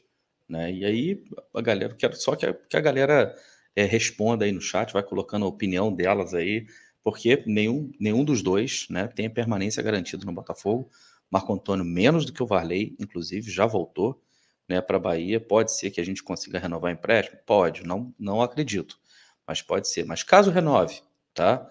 [0.48, 0.72] Né?
[0.72, 1.24] E aí,
[1.54, 3.34] a galera, quero só que a, que a galera
[3.74, 6.66] é, responda aí no chat, vai colocando a opinião delas aí,
[7.02, 10.90] porque nenhum, nenhum dos dois né, tem a permanência garantida no Botafogo.
[11.30, 14.20] Marco Antônio menos do que o Varley, inclusive, já voltou
[14.68, 15.40] né, para a Bahia.
[15.40, 17.38] Pode ser que a gente consiga renovar empréstimo?
[17.46, 18.98] Pode, não, não acredito,
[19.46, 20.04] mas pode ser.
[20.04, 21.00] Mas caso renove,
[21.32, 21.70] tá?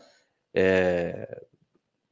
[0.54, 1.46] É...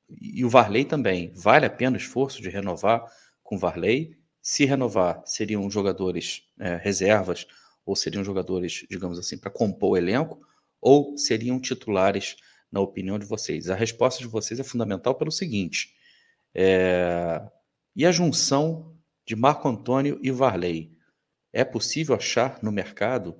[0.10, 1.32] E o Varley também.
[1.36, 3.04] Vale a pena o esforço de renovar
[3.44, 4.18] com o Varley?
[4.42, 7.46] Se renovar, seriam jogadores é, reservas
[7.86, 10.40] ou seriam jogadores, digamos assim, para compor o elenco?
[10.80, 12.38] Ou seriam titulares
[12.72, 13.70] na opinião de vocês?
[13.70, 15.94] A resposta de vocês é fundamental pelo seguinte:
[16.54, 17.42] é...
[17.96, 18.96] e a junção
[19.26, 20.96] de Marco Antônio e Varley?
[21.52, 23.36] É possível achar no mercado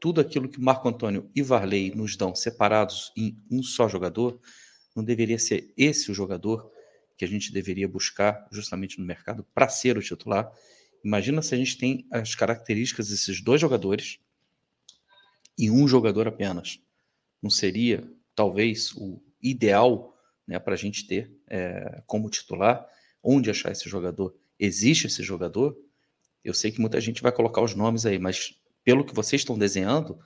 [0.00, 4.40] tudo aquilo que Marco Antônio e Varley nos dão separados em um só jogador?
[4.94, 6.70] Não deveria ser esse o jogador
[7.16, 10.52] que a gente deveria buscar justamente no mercado para ser o titular?
[11.04, 14.18] Imagina se a gente tem as características desses dois jogadores
[15.58, 16.80] e um jogador apenas.
[17.42, 20.16] Não seria talvez o ideal
[20.46, 22.86] né, para a gente ter é, como titular.
[23.22, 24.36] Onde achar esse jogador?
[24.58, 25.76] Existe esse jogador?
[26.44, 28.54] Eu sei que muita gente vai colocar os nomes aí, mas
[28.86, 30.16] pelo que vocês estão desenhando,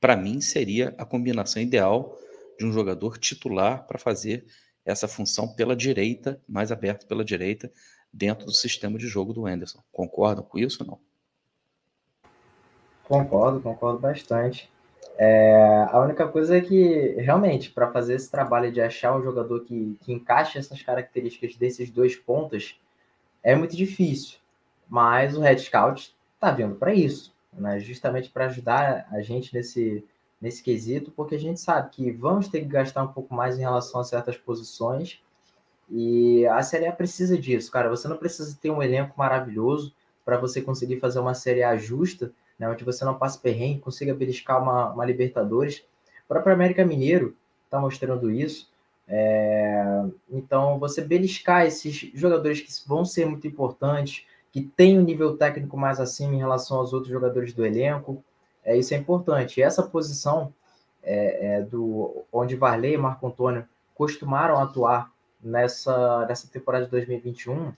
[0.00, 2.16] para mim seria a combinação ideal
[2.56, 4.46] de um jogador titular para fazer
[4.84, 7.72] essa função pela direita, mais aberto pela direita,
[8.12, 9.82] dentro do sistema de jogo do Anderson.
[9.90, 11.00] Concordam com isso ou não?
[13.02, 14.70] Concordo, concordo bastante.
[15.18, 19.64] É, a única coisa é que, realmente, para fazer esse trabalho de achar um jogador
[19.64, 22.80] que, que encaixe essas características desses dois pontos,
[23.42, 24.38] é muito difícil.
[24.88, 27.78] Mas o Red Scout está vindo para isso, né?
[27.80, 30.04] justamente para ajudar a gente nesse,
[30.40, 33.62] nesse quesito, porque a gente sabe que vamos ter que gastar um pouco mais em
[33.62, 35.20] relação a certas posições.
[35.90, 37.88] E a Série A precisa disso, cara.
[37.90, 39.94] Você não precisa ter um elenco maravilhoso
[40.24, 44.14] para você conseguir fazer uma Série A justa né, onde você não passa perrengue, consiga
[44.14, 45.84] beliscar uma, uma Libertadores.
[46.24, 48.70] O próprio América Mineiro está mostrando isso.
[49.06, 55.36] É, então, você beliscar esses jogadores que vão ser muito importantes, que têm um nível
[55.36, 58.22] técnico mais acima em relação aos outros jogadores do elenco,
[58.64, 59.58] é, isso é importante.
[59.58, 60.54] E essa posição
[61.02, 63.66] é, é, do onde Varley e Marco Antônio
[63.96, 65.10] costumaram atuar
[65.42, 67.72] nessa, nessa temporada de 2021,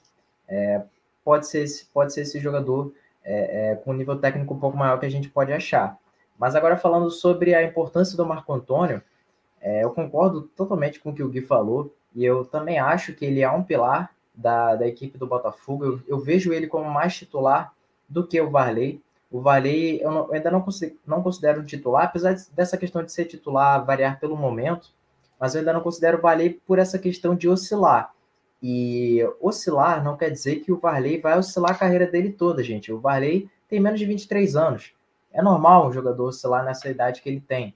[0.46, 0.82] é,
[1.24, 2.92] pode, ser, pode ser esse jogador
[3.24, 5.96] é, é, com um nível técnico um pouco maior que a gente pode achar.
[6.38, 9.02] Mas agora falando sobre a importância do Marco Antônio,
[9.62, 13.24] é, eu concordo totalmente com o que o Gui falou, e eu também acho que
[13.24, 15.84] ele é um pilar da, da equipe do Botafogo.
[15.84, 17.72] Eu, eu vejo ele como mais titular
[18.08, 19.00] do que o Varley.
[19.30, 23.10] O Varley eu, não, eu ainda não, consigo, não considero titular, apesar dessa questão de
[23.10, 24.90] ser titular variar pelo momento,
[25.40, 28.12] mas eu ainda não considero o Varley por essa questão de oscilar.
[28.62, 32.92] E oscilar não quer dizer que o Varley vai oscilar a carreira dele toda, gente.
[32.92, 34.94] O Varley tem menos de 23 anos.
[35.32, 37.74] É normal um jogador oscilar nessa idade que ele tem.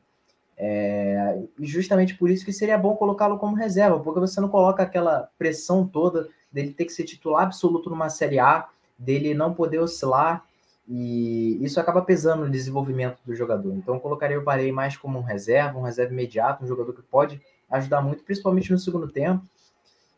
[0.57, 4.83] É, e justamente por isso que seria bom colocá-lo como reserva, porque você não coloca
[4.83, 8.69] aquela pressão toda dele ter que ser titular absoluto numa Série A,
[8.99, 10.45] dele não poder oscilar,
[10.89, 13.73] e isso acaba pesando no desenvolvimento do jogador.
[13.75, 17.03] Então eu colocaria o Varley mais como um reserva, um reserva imediato, um jogador que
[17.03, 17.41] pode
[17.71, 19.45] ajudar muito, principalmente no segundo tempo,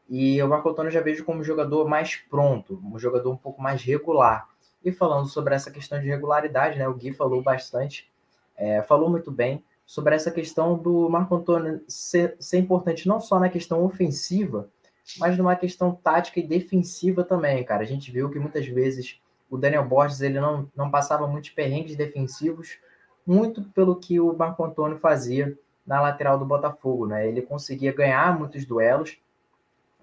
[0.08, 3.62] e o Marco Antônio já vejo como um jogador mais pronto, um jogador um pouco
[3.62, 4.48] mais regular.
[4.84, 6.88] E falando sobre essa questão de regularidade, né?
[6.88, 8.10] O Gui falou bastante,
[8.56, 13.38] é, falou muito bem sobre essa questão do Marco Antônio ser, ser importante não só
[13.38, 14.68] na questão ofensiva,
[15.18, 17.82] mas numa questão tática e defensiva também, cara.
[17.82, 19.20] A gente viu que muitas vezes
[19.50, 22.78] o Daniel Borges ele não, não passava muitos perrengues defensivos,
[23.26, 25.56] muito pelo que o Marco Antônio fazia
[25.86, 27.28] na lateral do Botafogo, né?
[27.28, 29.18] Ele conseguia ganhar muitos duelos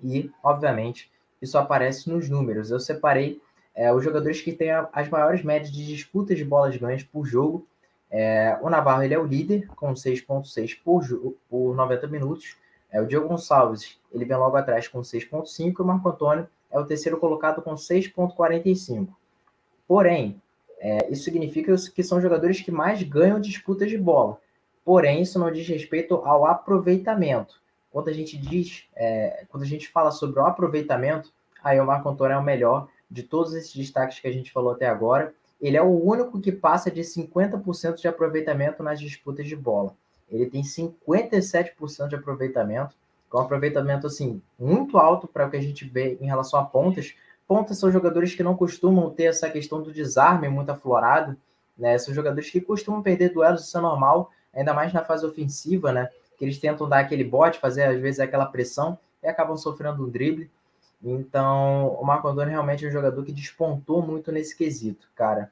[0.03, 1.11] e, obviamente,
[1.41, 2.69] isso aparece nos números.
[2.69, 3.41] Eu separei
[3.73, 7.65] é, os jogadores que têm as maiores médias de disputas de bolas ganhas por jogo.
[8.11, 11.03] É, o Navarro ele é o líder, com 6,6 por,
[11.49, 12.57] por 90 minutos.
[12.91, 16.79] É, o Diego Gonçalves ele vem logo atrás com 6,5 e o Marco Antônio é
[16.79, 19.07] o terceiro colocado com 6,45.
[19.87, 20.41] Porém,
[20.79, 24.39] é, isso significa que são jogadores que mais ganham disputas de bola.
[24.83, 27.59] Porém, isso não diz respeito ao aproveitamento
[27.91, 31.31] quando a gente diz, é, quando a gente fala sobre o aproveitamento,
[31.63, 34.71] aí o Marco Antônio é o melhor de todos esses destaques que a gente falou
[34.71, 35.33] até agora.
[35.59, 39.95] Ele é o único que passa de 50% de aproveitamento nas disputas de bola.
[40.31, 42.95] Ele tem 57% de aproveitamento.
[43.29, 46.65] com um aproveitamento assim muito alto para o que a gente vê em relação a
[46.65, 47.15] pontas.
[47.47, 51.37] Pontas são jogadores que não costumam ter essa questão do desarme muito aflorado,
[51.77, 51.97] né?
[51.97, 56.09] São jogadores que costumam perder duelos, isso é normal, ainda mais na fase ofensiva, né?
[56.37, 60.09] Que eles tentam dar aquele bote, fazer às vezes aquela pressão e acabam sofrendo um
[60.09, 60.49] drible.
[61.03, 65.51] Então, o Marco Antônio realmente é um jogador que despontou muito nesse quesito, cara.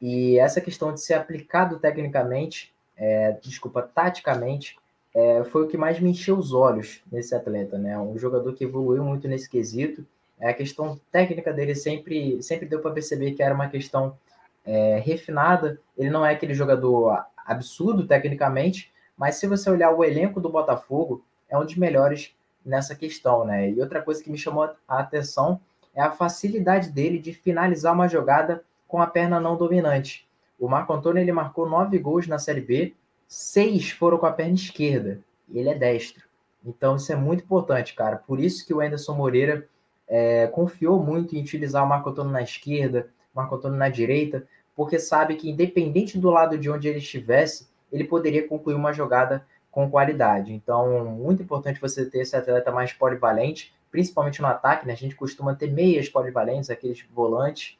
[0.00, 4.76] E essa questão de ser aplicado tecnicamente, é, desculpa, taticamente,
[5.14, 7.98] é, foi o que mais me encheu os olhos nesse atleta, né?
[7.98, 10.04] Um jogador que evoluiu muito nesse quesito.
[10.38, 14.16] É, a questão técnica dele sempre, sempre deu para perceber que era uma questão
[14.64, 15.80] é, refinada.
[15.96, 21.24] Ele não é aquele jogador absurdo tecnicamente, mas se você olhar o elenco do Botafogo,
[21.48, 22.34] é um dos melhores
[22.64, 23.70] nessa questão, né?
[23.70, 25.60] E outra coisa que me chamou a atenção
[25.94, 30.27] é a facilidade dele de finalizar uma jogada com a perna não dominante.
[30.58, 32.94] O Marco Antônio ele marcou nove gols na Série B,
[33.26, 35.20] seis foram com a perna esquerda.
[35.48, 36.24] E ele é destro.
[36.64, 38.16] Então isso é muito importante, cara.
[38.16, 39.68] Por isso que o Anderson Moreira
[40.08, 44.46] é, confiou muito em utilizar o Marco Antônio na esquerda, o Marco Antônio na direita,
[44.74, 49.46] porque sabe que independente do lado de onde ele estivesse, ele poderia concluir uma jogada
[49.70, 50.52] com qualidade.
[50.52, 54.92] Então, muito importante você ter esse atleta mais polivalente, principalmente no ataque, né?
[54.92, 57.78] A gente costuma ter meias polivalentes, aqueles volantes,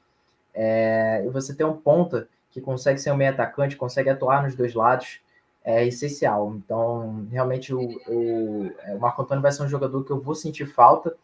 [0.54, 2.28] é, e você ter um ponta
[2.58, 5.20] que consegue ser um meio atacante, consegue atuar nos dois lados,
[5.64, 6.54] é essencial.
[6.56, 10.34] Então, realmente, o, o, é, o Marco Antônio vai ser um jogador que eu vou
[10.34, 11.14] sentir falta,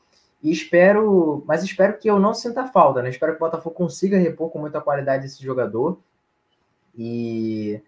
[0.42, 3.08] e espero, mas espero que eu não sinta falta, né?
[3.08, 5.98] Espero que o Botafogo consiga repor com muita qualidade esse jogador,
[6.96, 7.80] e,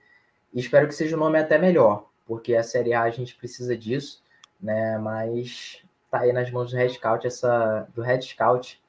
[0.53, 3.77] e espero que seja um nome até melhor, porque a Série A a gente precisa
[3.77, 4.23] disso,
[4.61, 4.99] né?
[4.99, 8.81] Mas tá aí nas mãos do Red Scout essa do Red Scout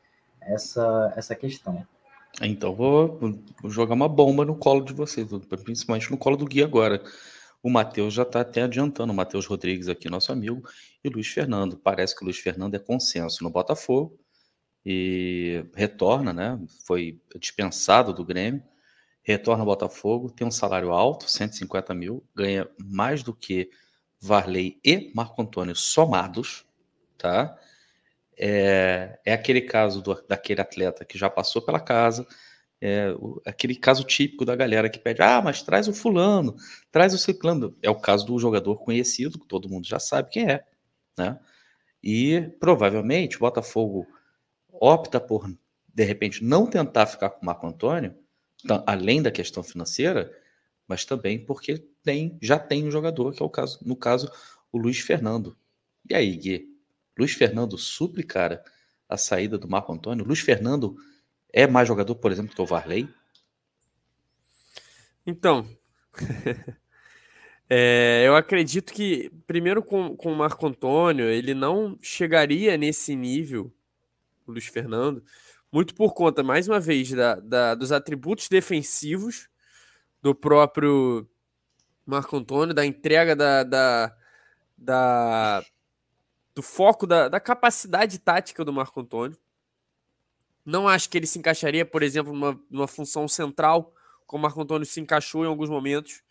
[0.42, 1.86] essa essa questão.
[2.42, 3.20] Então vou,
[3.62, 5.28] vou jogar uma bomba no colo de vocês,
[5.64, 7.02] principalmente no colo do Gui agora.
[7.64, 10.62] O Matheus já está até adiantando, o Matheus Rodrigues aqui, nosso amigo,
[11.04, 11.78] e o Luiz Fernando.
[11.78, 14.20] Parece que o Luiz Fernando é consenso no Botafogo
[14.86, 16.60] e retorna, né?
[16.86, 18.64] Foi dispensado do Grêmio
[19.28, 23.70] retorna ao Botafogo, tem um salário alto, 150 mil, ganha mais do que
[24.22, 26.66] Varley e Marco Antônio somados,
[27.18, 27.58] tá?
[28.38, 32.28] É, é aquele caso do, daquele atleta que já passou pela casa,
[32.80, 36.56] é o, aquele caso típico da galera que pede, ah, mas traz o fulano,
[36.92, 37.76] traz o ciclano.
[37.82, 40.64] É o caso do jogador conhecido, que todo mundo já sabe quem é,
[41.18, 41.40] né?
[42.04, 44.08] E provavelmente o Botafogo
[44.72, 45.52] opta por,
[45.94, 48.16] de repente, não tentar ficar com o Marco Antônio,
[48.86, 50.32] além da questão financeira,
[50.88, 54.32] mas também porque tem, já tem um jogador, que é o caso, no caso,
[54.72, 55.58] o Luiz Fernando.
[56.10, 56.77] E aí, Gui?
[57.18, 58.64] Luiz Fernando supre, cara,
[59.08, 60.26] a saída do Marco Antônio?
[60.26, 60.96] Luiz Fernando
[61.52, 63.10] é mais jogador, por exemplo, que o Varley?
[65.26, 65.68] Então,
[67.70, 73.74] é, eu acredito que, primeiro com, com o Marco Antônio, ele não chegaria nesse nível,
[74.46, 75.24] o Luiz Fernando,
[75.72, 79.50] muito por conta, mais uma vez, da, da, dos atributos defensivos
[80.22, 81.28] do próprio
[82.06, 84.16] Marco Antônio, da entrega da, da,
[84.78, 85.66] da
[86.58, 89.38] do foco, da, da capacidade tática do Marco Antônio.
[90.66, 93.94] Não acho que ele se encaixaria, por exemplo, numa, numa função central,
[94.26, 96.24] como o Marco Antônio se encaixou em alguns momentos,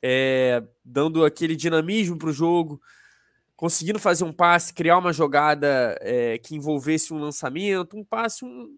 [0.00, 2.80] é, dando aquele dinamismo para o jogo,
[3.54, 8.74] conseguindo fazer um passe, criar uma jogada é, que envolvesse um lançamento, um passe, um...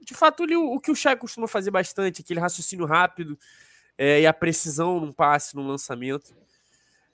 [0.00, 3.38] de fato, ele, o, o que o Chay costuma fazer bastante, aquele raciocínio rápido
[3.98, 6.34] é, e a precisão num passe, num lançamento.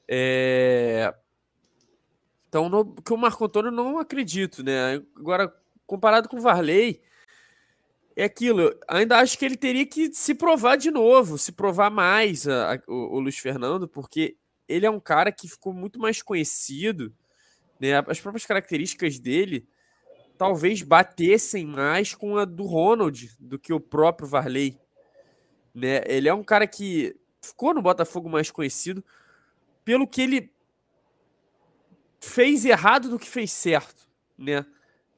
[0.07, 1.13] É...
[2.53, 5.03] Então, no, que o Marco Antônio não acredito, né?
[5.17, 5.51] Agora,
[5.87, 7.01] comparado com o Varley,
[8.15, 8.79] é aquilo.
[8.87, 12.79] Ainda acho que ele teria que se provar de novo, se provar mais a, a,
[12.87, 14.37] o, o Luiz Fernando, porque
[14.69, 17.11] ele é um cara que ficou muito mais conhecido,
[17.81, 17.93] né?
[18.07, 19.67] As próprias características dele
[20.37, 24.79] talvez batessem mais com a do Ronald do que o próprio Varley,
[25.75, 26.03] né?
[26.05, 29.03] Ele é um cara que ficou no Botafogo mais conhecido
[29.87, 30.53] pelo que ele
[32.23, 34.07] fez errado do que fez certo,
[34.39, 34.65] né?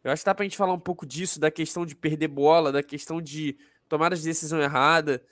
[0.02, 2.72] Eu acho que dá pra gente falar um pouco disso, da questão de perder bola,
[2.72, 3.56] da questão de
[3.88, 5.22] tomar as decisão errada,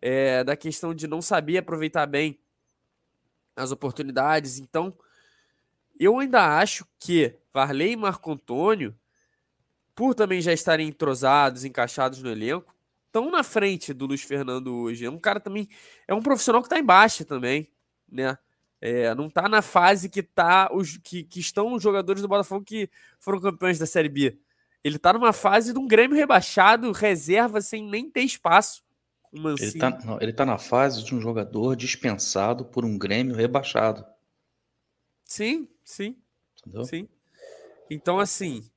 [0.00, 2.38] é, da questão de não saber aproveitar bem
[3.56, 4.58] as oportunidades.
[4.58, 4.96] Então,
[5.98, 8.96] eu ainda acho que Varley e Marco Antônio,
[9.94, 12.74] por também já estarem entrosados, encaixados no elenco,
[13.06, 15.04] estão na frente do Luiz Fernando hoje.
[15.04, 15.68] É um cara também,
[16.06, 17.68] é um profissional que está em baixa também,
[18.10, 18.38] né?
[18.80, 22.64] É, não está na fase que tá os que, que estão os jogadores do Botafogo
[22.64, 22.88] que
[23.18, 24.38] foram campeões da Série B.
[24.82, 28.82] Ele está numa fase de um Grêmio rebaixado, reserva sem nem ter espaço.
[29.32, 34.04] Ele tá, não, ele tá na fase de um jogador dispensado por um Grêmio rebaixado.
[35.24, 36.16] Sim, sim.
[36.58, 36.84] Entendeu?
[36.84, 37.08] Sim.
[37.88, 38.68] Então, assim,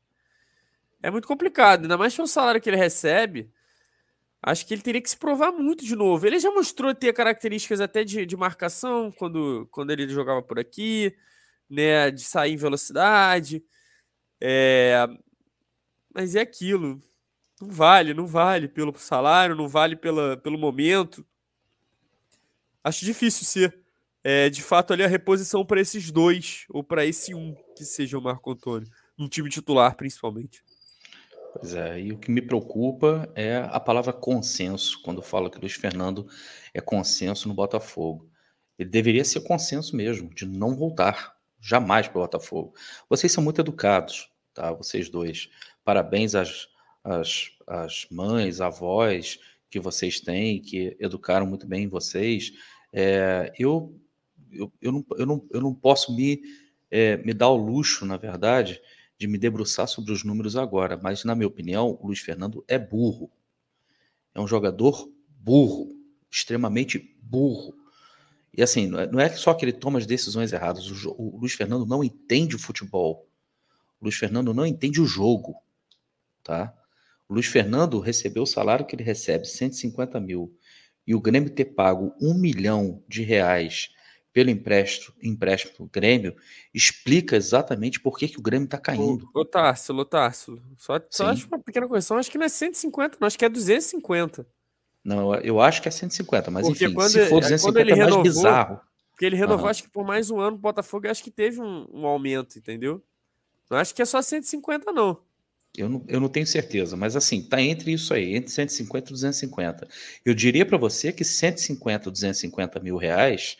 [1.01, 3.51] é muito complicado, ainda mais pelo salário que ele recebe.
[4.45, 6.27] Acho que ele teria que se provar muito de novo.
[6.27, 11.15] Ele já mostrou ter características até de, de marcação quando, quando ele jogava por aqui,
[11.69, 12.11] né?
[12.11, 13.63] De sair em velocidade.
[14.41, 15.07] É...
[16.13, 17.01] Mas é aquilo.
[17.61, 21.25] Não vale, não vale pelo salário, não vale pela, pelo momento.
[22.83, 23.79] Acho difícil ser,
[24.21, 28.17] é, de fato, ali a reposição para esses dois, ou para esse um que seja
[28.17, 30.61] o Marco Antônio, no time titular, principalmente.
[31.53, 35.73] Pois é, e o que me preocupa é a palavra consenso, quando fala que Luiz
[35.73, 36.27] Fernando
[36.73, 38.27] é consenso no Botafogo.
[38.77, 42.73] Ele deveria ser consenso mesmo, de não voltar, jamais para o Botafogo.
[43.07, 44.73] Vocês são muito educados, tá?
[44.73, 45.47] Vocês dois.
[45.83, 46.67] Parabéns às,
[47.03, 49.37] às, às mães, avós
[49.69, 52.51] que vocês têm, que educaram muito bem vocês.
[52.91, 53.95] É, eu,
[54.51, 56.41] eu, eu, não, eu, não, eu não posso me,
[56.89, 58.81] é, me dar o luxo, na verdade,
[59.17, 62.77] de me debruçar sobre os números agora, mas na minha opinião, o Luiz Fernando é
[62.77, 63.31] burro.
[64.33, 65.95] É um jogador burro,
[66.29, 67.75] extremamente burro.
[68.55, 71.53] E assim, não é, é só que ele toma as decisões erradas, o, o Luiz
[71.53, 73.27] Fernando não entende o futebol.
[73.99, 75.55] O Luiz Fernando não entende o jogo,
[76.43, 76.73] tá?
[77.27, 80.55] O Luiz Fernando recebeu o salário que ele recebe, 150 mil,
[81.05, 83.89] e o Grêmio ter pago um milhão de reais
[84.33, 86.35] pelo empréstimo, empréstimo do Grêmio,
[86.73, 89.29] explica exatamente por que, que o Grêmio está caindo.
[89.33, 93.27] Ô, Társilo, Társilo, só, só acho uma pequena correção, acho que não é 150, não,
[93.27, 94.45] acho que é 250.
[95.03, 98.23] Não, eu acho que é 150, mas porque enfim, quando, se for 250 é renovou,
[98.23, 98.79] mais bizarro.
[99.11, 99.69] Porque ele renovou, uhum.
[99.69, 103.03] acho que por mais um ano, o Botafogo acho que teve um, um aumento, entendeu?
[103.69, 105.19] Não acho que é só 150, não.
[105.77, 109.13] Eu não, eu não tenho certeza, mas assim, tá entre isso aí, entre 150 e
[109.13, 109.87] 250.
[110.23, 113.57] Eu diria para você que 150 ou 250 mil reais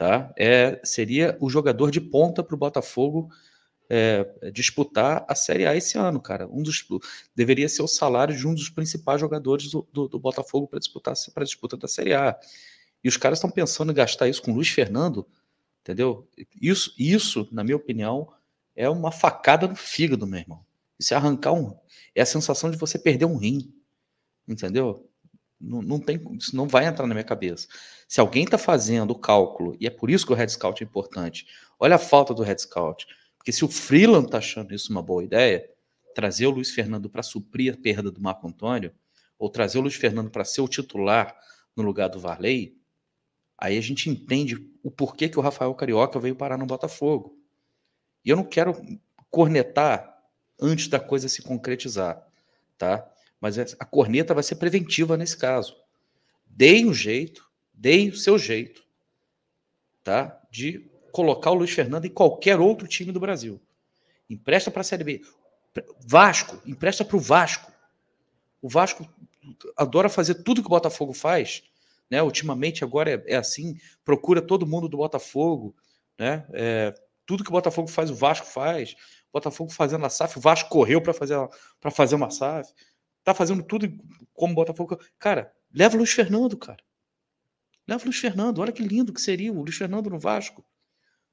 [0.00, 0.32] tá?
[0.34, 3.28] É, seria o jogador de ponta para o Botafogo
[3.86, 6.48] é, disputar a Série A esse ano, cara.
[6.48, 6.86] Um dos
[7.36, 11.14] deveria ser o salário de um dos principais jogadores do, do, do Botafogo para disputar
[11.34, 12.34] para disputa da Série A.
[13.04, 15.26] E os caras estão pensando em gastar isso com o Luiz Fernando,
[15.82, 16.26] entendeu?
[16.58, 18.32] Isso, isso, na minha opinião,
[18.74, 20.64] é uma facada no fígado, meu irmão.
[20.98, 21.76] Isso é arrancar um,
[22.14, 23.70] é a sensação de você perder um rim,
[24.48, 25.09] entendeu?
[25.60, 27.68] Não, não tem, isso não vai entrar na minha cabeça.
[28.08, 30.86] Se alguém está fazendo o cálculo, e é por isso que o Red Scout é
[30.86, 31.46] importante,
[31.78, 33.06] olha a falta do Red Scout.
[33.36, 35.68] Porque se o Freeland está achando isso uma boa ideia,
[36.14, 38.92] trazer o Luiz Fernando para suprir a perda do Marco Antônio,
[39.38, 41.34] ou trazer o Luiz Fernando para ser o titular
[41.74, 42.76] no lugar do Varley,
[43.56, 47.38] aí a gente entende o porquê que o Rafael Carioca veio parar no Botafogo.
[48.24, 48.74] E eu não quero
[49.30, 50.20] cornetar
[50.60, 52.26] antes da coisa se concretizar,
[52.76, 53.10] tá?
[53.40, 55.76] Mas a corneta vai ser preventiva nesse caso.
[56.46, 58.84] Deem um jeito, deem o seu jeito,
[60.04, 60.40] tá?
[60.50, 63.60] De colocar o Luiz Fernando em qualquer outro time do Brasil.
[64.28, 65.22] Empresta para a Série B.
[66.06, 67.72] Vasco, empresta para o Vasco.
[68.60, 69.08] O Vasco
[69.76, 71.62] adora fazer tudo que o Botafogo faz,
[72.10, 72.22] né?
[72.22, 75.74] Ultimamente agora é, é assim, procura todo mundo do Botafogo,
[76.18, 76.46] né?
[76.52, 76.94] É,
[77.24, 78.92] tudo que o Botafogo faz, o Vasco faz.
[79.30, 81.36] O Botafogo fazendo a SAF, o Vasco correu para fazer
[81.80, 82.72] para fazer uma SAF
[83.32, 83.88] tá fazendo tudo
[84.32, 84.98] como Botafogo.
[85.18, 86.82] Cara, leva o Luiz Fernando, cara.
[87.86, 88.58] Leva o Luiz Fernando.
[88.58, 90.64] Olha que lindo que seria o Luiz Fernando no Vasco.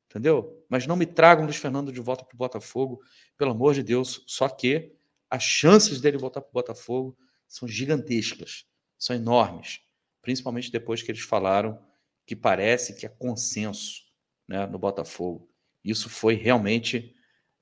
[0.09, 0.65] Entendeu?
[0.69, 3.01] Mas não me tragam o Luiz Fernando de volta para o Botafogo,
[3.37, 4.23] pelo amor de Deus.
[4.25, 4.95] Só que
[5.29, 7.17] as chances dele voltar para o Botafogo
[7.47, 8.65] são gigantescas,
[8.97, 9.81] são enormes.
[10.21, 11.79] Principalmente depois que eles falaram
[12.25, 14.03] que parece que é consenso
[14.47, 15.49] né, no Botafogo.
[15.83, 17.13] Isso foi realmente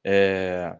[0.03, 0.77] é,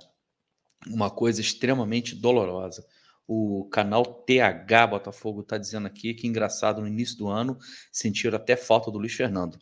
[0.88, 2.86] uma coisa extremamente dolorosa.
[3.28, 7.58] O canal TH Botafogo está dizendo aqui que engraçado no início do ano
[7.92, 9.58] sentiram até falta do Luiz Fernando.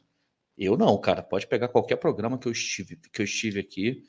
[0.58, 1.24] Eu não, cara.
[1.24, 4.04] Pode pegar qualquer programa que eu estive, que eu estive aqui.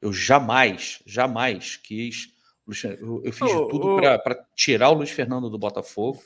[0.00, 2.32] Eu jamais, jamais quis.
[2.66, 4.00] Eu, fiz oh, tudo oh.
[4.00, 6.22] para tirar o Luiz Fernando do Botafogo.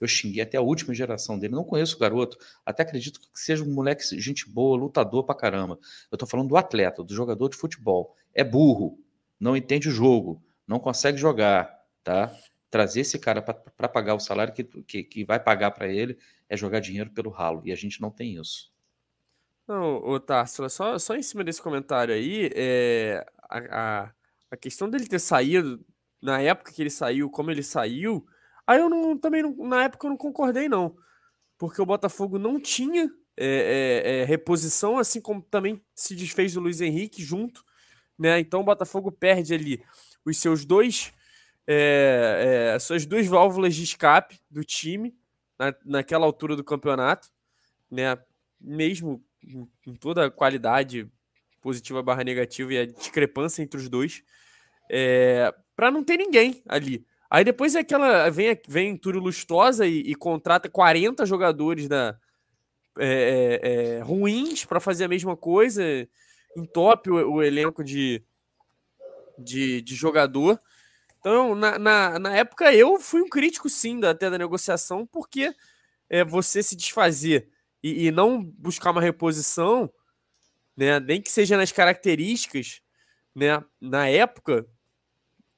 [0.00, 1.54] Eu xinguei até a última geração dele.
[1.54, 2.36] Não conheço o garoto.
[2.66, 5.78] Até acredito que seja um moleque, gente boa, lutador pra caramba.
[6.10, 8.16] Eu tô falando do atleta, do jogador de futebol.
[8.34, 8.98] É burro,
[9.38, 12.34] não entende o jogo, não consegue jogar tá?
[12.70, 16.18] Trazer esse cara para pagar o salário que, que, que vai pagar para ele
[16.48, 17.62] é jogar dinheiro pelo ralo.
[17.64, 18.72] E a gente não tem isso.
[19.66, 24.12] Não, ô Tarsila, só, só em cima desse comentário aí, é, a, a,
[24.50, 25.84] a, questão dele ter saído,
[26.20, 28.26] na época que ele saiu, como ele saiu,
[28.66, 30.96] aí eu não, também, não, na época eu não concordei não,
[31.56, 36.60] porque o Botafogo não tinha é, é, é reposição, assim como também se desfez do
[36.60, 37.64] Luiz Henrique junto,
[38.18, 39.82] né, então o Botafogo perde ali
[40.24, 41.12] os seus dois
[41.66, 45.16] é, é, suas duas válvulas de escape do time
[45.58, 47.28] na, naquela altura do campeonato,
[47.90, 48.18] né?
[48.60, 49.24] Mesmo
[49.84, 51.08] com toda a qualidade
[51.60, 54.22] positiva barra negativa e a discrepância entre os dois,
[54.90, 57.06] é, para não ter ninguém ali.
[57.30, 58.28] Aí depois é aquela.
[58.28, 62.18] Vem, vem Túlio Lustosa e, e contrata 40 jogadores da,
[62.98, 65.82] é, é, é ruins para fazer a mesma coisa,
[66.56, 68.22] entope o, o elenco de,
[69.38, 70.60] de, de, jogador.
[71.22, 75.54] Então, na, na, na, época, eu fui um crítico, sim, da, até da negociação, porque
[76.10, 77.48] é, você se desfazer
[77.80, 79.88] e, e não buscar uma reposição,
[80.76, 82.82] né, nem que seja nas características,
[83.32, 84.66] né, na época,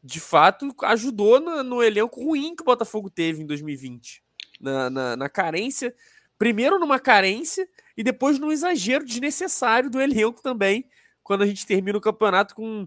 [0.03, 4.23] de fato, ajudou no, no, elenco ruim que o Botafogo teve em 2020.
[4.61, 5.95] Na, na, na, carência,
[6.36, 7.66] primeiro numa carência
[7.97, 10.86] e depois num exagero desnecessário do elenco também,
[11.23, 12.86] quando a gente termina o campeonato com,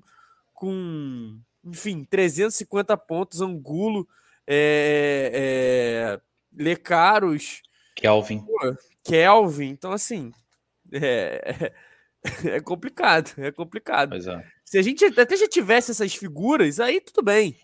[0.53, 4.07] com enfim, 350 pontos, Angulo,
[4.45, 6.21] é, é,
[6.63, 7.61] Lecaros,
[7.95, 8.45] Kelvin.
[9.03, 10.31] Kelvin, então assim,
[10.91, 11.71] é,
[12.45, 14.15] é complicado, é complicado.
[14.15, 14.43] É.
[14.63, 17.57] Se a gente até já tivesse essas figuras, aí tudo bem.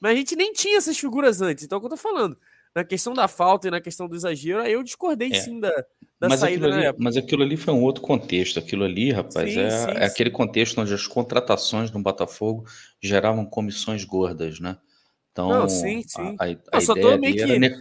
[0.00, 1.64] Mas a gente nem tinha essas figuras antes.
[1.64, 2.38] Então, é o que eu tô falando.
[2.74, 5.34] Na questão da falta e na questão do exagero, aí eu discordei é.
[5.34, 5.70] sim da,
[6.20, 8.60] da mas saída aquilo ali, Mas aquilo ali foi um outro contexto.
[8.60, 12.64] Aquilo ali, rapaz, sim, é, sim, é aquele contexto onde as contratações no Botafogo
[13.02, 14.76] geravam comissões gordas, né?
[15.32, 16.36] Então, Não, sim, sim.
[16.38, 17.76] A, a, a ideia era,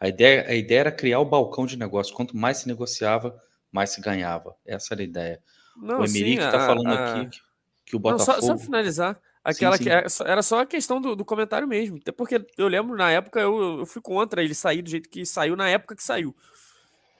[0.00, 2.14] a, ideia, a ideia era criar o balcão de negócio.
[2.14, 3.34] Quanto mais se negociava,
[3.72, 4.54] mais se ganhava.
[4.66, 5.42] Essa era a ideia.
[5.76, 7.40] Não, o Emerick está falando aqui
[7.86, 8.32] que o Botafogo.
[8.32, 9.20] Não, só, só finalizar.
[9.44, 9.90] Aquela sim, sim.
[9.90, 11.98] que era só a questão do, do, comentário mesmo.
[11.98, 15.26] Até porque eu lembro, na época, eu, eu fui contra ele sair do jeito que
[15.26, 16.34] saiu na época que saiu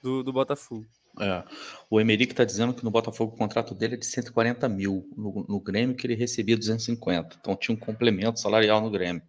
[0.01, 0.87] do, do Botafogo.
[1.19, 1.43] É.
[1.89, 5.07] O Emerick está dizendo que no Botafogo o contrato dele é de 140 mil.
[5.15, 7.37] No, no Grêmio que ele recebia 250.
[7.39, 9.21] Então tinha um complemento salarial no Grêmio.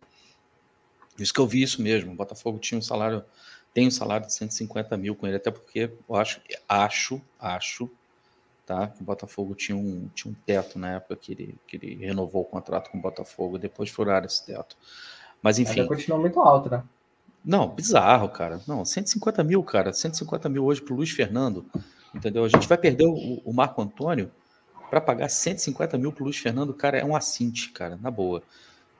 [1.18, 2.12] Isso que eu vi isso mesmo.
[2.12, 3.22] O Botafogo tinha um salário,
[3.74, 7.90] tem um salário de 150 mil com ele, até porque eu acho, acho, acho
[8.66, 8.92] tá?
[9.00, 12.44] O Botafogo tinha um, tinha um teto na época que ele, que ele renovou o
[12.44, 14.76] contrato com o Botafogo, depois furaram esse teto.
[15.40, 15.80] Mas enfim.
[15.80, 16.82] Ainda continua muito alto, né?
[17.44, 18.60] Não, bizarro, cara.
[18.66, 19.92] Não, 150 mil, cara.
[19.92, 21.64] 150 mil hoje pro Luiz Fernando.
[22.12, 22.44] Entendeu?
[22.44, 24.32] A gente vai perder o, o Marco Antônio
[24.90, 28.42] para pagar 150 mil pro Luiz Fernando, cara, é um assinte, cara, na boa.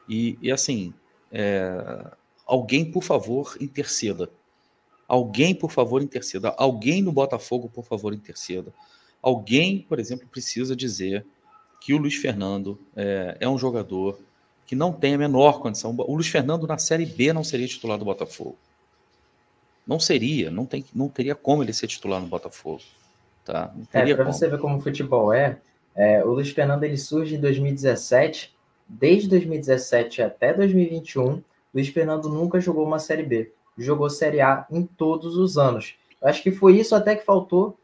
[0.09, 0.93] E, e assim,
[1.33, 2.11] é...
[2.47, 4.31] alguém, por favor, interceda.
[5.09, 6.55] Alguém, por favor, interceda.
[6.57, 8.73] Alguém no Botafogo, por favor, interceda.
[9.27, 11.27] Alguém, por exemplo, precisa dizer
[11.81, 14.21] que o Luiz Fernando é, é um jogador
[14.65, 15.93] que não tem a menor condição.
[15.99, 18.57] O Luiz Fernando na Série B não seria titular do Botafogo.
[19.85, 22.83] Não seria, não, tem, não teria como ele ser titular no Botafogo.
[23.45, 23.75] Tá?
[23.93, 25.59] É, para você ver como o futebol é,
[25.97, 28.55] é, o Luiz Fernando ele surge em 2017,
[28.89, 31.43] desde 2017 até 2021,
[31.75, 33.51] Luiz Fernando nunca jogou uma Série B.
[33.77, 35.97] Jogou Série A em todos os anos.
[36.23, 37.77] Eu acho que foi isso até que faltou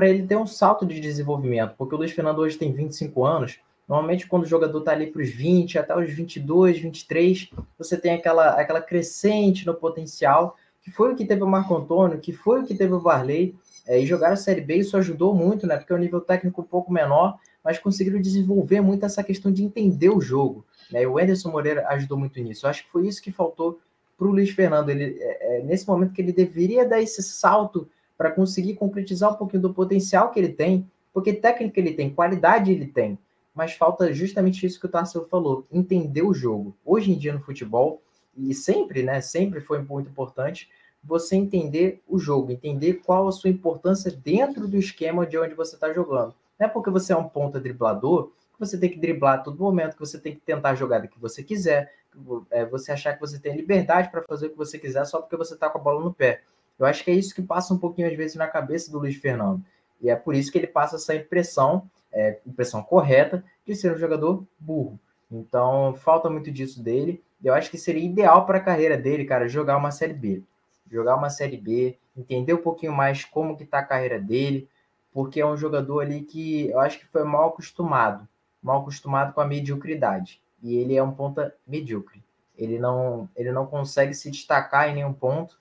[0.00, 3.60] para ele ter um salto de desenvolvimento, porque o Luiz Fernando hoje tem 25 anos.
[3.86, 8.14] Normalmente, quando o jogador está ali para os 20, até os 22, 23, você tem
[8.14, 12.62] aquela, aquela crescente no potencial, que foi o que teve o Marco Antônio, que foi
[12.62, 13.54] o que teve o Varley,
[13.86, 15.76] é, e jogar a Série B, isso ajudou muito, né?
[15.76, 19.62] Porque é um nível técnico um pouco menor, mas conseguiram desenvolver muito essa questão de
[19.62, 20.64] entender o jogo.
[20.90, 21.02] Né?
[21.02, 22.64] E o Anderson Moreira ajudou muito nisso.
[22.64, 23.78] Eu acho que foi isso que faltou
[24.16, 24.88] para o Luiz Fernando.
[24.88, 27.86] Ele, é, é, nesse momento que ele deveria dar esse salto
[28.20, 32.70] para conseguir concretizar um pouquinho do potencial que ele tem, porque técnica ele tem, qualidade
[32.70, 33.18] ele tem,
[33.54, 36.76] mas falta justamente isso que o Tarcelo falou, entender o jogo.
[36.84, 38.02] Hoje em dia no futebol,
[38.36, 40.68] e sempre, né, sempre foi muito importante,
[41.02, 45.76] você entender o jogo, entender qual a sua importância dentro do esquema de onde você
[45.76, 46.34] está jogando.
[46.58, 49.62] Não é porque você é um ponta driblador que você tem que driblar a todo
[49.62, 51.90] momento, que você tem que tentar a jogada que você quiser,
[52.50, 55.38] é, você achar que você tem liberdade para fazer o que você quiser só porque
[55.38, 56.42] você está com a bola no pé.
[56.80, 59.14] Eu acho que é isso que passa um pouquinho, às vezes, na cabeça do Luiz
[59.14, 59.62] Fernando.
[60.00, 63.98] E é por isso que ele passa essa impressão, é, impressão correta, de ser um
[63.98, 64.98] jogador burro.
[65.30, 67.22] Então, falta muito disso dele.
[67.44, 70.42] Eu acho que seria ideal para a carreira dele, cara, jogar uma Série B.
[70.90, 74.66] Jogar uma Série B, entender um pouquinho mais como que tá a carreira dele,
[75.12, 78.26] porque é um jogador ali que eu acho que foi mal acostumado,
[78.62, 80.40] mal acostumado com a mediocridade.
[80.62, 82.22] E ele é um ponta medíocre.
[82.56, 85.59] Ele não, ele não consegue se destacar em nenhum ponto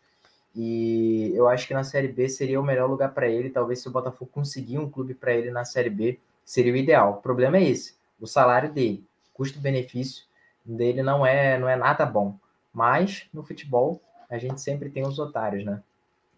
[0.55, 3.49] e eu acho que na Série B seria o melhor lugar para ele.
[3.49, 7.13] Talvez se o Botafogo conseguir um clube para ele na Série B, seria o ideal.
[7.13, 9.03] O problema é esse: o salário dele,
[9.34, 10.23] custo-benefício
[10.65, 12.38] dele não é, não é nada bom.
[12.73, 15.81] Mas no futebol a gente sempre tem os otários, né?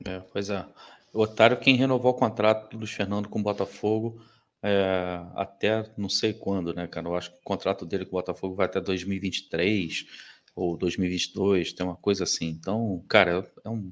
[0.05, 0.65] É, pois é.
[1.13, 4.21] O otário quem renovou o contrato do Fernando com o Botafogo
[4.63, 7.07] é, até não sei quando, né, cara?
[7.07, 10.05] Eu acho que o contrato dele com o Botafogo vai até 2023
[10.55, 12.47] ou 2022, tem uma coisa assim.
[12.47, 13.91] Então, cara, é um.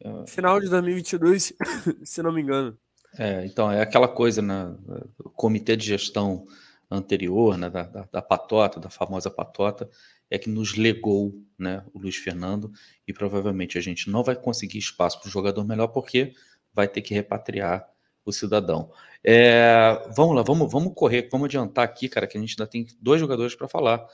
[0.00, 0.26] É...
[0.26, 1.52] Final de 2022,
[2.04, 2.76] se não me engano.
[3.16, 4.74] É, então, é aquela coisa, né?
[5.18, 6.46] O comitê de gestão
[6.90, 9.88] anterior, né, da, da, da, patota, da famosa patota,
[10.30, 12.72] é que nos legou né, o Luiz Fernando
[13.06, 16.32] e provavelmente a gente não vai conseguir espaço para o jogador melhor porque
[16.72, 17.86] vai ter que repatriar
[18.24, 18.90] o cidadão.
[19.24, 22.86] É, vamos lá, vamos, vamos correr, vamos adiantar aqui, cara, que a gente ainda tem
[23.00, 24.06] dois jogadores para falar,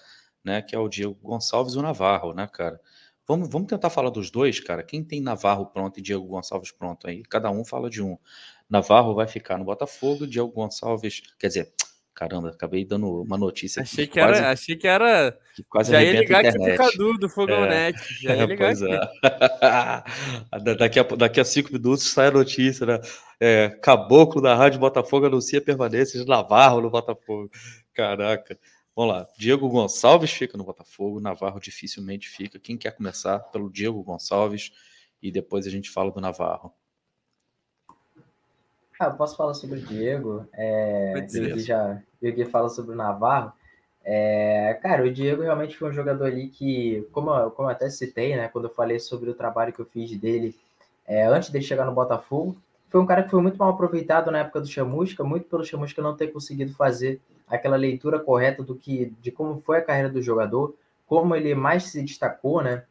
[0.45, 0.62] né?
[0.62, 2.81] Que é o Diego Gonçalves e o Navarro, né, cara?
[3.27, 4.83] Vamos, vamos tentar falar dos dois, cara.
[4.83, 7.23] Quem tem Navarro pronto e Diego Gonçalves pronto aí?
[7.23, 8.19] Cada um fala de um.
[8.69, 11.73] Navarro vai ficar no Botafogo, Diego Gonçalves, quer dizer,
[12.15, 16.03] caramba, acabei dando uma notícia achei que quase, era, achei que era que quase já
[16.03, 19.01] ia ligar que você do Fogão é, Net, já ia ligar pois é.
[20.79, 23.01] daqui, a, daqui a cinco minutos sai a notícia, né?
[23.41, 27.51] É, Caboclo da Rádio Botafogo anuncia permanência de Navarro no Botafogo.
[27.93, 28.59] Caraca.
[28.97, 29.29] Vamos lá.
[29.37, 32.59] Diego Gonçalves fica no Botafogo, Navarro dificilmente fica.
[32.59, 34.73] Quem quer começar pelo Diego Gonçalves
[35.21, 36.73] e depois a gente fala do Navarro.
[38.99, 40.47] Ah, eu posso falar sobre o Diego.
[40.53, 43.53] É, eu já eu fala sobre o Navarro.
[44.05, 47.89] É, cara, o Diego realmente foi um jogador ali que, como eu, como eu até
[47.91, 50.55] citei, né, quando eu falei sobre o trabalho que eu fiz dele
[51.07, 52.57] é, antes de chegar no Botafogo,
[52.95, 56.01] foi um cara que foi muito mal aproveitado na época do Chamusca, muito pelo Chamusca
[56.01, 60.23] não ter conseguido fazer aquela leitura correta do que, de como foi a carreira do
[60.23, 62.85] jogador, como ele mais se destacou, né?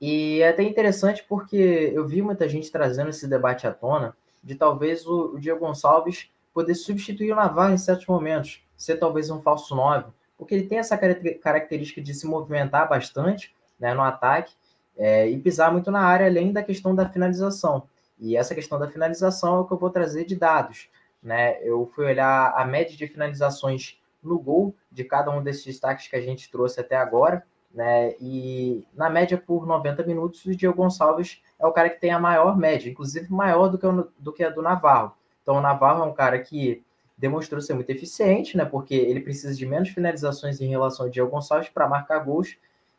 [0.00, 4.54] E é até interessante porque eu vi muita gente trazendo esse debate à tona de
[4.54, 9.76] talvez o, Diego Gonçalves poder substituir o Navarro em certos momentos, ser talvez um falso
[9.76, 14.54] 9, porque ele tem essa característica de se movimentar bastante né, no ataque
[14.96, 17.86] é, e pisar muito na área, além da questão da finalização.
[18.22, 20.88] E essa questão da finalização é o que eu vou trazer de dados.
[21.20, 21.58] Né?
[21.60, 26.14] Eu fui olhar a média de finalizações no gol de cada um desses destaques que
[26.14, 27.44] a gente trouxe até agora.
[27.74, 28.14] Né?
[28.20, 32.18] E na média por 90 minutos, o Diego Gonçalves é o cara que tem a
[32.20, 35.14] maior média, inclusive maior do que, o, do que a do Navarro.
[35.42, 36.80] Então o Navarro é um cara que
[37.18, 38.64] demonstrou ser muito eficiente, né?
[38.64, 42.56] Porque ele precisa de menos finalizações em relação ao Diego Gonçalves para marcar gols.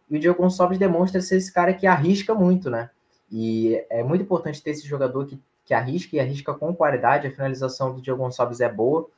[0.09, 2.89] E o Diego Gonçalves demonstra ser esse cara que arrisca muito, né?
[3.33, 7.25] E é muito importante ter esse jogador que, que arrisca e arrisca com qualidade.
[7.25, 9.09] A finalização do Diego Gonçalves é boa,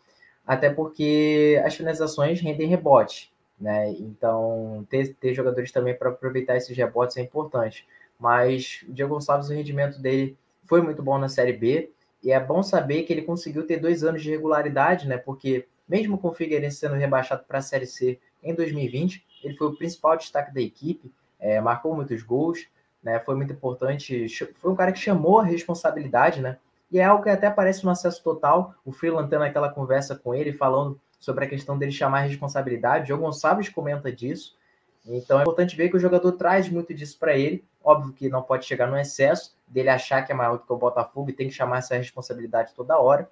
[0.47, 3.29] até porque as finalizações rendem rebote.
[3.59, 3.91] Né?
[3.91, 7.85] Então, ter, ter jogadores também para aproveitar esses rebotes é importante.
[8.17, 11.89] Mas o Diego Gonçalves, o rendimento dele foi muito bom na Série B.
[12.23, 15.17] E é bom saber que ele conseguiu ter dois anos de regularidade, né?
[15.17, 19.67] Porque mesmo com o Figueirense sendo rebaixado para a Série C em 2020, ele foi
[19.67, 22.65] o principal destaque da equipe, é, marcou muitos gols,
[23.05, 23.19] né?
[23.19, 24.27] Foi muito importante.
[24.57, 26.57] Foi um cara que chamou a responsabilidade, né?
[26.91, 28.73] E é algo que até aparece no acesso total.
[28.83, 33.05] O Freeland tendo aquela conversa com ele, falando sobre a questão dele chamar a responsabilidade.
[33.05, 34.57] O João Gonçalves comenta disso.
[35.05, 37.63] Então é importante ver que o jogador traz muito disso para ele.
[37.83, 40.77] Óbvio que não pode chegar no excesso dele achar que é maior do que o
[40.77, 43.29] Botafogo e tem que chamar essa responsabilidade toda hora.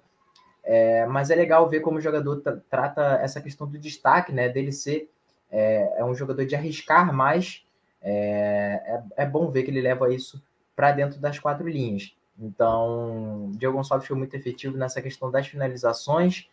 [0.62, 2.40] É, mas é legal ver como o jogador
[2.70, 4.48] trata essa questão do destaque, né?
[4.48, 5.10] Dele ser
[5.50, 7.63] é, é um jogador de arriscar mais
[8.04, 10.40] é, é, é bom ver que ele leva isso
[10.76, 12.14] para dentro das quatro linhas.
[12.38, 16.48] Então, o Diego Gonçalves foi muito efetivo nessa questão das finalizações.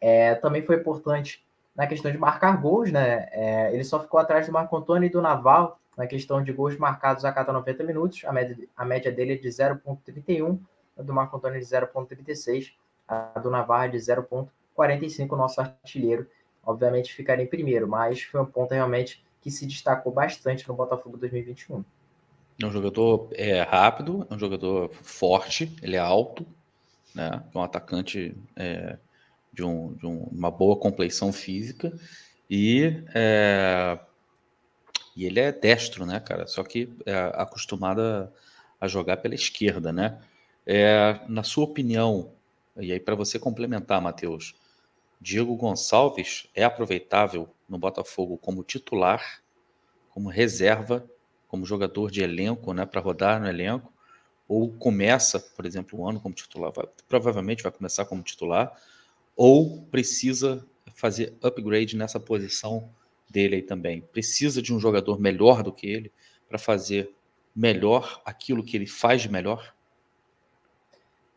[0.00, 3.28] É, também foi importante na questão de marcar gols, né?
[3.30, 6.76] É, ele só ficou atrás do Marco Antônio e do Naval na questão de gols
[6.76, 8.24] marcados a cada 90 minutos.
[8.24, 10.58] A média, a média dele é de 0,31,
[10.98, 12.72] a do Marco Antônio é de 0,36,
[13.06, 16.26] a do Navarro é de 0,45, nosso artilheiro.
[16.64, 21.16] Obviamente ficaria em primeiro, mas foi um ponto realmente que se destacou bastante no Botafogo
[21.18, 21.84] 2021.
[22.60, 26.44] É um jogador é, rápido, é um jogador forte, ele é alto,
[27.14, 27.44] né?
[27.54, 28.98] É um atacante é,
[29.52, 31.96] de, um, de um, uma boa compleição física
[32.50, 33.96] e, é,
[35.14, 36.48] e ele é destro, né, cara?
[36.48, 38.28] Só que é acostumado a,
[38.80, 40.20] a jogar pela esquerda, né?
[40.66, 42.32] É, na sua opinião,
[42.76, 44.56] e aí para você complementar, Matheus,
[45.20, 49.42] Diego Gonçalves é aproveitável no Botafogo como titular,
[50.10, 51.08] como reserva,
[51.48, 53.92] como jogador de elenco, né, para rodar no elenco,
[54.48, 58.72] ou começa, por exemplo, o ano como titular, vai, provavelmente vai começar como titular,
[59.36, 60.64] ou precisa
[60.94, 62.88] fazer upgrade nessa posição
[63.28, 64.00] dele aí também.
[64.00, 66.12] Precisa de um jogador melhor do que ele
[66.48, 67.12] para fazer
[67.54, 69.74] melhor aquilo que ele faz de melhor?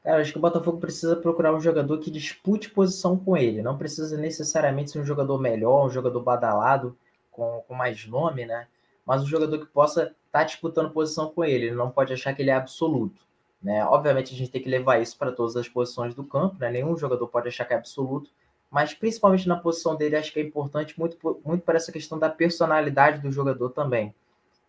[0.10, 3.61] Cara, acho que o Botafogo precisa procurar um jogador que dispute posição com ele.
[3.61, 6.98] Não precisa necessariamente ser um jogador melhor, um jogador badalado,
[7.30, 8.65] com, com mais nome, né?
[9.06, 11.68] Mas um jogador que possa estar tá disputando posição com ele.
[11.68, 13.22] Ele não pode achar que ele é absoluto.
[13.61, 13.86] Né?
[13.86, 16.56] Obviamente, a gente tem que levar isso para todas as posições do campo.
[16.60, 16.72] Né?
[16.72, 18.31] Nenhum jogador pode achar que é absoluto.
[18.72, 22.31] Mas, principalmente na posição dele, acho que é importante muito, muito para essa questão da
[22.31, 24.15] personalidade do jogador também.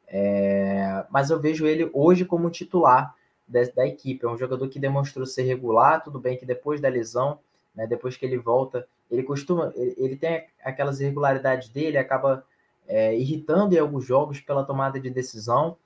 [0.07, 1.03] É...
[1.09, 3.19] Mas eu vejo ele hoje como titular
[3.51, 4.25] da, da, equipe.
[4.25, 7.39] É um jogador que demonstrou ser regular, tudo bem que depois da lesão,
[7.75, 12.45] né, depois que ele volta, ele costuma, ele, ele tem aquelas irregularidades dele, acaba
[12.87, 15.77] é, irritando em alguns jogos pela tomada de decisão,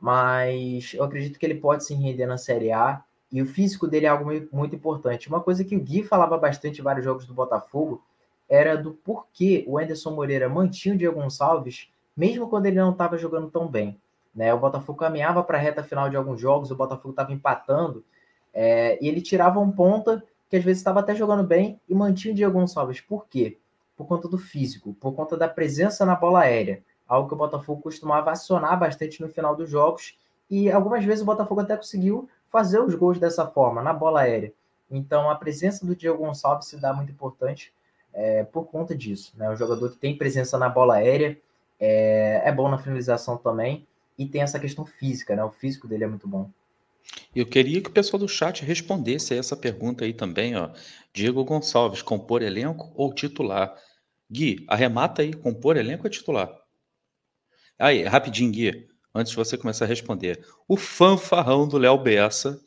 [0.00, 4.06] mas eu acredito que ele pode se render na Série A e o físico dele
[4.06, 5.28] é algo muito importante.
[5.28, 8.02] Uma coisa que o Gui falava bastante em vários jogos do Botafogo
[8.48, 13.16] era do porquê o Anderson Moreira mantinha o Diego Gonçalves, mesmo quando ele não estava
[13.18, 13.98] jogando tão bem.
[14.34, 14.52] Né?
[14.52, 18.04] O Botafogo caminhava para a reta final de alguns jogos, o Botafogo estava empatando,
[18.52, 22.32] é, e ele tirava um ponta que às vezes estava até jogando bem e mantinha
[22.32, 23.00] o Diego Gonçalves.
[23.00, 23.58] Por quê?
[23.96, 27.82] Por conta do físico, por conta da presença na bola aérea, algo que o Botafogo
[27.82, 30.18] costumava acionar bastante no final dos jogos,
[30.50, 34.52] e algumas vezes o Botafogo até conseguiu fazer os gols dessa forma, na bola aérea.
[34.90, 37.72] Então a presença do Diego Gonçalves se dá muito importante
[38.12, 39.32] é, por conta disso.
[39.36, 39.50] Né?
[39.50, 41.36] O jogador que tem presença na bola aérea
[41.80, 43.86] é, é bom na finalização também
[44.18, 45.44] e tem essa questão física, né?
[45.44, 46.50] O físico dele é muito bom.
[47.34, 50.70] Eu queria que o pessoal do chat respondesse a essa pergunta aí também, ó.
[51.12, 53.74] Diego Gonçalves, compor elenco ou titular?
[54.30, 56.50] Gui, arremata aí, compor elenco ou titular?
[57.78, 60.44] Aí, rapidinho, Gui, antes de você começar a responder.
[60.66, 62.60] O fanfarrão do Léo Bessa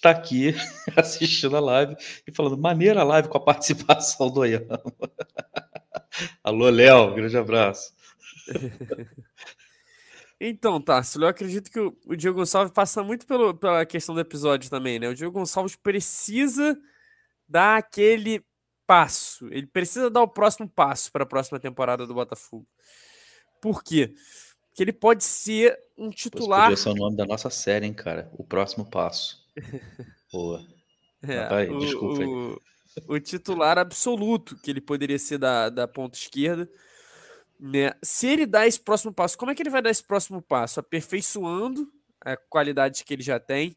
[0.00, 0.54] tá aqui
[0.96, 1.96] assistindo a live
[2.26, 4.80] e falando, maneira a live com a participação do Oyama.
[6.42, 7.92] Alô, Léo, grande abraço.
[10.40, 14.20] Então, Tássio, eu acredito que o, o Diego Gonçalves passa muito pelo, pela questão do
[14.20, 15.08] episódio também, né?
[15.08, 16.76] O Diego Gonçalves precisa
[17.48, 18.44] dar aquele
[18.86, 19.46] passo.
[19.52, 22.66] Ele precisa dar o próximo passo para a próxima temporada do Botafogo.
[23.60, 24.14] Por quê?
[24.68, 26.72] Porque ele pode ser um titular.
[26.72, 28.30] Esse é o nome da nossa série, hein, cara?
[28.32, 29.42] O próximo passo.
[30.32, 30.66] Boa.
[31.22, 32.26] É, tá o, desculpa aí.
[32.26, 32.60] O,
[33.08, 36.68] o, titular absoluto que ele poderia ser da, da ponta esquerda.
[37.58, 37.92] Né?
[38.02, 40.80] Se ele dá esse próximo passo, como é que ele vai dar esse próximo passo?
[40.80, 41.90] Aperfeiçoando
[42.20, 43.76] a qualidade que ele já tem,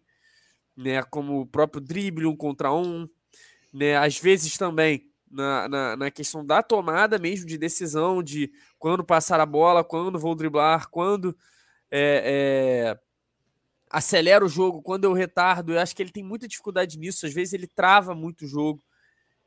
[0.75, 1.03] né?
[1.03, 3.07] Como o próprio drible um contra um,
[3.73, 3.97] né?
[3.97, 9.39] Às vezes também na, na, na, questão da tomada mesmo de decisão, de quando passar
[9.39, 11.37] a bola, quando vou driblar, quando
[11.91, 12.99] é, é,
[13.89, 15.73] acelera o jogo, quando eu retardo.
[15.73, 17.25] Eu acho que ele tem muita dificuldade nisso.
[17.25, 18.83] Às vezes ele trava muito o jogo.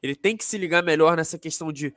[0.02, 1.94] Ele tem que se ligar melhor nessa questão de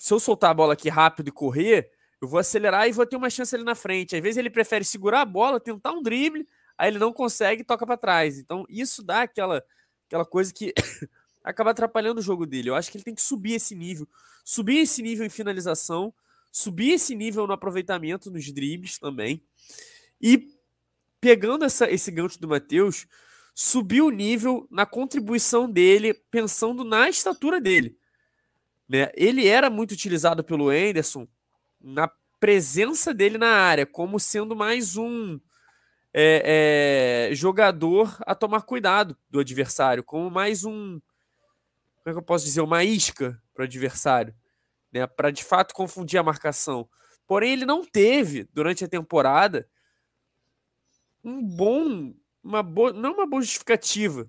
[0.00, 1.90] se eu soltar a bola aqui rápido e correr,
[2.22, 4.16] eu vou acelerar e vou ter uma chance ali na frente.
[4.16, 6.48] Às vezes ele prefere segurar a bola, tentar um drible,
[6.78, 8.38] aí ele não consegue e toca para trás.
[8.38, 9.62] Então isso dá aquela,
[10.06, 10.72] aquela coisa que
[11.44, 12.70] acaba atrapalhando o jogo dele.
[12.70, 14.08] Eu acho que ele tem que subir esse nível,
[14.42, 16.14] subir esse nível em finalização,
[16.50, 19.42] subir esse nível no aproveitamento nos dribles também.
[20.18, 20.48] E
[21.20, 23.06] pegando essa, esse gancho do Matheus,
[23.54, 27.99] subir o nível na contribuição dele, pensando na estatura dele.
[28.90, 29.08] Né?
[29.14, 31.28] Ele era muito utilizado pelo Anderson
[31.80, 32.10] na
[32.40, 35.38] presença dele na área, como sendo mais um
[36.12, 41.00] é, é, jogador a tomar cuidado do adversário, como mais um.
[42.02, 42.62] Como é que eu posso dizer?
[42.62, 44.34] Uma isca para o adversário,
[44.92, 45.06] né?
[45.06, 46.88] para de fato confundir a marcação.
[47.28, 49.68] Porém, ele não teve, durante a temporada,
[51.22, 52.12] um bom.
[52.42, 54.28] Uma boa, não uma boa justificativa,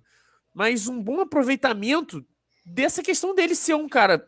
[0.54, 2.24] mas um bom aproveitamento
[2.66, 4.28] dessa questão dele ser um cara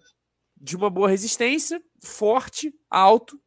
[0.64, 3.38] de uma boa resistência, forte, alto,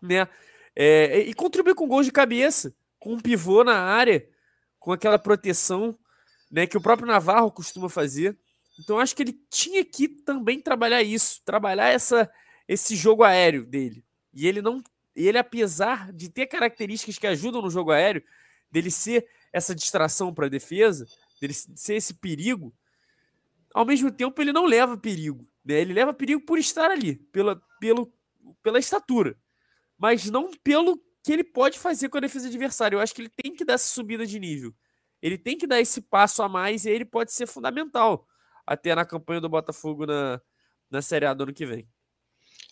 [0.00, 0.26] né?
[0.74, 4.28] É, e contribui com gols de cabeça, com um pivô na área,
[4.76, 5.96] com aquela proteção,
[6.50, 6.66] né?
[6.66, 8.36] Que o próprio Navarro costuma fazer.
[8.76, 12.28] Então acho que ele tinha que também trabalhar isso, trabalhar essa,
[12.66, 14.04] esse jogo aéreo dele.
[14.34, 14.82] E ele não,
[15.14, 18.24] ele apesar de ter características que ajudam no jogo aéreo,
[18.68, 21.06] dele ser essa distração para a defesa,
[21.40, 22.74] dele ser esse perigo,
[23.72, 25.46] ao mesmo tempo ele não leva perigo.
[25.64, 25.80] Né?
[25.80, 28.12] Ele leva perigo por estar ali, pela, pelo,
[28.62, 29.36] pela estatura,
[29.96, 32.96] mas não pelo que ele pode fazer com a defesa adversária.
[32.96, 34.74] Eu acho que ele tem que dar essa subida de nível.
[35.20, 38.26] Ele tem que dar esse passo a mais e ele pode ser fundamental
[38.66, 40.40] até na campanha do Botafogo na,
[40.90, 41.88] na Série A do ano que vem.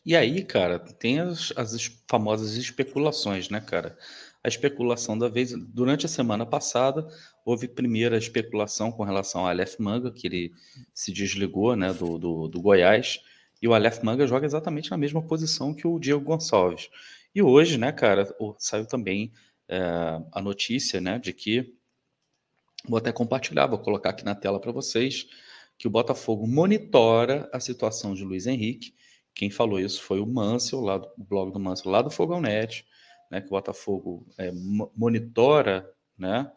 [0.05, 3.97] E aí, cara, tem as, as famosas especulações, né, cara?
[4.43, 5.53] A especulação da vez.
[5.69, 7.07] Durante a semana passada,
[7.45, 10.53] houve primeira especulação com relação ao Aleph Manga, que ele
[10.95, 13.21] se desligou né, do, do, do Goiás,
[13.61, 16.89] e o Aleph Manga joga exatamente na mesma posição que o Diego Gonçalves.
[17.35, 18.27] E hoje, né, cara,
[18.59, 19.33] saiu também
[19.69, 19.79] é,
[20.33, 21.75] a notícia né, de que.
[22.89, 25.27] Vou até compartilhar, vou colocar aqui na tela para vocês,
[25.77, 28.95] que o Botafogo monitora a situação de Luiz Henrique.
[29.35, 32.87] Quem falou isso foi o Mansell, lá do blog do Mansell, lá do Fogão Net,
[33.31, 34.51] né, que o Botafogo é,
[34.97, 35.89] monitora
[36.19, 36.51] né,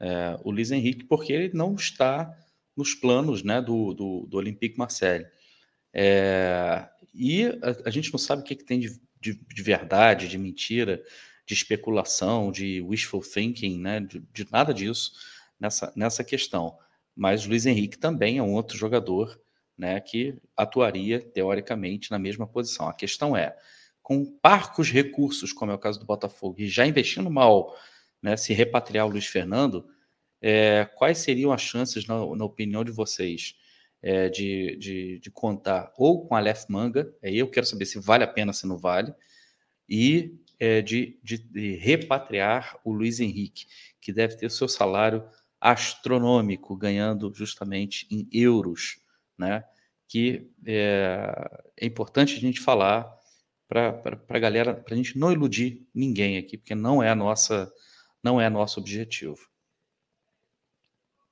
[0.00, 2.34] é, o Luiz Henrique, porque ele não está
[2.76, 5.26] nos planos né, do, do, do Olympique Marseille.
[5.92, 10.28] É, e a, a, gente não sabe o que, que tem de, de, de, verdade,
[10.28, 11.02] de mentira,
[11.46, 15.12] de especulação, de wishful thinking, né, de, de nada disso.
[15.60, 16.76] nessa, nessa questão.
[17.14, 19.40] Mas Luiz Henrique também é um outro jogador
[19.78, 22.88] né, que atuaria, teoricamente, na mesma posição.
[22.88, 23.56] A questão é,
[24.04, 27.74] com parcos recursos, como é o caso do Botafogo, e já investindo mal,
[28.22, 29.88] né, se repatriar o Luiz Fernando,
[30.42, 33.56] é, quais seriam as chances, na, na opinião de vocês,
[34.02, 38.22] é, de, de, de, contar ou com Aleph Manga, aí eu quero saber se vale
[38.22, 39.10] a pena, se não vale,
[39.88, 43.64] e é, de, de, de, repatriar o Luiz Henrique,
[44.02, 45.26] que deve ter o seu salário
[45.58, 48.98] astronômico, ganhando justamente em euros,
[49.38, 49.64] né?
[50.06, 53.23] Que é, é importante a gente falar
[53.74, 57.72] para a galera, para a gente não iludir ninguém aqui, porque não é a nossa,
[58.22, 59.38] não é nosso objetivo.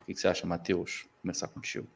[0.00, 1.06] O que você acha, Matheus?
[1.20, 1.86] Começar contigo.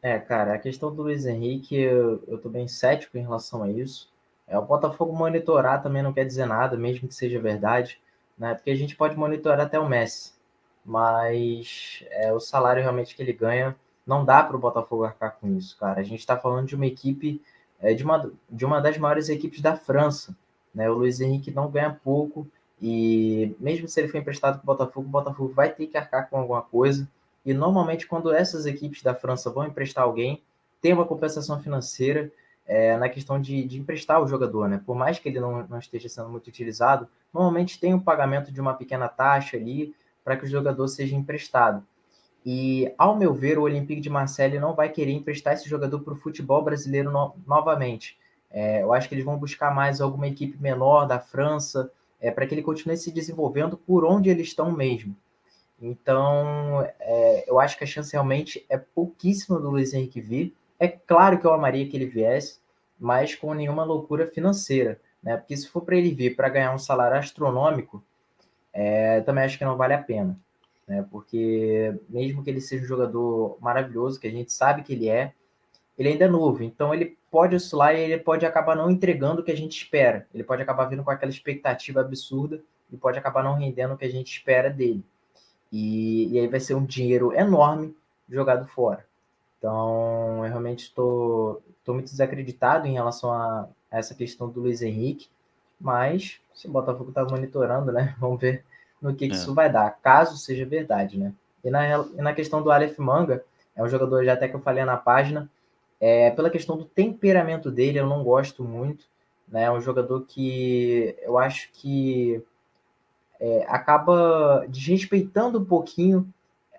[0.00, 3.70] É, cara, a questão do Luiz Henrique, eu, eu tô bem cético em relação a
[3.70, 4.10] isso.
[4.46, 8.00] É, o Botafogo monitorar também não quer dizer nada, mesmo que seja verdade,
[8.38, 8.54] né?
[8.54, 10.32] Porque a gente pode monitorar até o Messi,
[10.84, 13.76] mas é, o salário realmente que ele ganha
[14.06, 16.00] não dá para o Botafogo arcar com isso, cara.
[16.00, 17.42] A gente está falando de uma equipe,
[17.80, 20.36] é, de, uma, de uma das maiores equipes da França,
[20.74, 20.90] né?
[20.90, 22.46] O Luiz Henrique não ganha pouco
[22.80, 26.28] e mesmo se ele for emprestado para o Botafogo, o Botafogo vai ter que arcar
[26.28, 27.08] com alguma coisa.
[27.44, 30.42] E normalmente, quando essas equipes da França vão emprestar alguém,
[30.80, 32.30] tem uma compensação financeira
[32.66, 34.82] é, na questão de, de, emprestar o jogador, né?
[34.84, 38.60] Por mais que ele não, não esteja sendo muito utilizado, normalmente tem um pagamento de
[38.60, 39.94] uma pequena taxa ali
[40.24, 41.86] para que o jogador seja emprestado.
[42.48, 46.12] E, ao meu ver, o Olympique de Marseille não vai querer emprestar esse jogador para
[46.12, 48.16] o futebol brasileiro no, novamente.
[48.52, 51.90] É, eu acho que eles vão buscar mais alguma equipe menor da França,
[52.20, 55.16] é, para que ele continue se desenvolvendo por onde eles estão mesmo.
[55.82, 60.54] Então, é, eu acho que a chance realmente é pouquíssima do Luiz Henrique vir.
[60.78, 62.60] É claro que eu amaria que ele viesse,
[62.96, 65.36] mas com nenhuma loucura financeira, né?
[65.36, 68.02] Porque se for para ele vir para ganhar um salário astronômico,
[68.72, 70.38] é, também acho que não vale a pena,
[70.86, 71.04] né?
[71.10, 75.32] Porque mesmo que ele seja um jogador maravilhoso, que a gente sabe que ele é,
[75.98, 79.44] ele ainda é novo, então ele pode oscilar e ele pode acabar não entregando o
[79.44, 80.26] que a gente espera.
[80.32, 84.04] Ele pode acabar vindo com aquela expectativa absurda e pode acabar não rendendo o que
[84.04, 85.02] a gente espera dele.
[85.72, 87.96] E, e aí vai ser um dinheiro enorme
[88.28, 89.06] jogado fora.
[89.58, 95.28] Então, eu realmente estou muito desacreditado em relação a, a, essa questão do Luiz Henrique,
[95.80, 98.14] mas se o Botafogo está monitorando, né?
[98.20, 98.64] Vamos ver
[99.06, 99.36] no que, que é.
[99.36, 101.32] isso vai dar, caso seja verdade, né?
[101.62, 104.60] E na, e na questão do Aleph Manga, é um jogador já até que eu
[104.60, 105.48] falei na página,
[106.00, 109.06] é, pela questão do temperamento dele, eu não gosto muito,
[109.48, 109.64] né?
[109.64, 112.42] É um jogador que eu acho que
[113.40, 116.28] é, acaba desrespeitando um pouquinho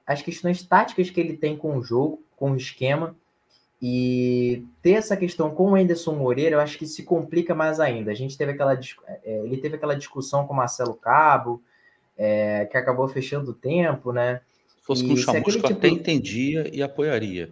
[0.05, 3.15] as questões táticas que ele tem com o jogo, com o esquema.
[3.79, 8.11] E ter essa questão com o Anderson Moreira, eu acho que se complica mais ainda.
[8.11, 8.73] A gente teve aquela,
[9.23, 11.61] é, ele teve aquela discussão com o Marcelo Cabo,
[12.17, 14.41] é, que acabou fechando o tempo, né?
[14.67, 15.73] Se fosse com o Chamusco, tipo...
[15.73, 17.49] até entendia e apoiaria.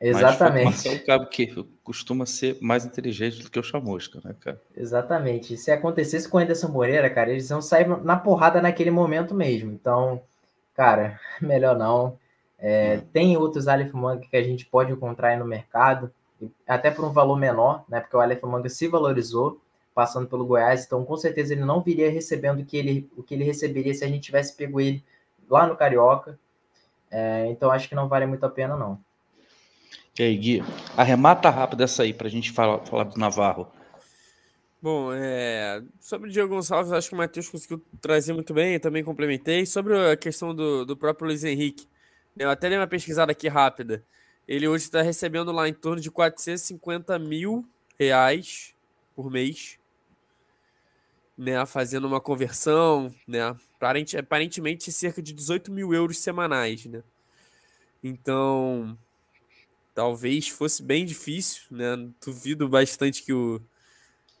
[0.00, 0.88] Exatamente.
[0.88, 4.60] Mas Cabo que costuma ser mais inteligente do que o Chamusca, né, cara?
[4.76, 5.56] Exatamente.
[5.56, 9.72] Se acontecesse com o Anderson Moreira, cara, eles iam sair na porrada naquele momento mesmo.
[9.72, 10.22] Então,
[10.74, 12.18] cara, melhor não.
[12.58, 13.06] É, hum.
[13.12, 16.12] Tem outros Aleph Manga que a gente pode encontrar aí no mercado,
[16.66, 18.00] até por um valor menor, né?
[18.00, 19.60] Porque o Aleph Manga se valorizou
[19.98, 23.34] passando pelo Goiás, então com certeza ele não viria recebendo o que ele, o que
[23.34, 25.02] ele receberia se a gente tivesse pego ele
[25.50, 26.38] lá no Carioca.
[27.10, 29.00] É, então acho que não vale muito a pena, não.
[30.16, 30.62] E aí, Gui,
[30.96, 33.66] arremata rápido essa aí para a gente falar, falar do Navarro.
[34.80, 38.80] Bom, é, sobre o Diego Gonçalves, acho que o Matheus conseguiu trazer muito bem, eu
[38.80, 39.66] também complementei.
[39.66, 41.88] Sobre a questão do, do próprio Luiz Henrique,
[42.38, 44.04] eu até dei uma pesquisada aqui rápida.
[44.46, 47.68] Ele hoje está recebendo lá em torno de 450 mil
[47.98, 48.72] reais
[49.16, 49.77] por mês,
[51.38, 51.64] né?
[51.64, 53.56] Fazendo uma conversão, né?
[54.18, 57.02] Aparentemente cerca de 18 mil euros semanais, né?
[58.02, 58.98] Então,
[59.94, 61.96] talvez fosse bem difícil, né?
[62.20, 63.62] Duvido bastante que o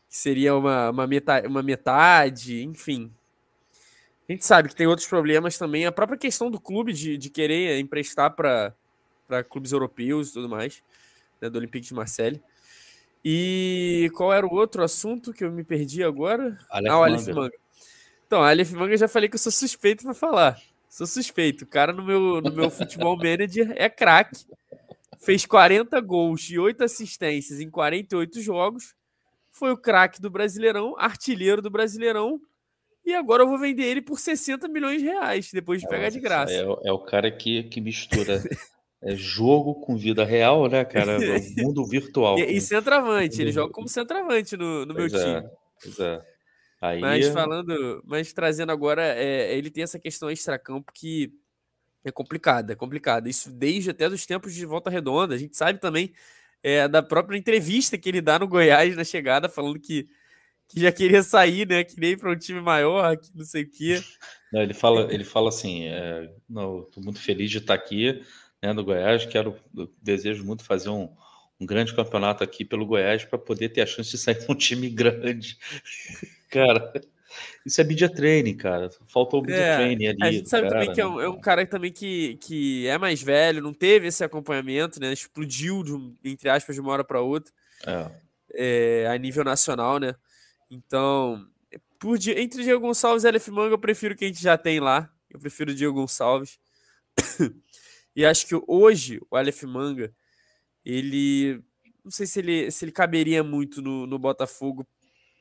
[0.08, 3.12] que seria uma, uma, metade, uma metade, enfim.
[4.28, 5.86] A gente sabe que tem outros problemas também.
[5.86, 8.74] A própria questão do clube de, de querer emprestar para
[9.48, 10.82] clubes europeus e tudo mais,
[11.40, 12.42] né, do Olympique de Marseille.
[13.24, 16.58] E qual era o outro assunto que eu me perdi agora?
[16.70, 17.56] Aleph ah, o Aleph Manga.
[18.26, 20.60] Então, Aleph Manga já falei que eu sou suspeito para falar.
[20.88, 21.64] Sou suspeito.
[21.64, 24.46] O cara no meu, no meu futebol manager é craque.
[25.18, 28.94] Fez 40 gols e 8 assistências em 48 jogos.
[29.50, 32.40] Foi o craque do Brasileirão, artilheiro do Brasileirão
[33.08, 36.10] e agora eu vou vender ele por 60 milhões de reais, depois de é, pegar
[36.10, 36.52] de graça.
[36.52, 38.42] É, é, o cara que, que mistura
[39.02, 41.18] é, jogo com vida real, né, cara?
[41.56, 42.38] mundo virtual.
[42.38, 45.48] e, e centroavante, ele joga como centroavante no, no meu é, time.
[45.82, 46.20] Pois é.
[46.80, 47.00] Aí...
[47.00, 51.32] Mas falando, mas trazendo agora, é, ele tem essa questão extra-campo que
[52.04, 53.28] É complicado, é complicado.
[53.28, 55.34] Isso desde até dos tempos de volta redonda.
[55.34, 56.12] A gente sabe também
[56.62, 60.08] é, da própria entrevista que ele dá no Goiás na chegada, falando que,
[60.68, 61.84] que já queria sair, né?
[61.84, 64.02] Queria ir para um time maior, que não sei o quê.
[64.52, 68.22] Não, ele fala, ele fala assim: é, não, estou muito feliz de estar aqui
[68.62, 69.56] né, no Goiás, quero,
[70.02, 71.08] desejo muito fazer um,
[71.60, 74.56] um grande campeonato aqui pelo Goiás para poder ter a chance de sair com um
[74.56, 75.58] time grande.
[76.50, 76.92] Cara,
[77.64, 78.88] isso é media training, cara.
[79.06, 80.18] Faltou media é, training ali.
[80.22, 82.96] A gente sabe cara, também que é um, é um, cara também que, que é
[82.96, 85.12] mais velho, não teve esse acompanhamento, né?
[85.12, 87.52] Explodiu, de, entre aspas, de uma hora para outra.
[87.86, 88.10] É.
[88.54, 90.14] É, a nível nacional, né?
[90.70, 91.46] Então,
[91.98, 95.10] por, entre Diego Gonçalves e Aleph Manga, eu prefiro que a gente já tem lá.
[95.30, 96.58] Eu prefiro o Diego Gonçalves.
[98.18, 100.12] e acho que hoje o Aleph Manga,
[100.84, 101.62] ele.
[102.04, 104.84] Não sei se ele, se ele caberia muito no, no Botafogo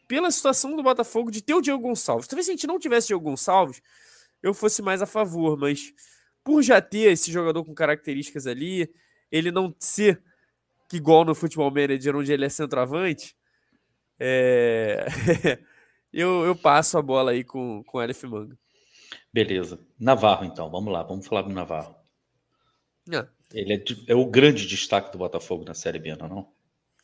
[0.08, 2.28] pela situação do Botafogo de ter o Diego Gonçalves.
[2.28, 3.82] Talvez se a gente não tivesse Diego Gonçalves,
[4.44, 5.92] eu fosse mais a favor, mas
[6.44, 8.94] por já ter esse jogador com características ali,
[9.32, 10.22] ele não ser
[10.88, 13.36] que igual no futebol manager, onde ele é centroavante,
[14.20, 15.08] é...
[16.14, 18.56] eu, eu passo a bola aí com, com o Elif Manga.
[19.34, 19.80] Beleza.
[20.00, 21.97] Navarro, então, vamos lá, vamos falar do Navarro.
[23.14, 23.28] Ah.
[23.54, 26.26] Ele é, é, o grande destaque do Botafogo na Série B, não?
[26.26, 26.58] É não?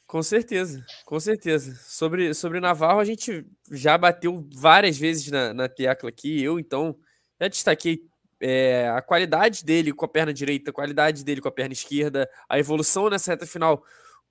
[0.06, 1.74] Com certeza, com certeza.
[1.76, 6.44] Sobre, sobre Navarro, a gente já bateu várias vezes na, na tecla aqui.
[6.44, 6.96] Eu, então,
[7.40, 8.04] já destaquei
[8.40, 12.30] é, a qualidade dele com a perna direita, a qualidade dele com a perna esquerda,
[12.48, 13.84] a evolução nessa reta final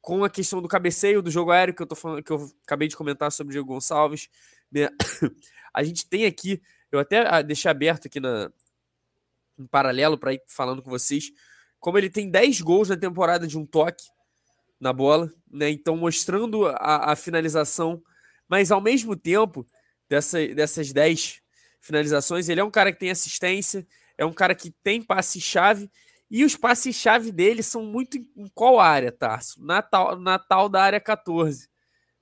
[0.02, 2.88] com a questão do cabeceio do jogo aéreo que eu tô falando, que eu acabei
[2.88, 4.28] de comentar sobre o Diego Gonçalves.
[4.70, 4.88] Né?
[5.72, 8.52] A gente tem aqui, eu até ah, deixei aberto aqui na,
[9.58, 11.30] em paralelo para ir falando com vocês,
[11.82, 14.04] como ele tem 10 gols na temporada de um toque
[14.80, 15.68] na bola, né?
[15.68, 18.00] Então mostrando a, a finalização,
[18.48, 19.66] mas ao mesmo tempo
[20.08, 21.42] dessa, dessas 10
[21.80, 23.84] finalizações, ele é um cara que tem assistência,
[24.16, 25.90] é um cara que tem passe-chave,
[26.30, 29.60] e os passes-chave dele são muito em, qual área, Tarso?
[29.62, 31.68] Na tal, na tal da área 14,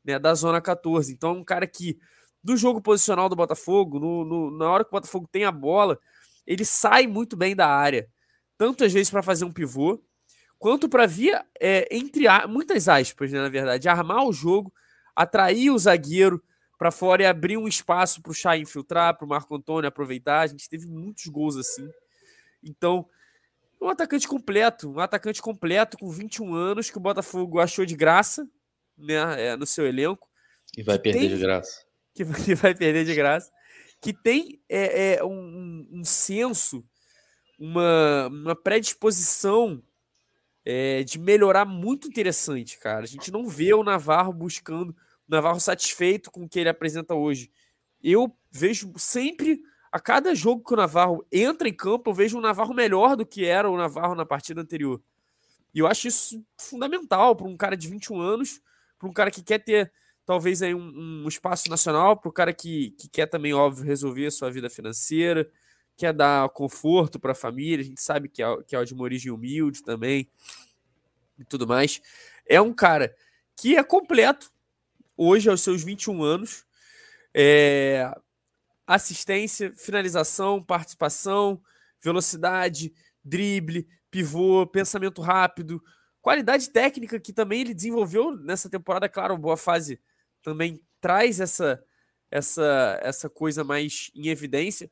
[0.03, 0.19] né?
[0.19, 1.13] Da zona 14.
[1.13, 1.99] Então é um cara que,
[2.43, 5.99] do jogo posicional do Botafogo, no, no, na hora que o Botafogo tem a bola,
[6.47, 8.09] ele sai muito bem da área.
[8.61, 9.99] Tanto às vezes para fazer um pivô,
[10.59, 14.71] quanto para via, é, entre muitas aspas, né, na verdade, armar o jogo,
[15.17, 16.45] atrair o zagueiro
[16.79, 20.41] para fora e abrir um espaço para o Chay infiltrar, para o Marco Antônio aproveitar.
[20.41, 21.89] A gente teve muitos gols assim.
[22.63, 23.09] Então,
[23.81, 28.47] um atacante completo, um atacante completo com 21 anos que o Botafogo achou de graça
[28.95, 30.29] né, é, no seu elenco.
[30.77, 31.83] E vai perder tem, de graça.
[32.15, 33.51] Que, que, vai perder de graça.
[34.03, 36.85] Que tem é, é um, um senso,
[37.61, 39.83] uma, uma predisposição
[40.65, 43.05] é, de melhorar muito interessante, cara.
[43.05, 44.97] A gente não vê o Navarro buscando, o
[45.29, 47.51] Navarro satisfeito com o que ele apresenta hoje.
[48.03, 49.63] Eu vejo sempre,
[49.93, 53.27] a cada jogo que o Navarro entra em campo, eu vejo um Navarro melhor do
[53.27, 55.03] que era o Navarro na partida anterior.
[55.75, 58.61] E eu acho isso fundamental para um cara de 21 anos,
[58.99, 59.93] para um cara que quer ter
[60.25, 64.27] talvez aí um, um espaço nacional, para o cara que, que quer também, óbvio, resolver
[64.27, 65.51] a sua vida financeira,
[66.01, 69.03] quer dar conforto para a família, a gente sabe que é, que é de uma
[69.03, 70.31] origem humilde também
[71.39, 72.01] e tudo mais.
[72.47, 73.15] É um cara
[73.55, 74.51] que é completo
[75.15, 76.65] hoje aos seus 21 anos.
[77.35, 78.11] É,
[78.87, 81.63] assistência, finalização, participação,
[82.03, 85.83] velocidade, drible, pivô, pensamento rápido,
[86.23, 90.01] qualidade técnica que também ele desenvolveu nessa temporada, claro, boa fase
[90.43, 91.85] também traz essa
[92.31, 94.91] essa essa coisa mais em evidência,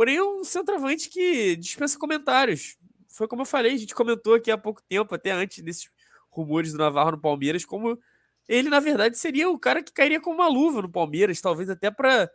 [0.00, 2.78] Porém, é um centroavante que dispensa comentários.
[3.06, 5.90] Foi como eu falei, a gente comentou aqui há pouco tempo, até antes desses
[6.30, 7.98] rumores do Navarro no Palmeiras, como
[8.48, 11.90] ele, na verdade, seria o cara que cairia com uma luva no Palmeiras, talvez até
[11.90, 12.30] para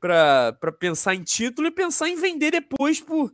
[0.00, 3.30] para pensar em título e pensar em vender depois por,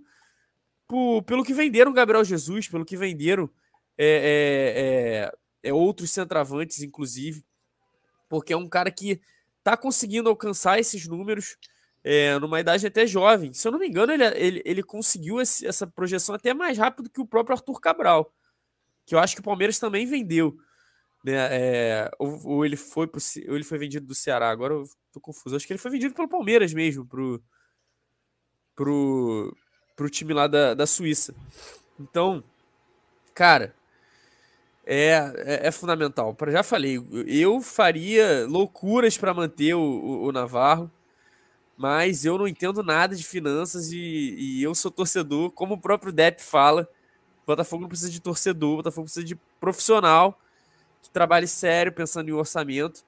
[0.89, 3.49] por pelo que venderam Gabriel Jesus, pelo que venderam
[3.97, 5.31] é,
[5.63, 7.45] é, é, é, outros centroavantes, inclusive,
[8.29, 9.21] porque é um cara que
[9.59, 11.57] está conseguindo alcançar esses números
[12.03, 13.53] é, numa idade até jovem.
[13.53, 17.11] Se eu não me engano, ele, ele, ele conseguiu esse, essa projeção até mais rápido
[17.11, 18.33] que o próprio Arthur Cabral,
[19.07, 20.57] que eu acho que o Palmeiras também vendeu.
[21.25, 21.35] Né?
[21.35, 25.21] É, ou, ou, ele foi pro, ou ele foi vendido do Ceará, agora eu tô
[25.21, 25.57] confuso.
[25.57, 27.43] Acho que ele foi vendido pelo Palmeiras mesmo, pro,
[28.75, 29.55] pro,
[29.95, 31.35] pro time lá da, da Suíça.
[31.99, 32.43] Então,
[33.35, 33.75] cara,
[34.87, 36.35] é, é, é fundamental.
[36.49, 36.97] Já falei,
[37.27, 40.91] eu faria loucuras para manter o, o, o Navarro
[41.81, 46.13] mas eu não entendo nada de finanças e, e eu sou torcedor, como o próprio
[46.13, 46.87] Depp fala.
[47.43, 50.39] O Botafogo não precisa de torcedor, o Botafogo precisa de profissional
[51.03, 53.03] que trabalhe sério, pensando em orçamento.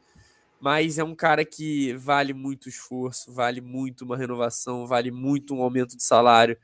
[0.59, 5.63] Mas é um cara que vale muito esforço, vale muito uma renovação, vale muito um
[5.63, 6.57] aumento de salário.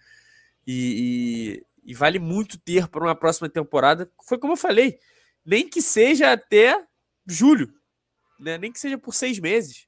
[0.66, 4.10] E, e, e vale muito ter para uma próxima temporada.
[4.24, 4.98] Foi como eu falei,
[5.44, 6.86] nem que seja até
[7.26, 7.70] julho,
[8.40, 8.56] né?
[8.56, 9.87] nem que seja por seis meses.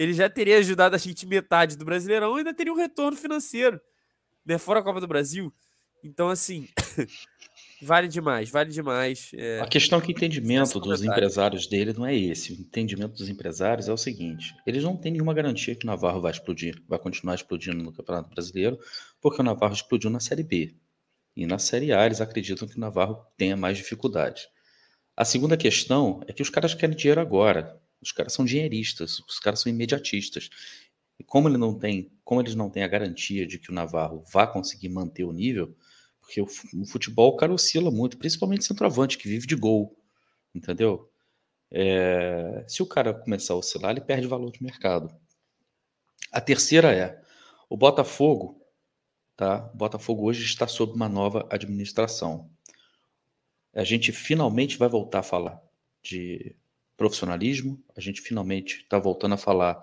[0.00, 3.78] Ele já teria ajudado a gente metade do Brasileirão e ainda teria um retorno financeiro,
[4.44, 4.56] né?
[4.56, 5.52] fora a Copa do Brasil.
[6.02, 6.66] Então, assim,
[7.82, 9.30] Vale demais, vale demais.
[9.34, 9.60] É...
[9.60, 12.52] A questão é que o entendimento dos empresários dele não é esse.
[12.52, 16.20] O entendimento dos empresários é o seguinte: eles não têm nenhuma garantia que o Navarro
[16.20, 18.78] vai explodir, vai continuar explodindo no Campeonato Brasileiro,
[19.20, 20.76] porque o Navarro explodiu na Série B.
[21.34, 24.46] E na Série A eles acreditam que o Navarro tenha mais dificuldade.
[25.16, 27.80] A segunda questão é que os caras querem dinheiro agora.
[28.02, 30.48] Os caras são dinheiristas, os caras são imediatistas.
[31.18, 34.24] E como ele não tem, como eles não têm a garantia de que o Navarro
[34.32, 35.76] vá conseguir manter o nível,
[36.20, 36.40] porque
[36.72, 39.96] no futebol o cara oscila muito, principalmente centroavante, que vive de gol.
[40.54, 41.10] Entendeu?
[41.70, 45.14] É, se o cara começar a oscilar, ele perde valor de mercado.
[46.32, 47.20] A terceira é:
[47.68, 48.60] o Botafogo,
[49.36, 49.70] tá?
[49.74, 52.50] O Botafogo hoje está sob uma nova administração.
[53.74, 55.62] A gente finalmente vai voltar a falar
[56.02, 56.56] de
[57.00, 59.80] profissionalismo, a gente finalmente está voltando a falar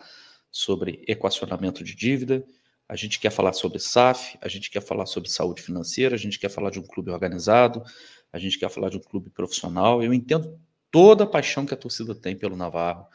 [0.52, 2.45] sobre equacionamento de dívida,
[2.88, 6.38] a gente quer falar sobre SAF, a gente quer falar sobre saúde financeira, a gente
[6.38, 7.84] quer falar de um clube organizado,
[8.31, 10.03] a gente quer falar de um clube profissional.
[10.03, 10.61] Eu entendo
[10.91, 13.07] toda a paixão que a torcida tem pelo Navarro.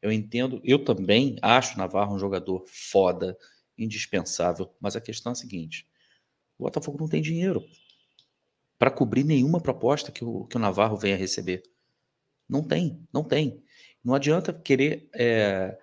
[0.00, 3.36] Eu entendo, eu também acho o Navarro um jogador foda,
[3.76, 5.86] indispensável, mas a questão é a seguinte:
[6.58, 7.62] o Botafogo não tem dinheiro
[8.78, 11.62] para cobrir nenhuma proposta que o, que o Navarro venha receber.
[12.50, 13.62] Não tem, não tem.
[14.02, 15.08] Não adianta querer.
[15.14, 15.78] É,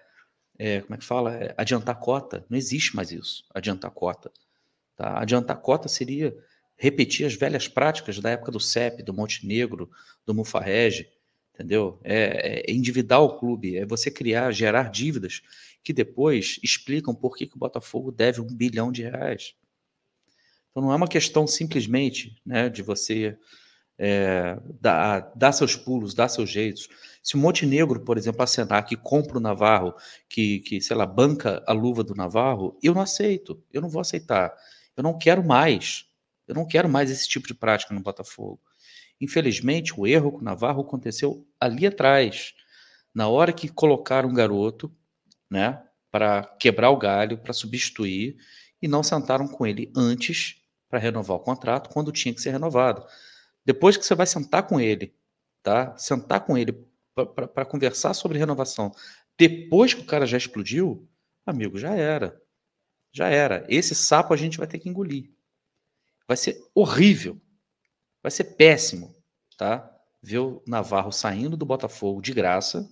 [0.59, 1.35] é, como é que fala?
[1.35, 2.45] É, adiantar cota.
[2.49, 4.31] Não existe mais isso, adiantar cota.
[4.95, 5.19] Tá?
[5.19, 6.35] Adiantar cota seria
[6.75, 9.89] repetir as velhas práticas da época do CEP, do Montenegro,
[10.25, 11.09] do Mufarrege,
[11.53, 11.99] entendeu?
[12.03, 15.41] É, é endividar o clube, é você criar, gerar dívidas
[15.83, 19.55] que depois explicam por que, que o Botafogo deve um bilhão de reais.
[20.69, 23.37] Então não é uma questão simplesmente né, de você
[23.97, 26.87] é, dar, dar seus pulos, dar seus jeitos.
[27.23, 29.93] Se o Montenegro, por exemplo, acenar que compra o Navarro,
[30.29, 34.01] que, que, sei lá, banca a luva do Navarro, eu não aceito, eu não vou
[34.01, 34.53] aceitar.
[34.95, 36.05] Eu não quero mais.
[36.47, 38.61] Eu não quero mais esse tipo de prática no Botafogo.
[39.19, 42.53] Infelizmente, o erro com o Navarro aconteceu ali atrás,
[43.13, 44.91] na hora que colocaram um garoto,
[45.49, 48.37] né, para quebrar o galho, para substituir,
[48.81, 53.03] e não sentaram com ele antes para renovar o contrato, quando tinha que ser renovado.
[53.67, 55.13] Depois que você vai sentar com ele,
[55.61, 55.93] tá?
[55.97, 58.93] Sentar com ele para conversar sobre renovação,
[59.37, 61.05] depois que o cara já explodiu,
[61.45, 62.41] amigo, já era.
[63.11, 63.65] Já era.
[63.67, 65.33] Esse sapo a gente vai ter que engolir.
[66.25, 67.41] Vai ser horrível.
[68.23, 69.13] Vai ser péssimo,
[69.57, 69.93] tá?
[70.21, 72.89] Ver o Navarro saindo do Botafogo de graça,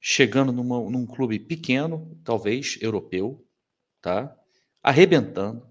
[0.00, 3.46] chegando numa, num clube pequeno, talvez europeu,
[4.00, 4.34] tá?
[4.82, 5.70] Arrebentando.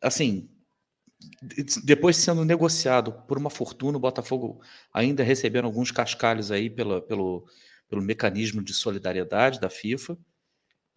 [0.00, 0.53] Assim,
[1.82, 4.60] depois sendo negociado por uma fortuna, o Botafogo
[4.92, 10.18] ainda recebendo alguns cascalhos aí pelo, pelo mecanismo de solidariedade da FIFA.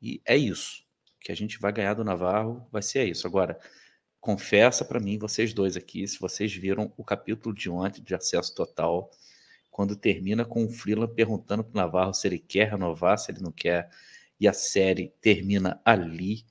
[0.02, 0.84] E é isso.
[1.20, 3.28] que a gente vai ganhar do Navarro vai ser isso.
[3.28, 3.60] Agora,
[4.20, 8.54] confessa para mim, vocês dois aqui, se vocês viram o capítulo de ontem de acesso
[8.56, 9.12] total,
[9.70, 13.42] quando termina com o Freeland perguntando para o Navarro se ele quer renovar, se ele
[13.42, 13.90] não quer,
[14.40, 16.46] e a série termina ali.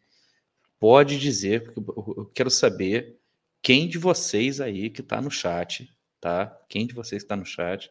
[0.78, 3.18] Pode dizer, eu quero saber
[3.66, 6.56] quem de vocês aí que está no chat, tá?
[6.68, 7.90] Quem de vocês que está no chat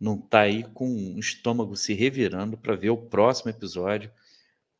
[0.00, 4.10] não está aí com o estômago se revirando para ver o próximo episódio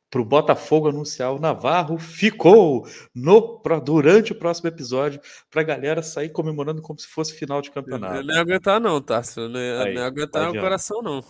[0.08, 5.20] para o Botafogo anunciar o Navarro ficou no, pra, durante o próximo episódio
[5.50, 8.16] para a galera sair comemorando como se fosse final de campeonato.
[8.16, 9.20] Eu não ia aguentar não, tá?
[9.36, 11.22] Eu não ia, não ia aguentar tá no coração não.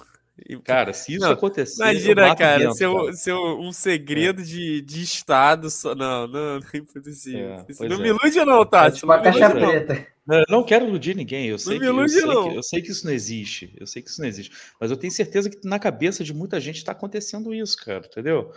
[0.65, 1.83] Cara, se isso não, acontecer.
[1.83, 3.13] Imagina, cara, seu, cara.
[3.13, 4.45] seu um segredo é.
[4.45, 5.71] de, de Estado.
[5.71, 7.55] Só, não, não, não é impossível.
[7.55, 7.99] É, não é.
[7.99, 9.05] me ilude, não, Tati.
[9.05, 10.07] Uma caixa preta.
[10.27, 11.47] Não, não quero iludir ninguém.
[11.47, 13.75] Eu sei, não que, ilude, eu, sei que, eu sei que isso não existe.
[13.79, 14.53] Eu sei que isso não existe.
[14.81, 18.53] Mas eu tenho certeza que na cabeça de muita gente está acontecendo isso, cara, entendeu?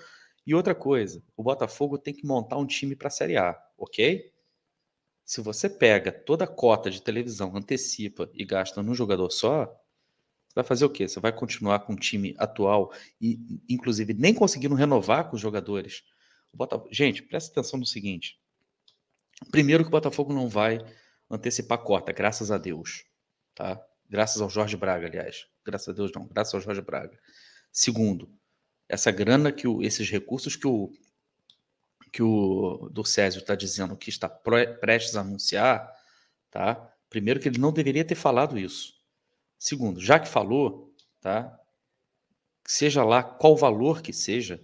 [0.46, 4.32] E outra coisa, o Botafogo tem que montar um time para a Série A, ok?
[5.26, 9.74] Se você pega toda a cota de televisão, antecipa e gasta num jogador só,
[10.56, 11.08] vai fazer o quê?
[11.08, 13.40] Você vai continuar com o time atual e,
[13.70, 16.04] inclusive, nem conseguindo renovar com os jogadores?
[16.54, 16.90] Botafogo...
[16.92, 18.40] Gente, presta atenção no seguinte.
[19.52, 20.80] Primeiro que o Botafogo não vai
[21.30, 23.04] antecipar cota, graças a Deus.
[23.56, 23.82] Tá?
[24.08, 25.48] Graças ao Jorge Braga, aliás.
[25.66, 27.18] Graças a Deus não, graças ao Jorge Braga.
[27.72, 28.32] Segundo,
[28.88, 30.92] essa grana que o, esses recursos que o
[32.12, 35.92] que o do Césio está dizendo que está prestes a anunciar,
[36.52, 36.76] tá?
[37.10, 38.94] Primeiro que ele não deveria ter falado isso.
[39.64, 41.58] Segundo, já que falou, tá?
[42.68, 44.62] Seja lá qual valor que seja,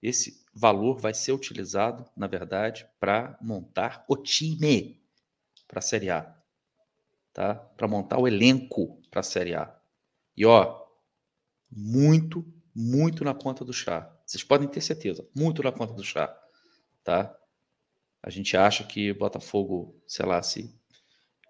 [0.00, 4.98] esse valor vai ser utilizado, na verdade, para montar o time
[5.68, 6.34] para a Série A.
[7.30, 7.56] Tá?
[7.56, 9.78] Para montar o elenco para a Série A.
[10.34, 10.82] E ó,
[11.70, 12.42] muito,
[12.74, 14.18] muito na conta do chá.
[14.24, 16.34] Vocês podem ter certeza, muito na conta do chá.
[17.04, 17.38] Tá?
[18.22, 20.74] A gente acha que Botafogo, sei lá, se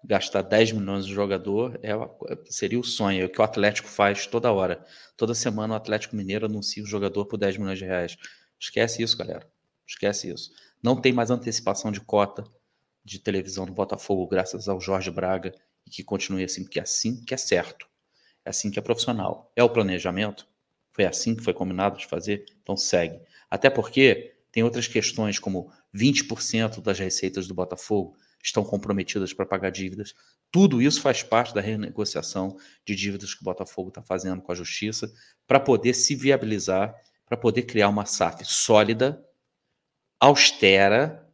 [0.03, 1.93] gastar 10 milhões de jogador é,
[2.45, 4.85] seria o sonho, é o que o Atlético faz toda hora.
[5.15, 8.17] Toda semana o Atlético Mineiro anuncia o jogador por 10 milhões de reais.
[8.59, 9.47] Esquece isso, galera.
[9.87, 10.51] Esquece isso.
[10.81, 12.43] Não tem mais antecipação de cota
[13.03, 15.53] de televisão do Botafogo, graças ao Jorge Braga,
[15.85, 17.87] e que continue assim, porque é assim que é certo.
[18.45, 19.51] É assim que é profissional.
[19.55, 20.47] É o planejamento?
[20.91, 22.45] Foi assim que foi combinado de fazer?
[22.61, 23.19] Então segue.
[23.49, 29.71] Até porque tem outras questões, como 20% das receitas do Botafogo estão comprometidas para pagar
[29.71, 30.13] dívidas.
[30.51, 34.55] Tudo isso faz parte da renegociação de dívidas que o Botafogo está fazendo com a
[34.55, 35.11] Justiça
[35.47, 36.93] para poder se viabilizar
[37.33, 39.23] para poder criar uma SAF sólida,
[40.19, 41.27] austera,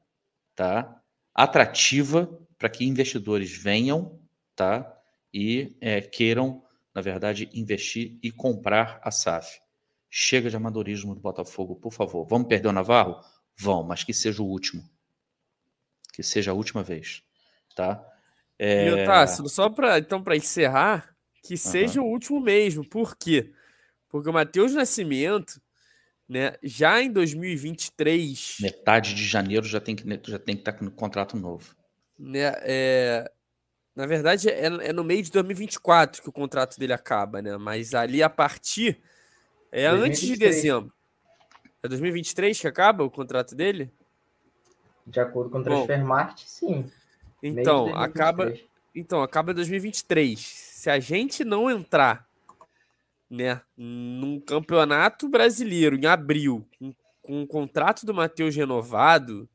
[0.56, 1.02] tá?
[1.34, 4.18] atrativa, para que investidores venham
[4.56, 4.98] tá?
[5.34, 6.64] e é, queiram,
[6.94, 9.60] na verdade, investir e comprar a SAF.
[10.10, 12.26] Chega de amadorismo do Botafogo, por favor.
[12.26, 13.20] Vamos perder o Navarro?
[13.58, 14.84] Vão, mas que seja o último.
[16.20, 17.24] Que seja a última vez.
[17.74, 18.04] Tá?
[18.58, 18.90] É...
[18.90, 22.08] E, Otávio, só para então, para encerrar, que seja uhum.
[22.08, 22.84] o último mesmo.
[22.84, 23.54] Por quê?
[24.10, 25.62] Porque o Matheus Nascimento
[26.30, 26.54] né?
[26.62, 28.58] Já em 2023.
[28.62, 31.76] Metade de janeiro já tem que, já tem que estar tá com um contrato novo.
[32.18, 32.54] Né?
[32.62, 33.32] É,
[33.96, 37.58] na verdade, é, é, no meio de 2024 que o contrato dele acaba, né?
[37.58, 39.00] Mas ali a partir.
[39.72, 40.08] É 2023.
[40.08, 40.94] antes de dezembro.
[41.82, 43.92] É 2023 que acaba o contrato dele?
[45.06, 46.90] De acordo com o Transfermarkt, sim.
[47.42, 48.54] Então, acaba.
[48.94, 50.40] Então, acaba 2023.
[50.40, 52.28] Se a gente não entrar
[53.30, 59.48] né, num campeonato brasileiro em abril, com, com o contrato do Matheus renovado.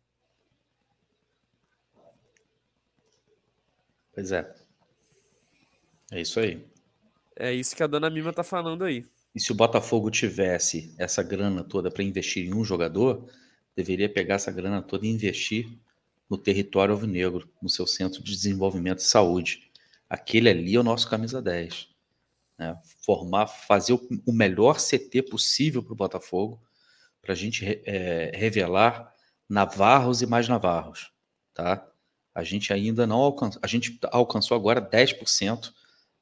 [4.14, 4.54] Pois é.
[6.12, 6.64] É isso aí.
[7.34, 9.04] É isso que a dona Mima tá falando aí.
[9.34, 13.28] E se o Botafogo tivesse essa grana toda para investir em um jogador,
[13.76, 15.68] deveria pegar essa grana toda e investir
[16.28, 19.70] no território alvinegro, no seu centro de desenvolvimento e saúde.
[20.08, 21.94] Aquele ali é o nosso camisa 10
[22.58, 22.80] né?
[23.04, 26.60] formar, fazer o, melhor CT possível para o Botafogo,
[27.20, 29.12] para a gente é, revelar
[29.48, 31.12] Navarros e mais Navarros,
[31.52, 31.86] tá?
[32.34, 35.72] A gente ainda não alcançou, a gente alcançou agora 10%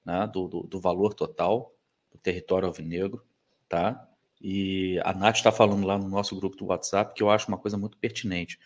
[0.05, 1.75] né, do, do, do valor total
[2.11, 3.25] do território alvinegro,
[3.69, 4.09] tá?
[4.43, 7.59] E a Nath está falando lá no nosso grupo do WhatsApp que eu acho uma
[7.59, 8.59] coisa muito pertinente.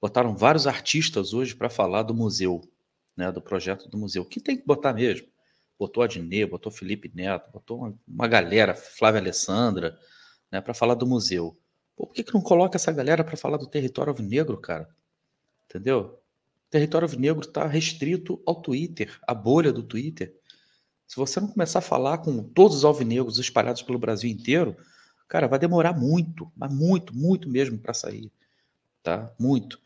[0.00, 2.62] Botaram vários artistas hoje para falar do museu,
[3.16, 4.24] né, do projeto do museu.
[4.24, 5.26] Que tem que botar mesmo
[5.78, 9.98] botou Adnet, botou Felipe Neto, botou uma, uma galera, Flávia Alessandra,
[10.50, 11.56] né, para falar do museu.
[11.94, 14.88] Pô, por que, que não coloca essa galera para falar do território alvinegro, cara?
[15.68, 16.20] Entendeu?
[16.66, 20.34] O território alvinegro está restrito ao Twitter, à bolha do Twitter.
[21.06, 24.76] Se você não começar a falar com todos os alvinegros espalhados pelo Brasil inteiro,
[25.28, 28.30] cara, vai demorar muito, mas muito, muito mesmo para sair,
[29.02, 29.32] tá?
[29.38, 29.80] Muito,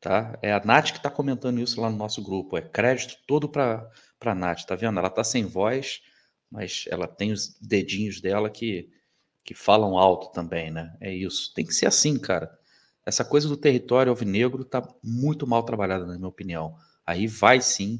[0.00, 0.38] tá?
[0.42, 2.56] É a Nath que está comentando isso lá no nosso grupo.
[2.56, 4.98] É crédito todo para para a Nath, tá vendo?
[4.98, 6.02] Ela tá sem voz,
[6.50, 8.90] mas ela tem os dedinhos dela que,
[9.44, 10.94] que falam alto também, né?
[11.00, 11.52] É isso.
[11.54, 12.50] Tem que ser assim, cara.
[13.06, 16.76] Essa coisa do território alvinegro tá muito mal trabalhada, na minha opinião.
[17.06, 17.98] Aí vai sim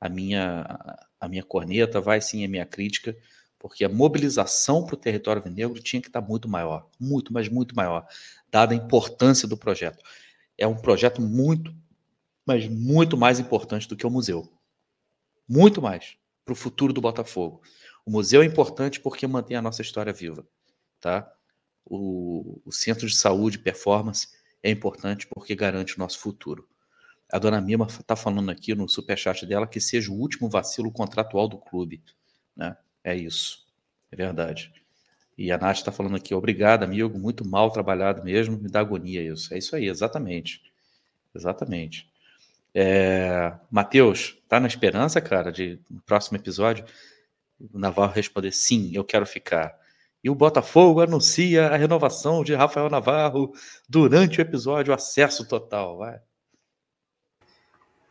[0.00, 0.66] a minha,
[1.20, 3.16] a minha corneta, vai sim a minha crítica,
[3.60, 7.76] porque a mobilização para o território alvinegro tinha que estar muito maior, muito, mas muito
[7.76, 8.04] maior,
[8.50, 10.02] dada a importância do projeto.
[10.58, 11.72] É um projeto muito,
[12.44, 14.50] mas muito mais importante do que o museu
[15.50, 17.60] muito mais para o futuro do Botafogo.
[18.06, 20.46] O museu é importante porque mantém a nossa história viva,
[21.00, 21.28] tá?
[21.84, 24.28] O, o centro de saúde performance
[24.62, 26.68] é importante porque garante o nosso futuro.
[27.32, 31.48] A dona Mima está falando aqui no superchat dela que seja o último vacilo contratual
[31.48, 32.00] do clube.
[32.56, 32.76] Né?
[33.02, 33.66] É isso.
[34.10, 34.72] É verdade.
[35.36, 39.22] E a Nath está falando aqui, obrigado, amigo, muito mal trabalhado mesmo, me dá agonia
[39.22, 39.54] isso.
[39.54, 40.62] É isso aí, exatamente.
[41.34, 42.10] Exatamente.
[42.74, 46.84] É, Matheus, tá na esperança, cara, de no próximo episódio
[47.72, 49.78] o Navarro responder sim, eu quero ficar.
[50.22, 53.52] E o Botafogo anuncia a renovação de Rafael Navarro
[53.88, 56.20] durante o episódio Acesso Total, vai.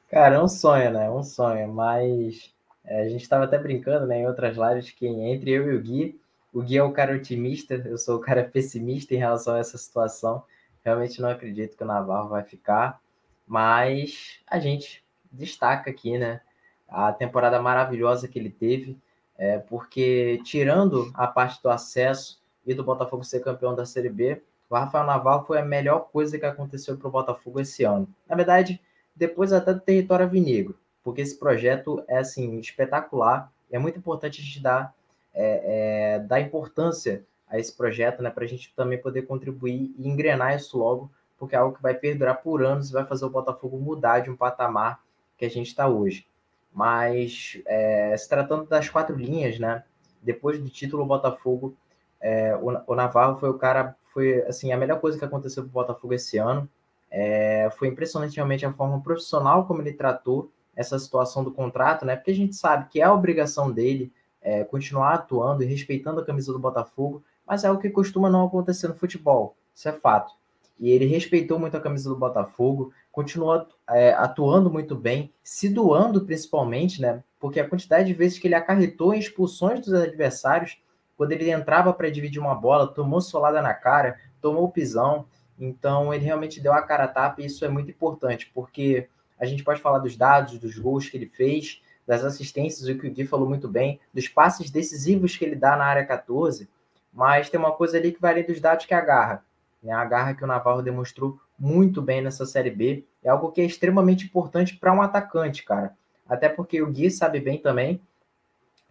[0.09, 1.05] Cara, é um sonho, né?
[1.05, 2.51] É um sonho, mas
[2.89, 6.19] a gente estava até brincando né, em outras lives que entre eu e o Gui,
[6.51, 9.77] o Gui é o cara otimista, eu sou o cara pessimista em relação a essa
[9.77, 10.43] situação.
[10.83, 12.99] Realmente não acredito que o Navarro vai ficar.
[13.47, 16.41] Mas a gente destaca aqui, né?
[16.87, 18.97] A temporada maravilhosa que ele teve,
[19.37, 24.41] é, porque tirando a parte do acesso e do Botafogo ser campeão da Série B,
[24.69, 28.07] O Rafael Navarro foi a melhor coisa que aconteceu para o Botafogo esse ano.
[28.27, 28.79] Na verdade,
[29.15, 33.51] depois até do território vinegro, porque esse projeto é assim espetacular.
[33.71, 34.93] É muito importante a gente dar,
[35.33, 40.07] é, é, dar importância a esse projeto, né, para a gente também poder contribuir e
[40.07, 43.29] engrenar isso logo, porque é algo que vai perdurar por anos e vai fazer o
[43.29, 45.01] Botafogo mudar de um patamar
[45.37, 46.27] que a gente está hoje.
[46.71, 49.83] Mas é, se tratando das quatro linhas, né,
[50.21, 51.75] depois do título, o Botafogo,
[52.21, 55.69] é, o, o Navarro foi o cara foi assim a melhor coisa que aconteceu para
[55.69, 56.69] o Botafogo esse ano.
[57.11, 62.15] É, foi impressionante realmente a forma profissional como ele tratou essa situação do contrato, né?
[62.15, 66.25] Porque a gente sabe que é a obrigação dele é, continuar atuando e respeitando a
[66.25, 70.33] camisa do Botafogo, mas é o que costuma não acontecer no futebol, isso é fato.
[70.79, 76.23] E ele respeitou muito a camisa do Botafogo, continuou é, atuando muito bem, se doando
[76.23, 77.21] principalmente, né?
[77.37, 80.81] Porque a quantidade de vezes que ele acarretou em expulsões dos adversários
[81.17, 85.25] quando ele entrava para dividir uma bola, tomou solada na cara, tomou pisão.
[85.59, 89.09] Então ele realmente deu a cara a tapa e isso é muito importante, porque
[89.39, 93.07] a gente pode falar dos dados, dos gols que ele fez, das assistências, o que
[93.07, 96.67] o Gui falou muito bem, dos passes decisivos que ele dá na área 14,
[97.13, 99.45] mas tem uma coisa ali que vai além dos dados que é a garra.
[99.81, 99.93] Né?
[99.93, 103.65] A garra que o Navarro demonstrou muito bem nessa Série B é algo que é
[103.65, 105.95] extremamente importante para um atacante, cara.
[106.27, 108.01] Até porque o Gui sabe bem também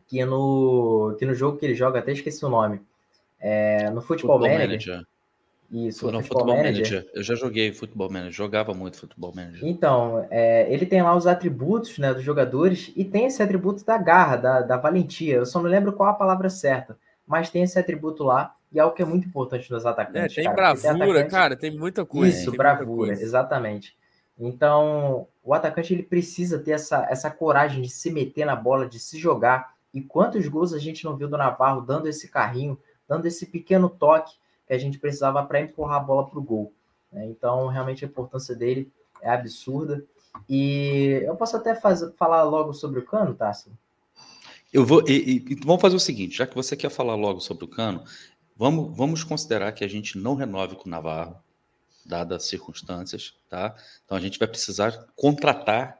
[0.06, 2.80] que no, que no jogo que ele joga, até esqueci o nome,
[3.38, 5.06] é, no Futebol, Manager, Manager.
[5.70, 6.72] Isso, Futebol, Futebol Manager.
[6.72, 7.10] Manager.
[7.14, 9.68] Eu já joguei Futebol Manager, jogava muito Futebol Manager.
[9.68, 13.98] Então, é, ele tem lá os atributos né, dos jogadores e tem esse atributo da
[13.98, 15.36] garra, da, da valentia.
[15.36, 18.82] Eu só não lembro qual a palavra certa, mas tem esse atributo lá e é
[18.82, 20.38] algo que é muito importante nos atacantes.
[20.38, 21.30] É, tem cara, bravura, tem atacante...
[21.30, 22.38] cara, tem muita coisa.
[22.38, 23.94] Isso, bravura, exatamente.
[24.38, 28.98] Então, o atacante ele precisa ter essa, essa coragem de se meter na bola, de
[28.98, 33.26] se jogar e quantos gols a gente não viu do Navarro dando esse carrinho, dando
[33.26, 34.32] esse pequeno toque
[34.68, 36.72] que a gente precisava para empurrar a bola para o gol.
[37.10, 37.26] Né?
[37.26, 38.92] Então, realmente a importância dele
[39.22, 40.04] é absurda.
[40.48, 43.72] E eu posso até falar logo sobre o Cano, Tássio?
[44.70, 45.02] Eu vou.
[45.08, 48.04] E, e, vamos fazer o seguinte: já que você quer falar logo sobre o Cano,
[48.54, 51.42] vamos, vamos considerar que a gente não renove com o Navarro,
[52.04, 53.74] dadas as circunstâncias, tá?
[54.04, 55.98] Então a gente vai precisar contratar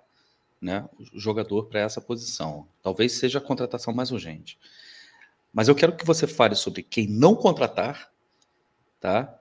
[0.60, 2.68] né, o jogador para essa posição.
[2.82, 4.58] Talvez seja a contratação mais urgente.
[5.52, 8.10] Mas eu quero que você fale sobre quem não contratar,
[9.00, 9.40] tá?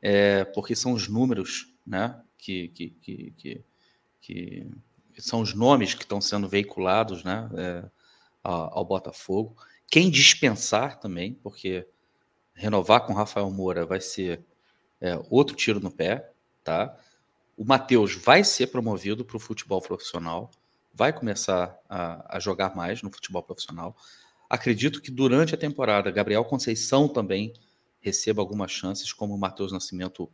[0.00, 3.64] É, porque são os números, né, que, que, que, que,
[5.12, 7.84] que são os nomes que estão sendo veiculados, né, é,
[8.44, 9.56] ao, Botafogo.
[9.90, 11.86] Quem dispensar também, porque
[12.52, 14.44] renovar com Rafael Moura vai ser
[15.00, 16.30] é, outro tiro no pé,
[16.62, 16.96] tá?
[17.56, 20.50] O Matheus vai ser promovido para o futebol profissional,
[20.92, 23.96] vai começar a, a, jogar mais no futebol profissional.
[24.48, 27.52] Acredito que durante a temporada, Gabriel Conceição também
[28.04, 30.30] receba algumas chances, como o Matheus Nascimento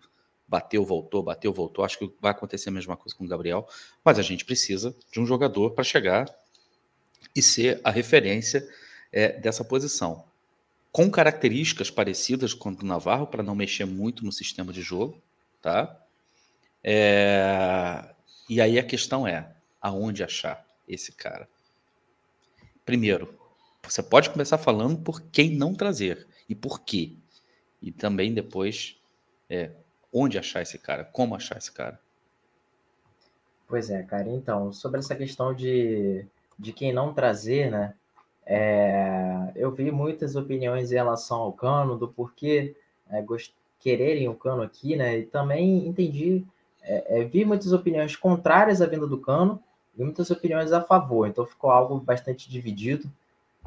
[0.46, 1.84] bateu, voltou, bateu, voltou.
[1.84, 3.68] Acho que vai acontecer a mesma coisa com o Gabriel,
[4.04, 6.28] mas a gente precisa de um jogador para chegar
[7.34, 8.68] e ser a referência
[9.12, 10.24] é, dessa posição.
[10.90, 15.22] Com características parecidas com o Navarro, para não mexer muito no sistema de jogo,
[15.62, 15.96] tá?
[16.82, 18.12] É...
[18.48, 21.48] E aí a questão é: aonde achar esse cara?
[22.84, 23.38] Primeiro,
[23.84, 27.19] você pode começar falando por quem não trazer e por quê.
[27.82, 28.96] E também depois,
[29.48, 29.70] é,
[30.12, 31.98] onde achar esse cara, como achar esse cara.
[33.68, 34.28] Pois é, cara.
[34.28, 36.26] Então, sobre essa questão de,
[36.58, 37.94] de quem não trazer, né?
[38.44, 42.74] É, eu vi muitas opiniões em relação ao cano, do porquê
[43.08, 43.24] é,
[43.78, 45.18] quererem o cano aqui, né?
[45.18, 46.44] E também entendi
[46.82, 49.62] é, é, vi muitas opiniões contrárias à vinda do Cano
[49.96, 53.10] e muitas opiniões a favor, então ficou algo bastante dividido.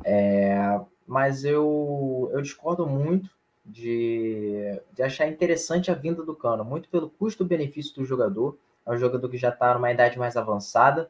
[0.04, 3.30] É, mas eu, eu discordo muito
[3.66, 8.58] de, de achar interessante a vinda do Cano, muito pelo custo-benefício do jogador.
[8.86, 11.10] É um jogador que já está numa idade mais avançada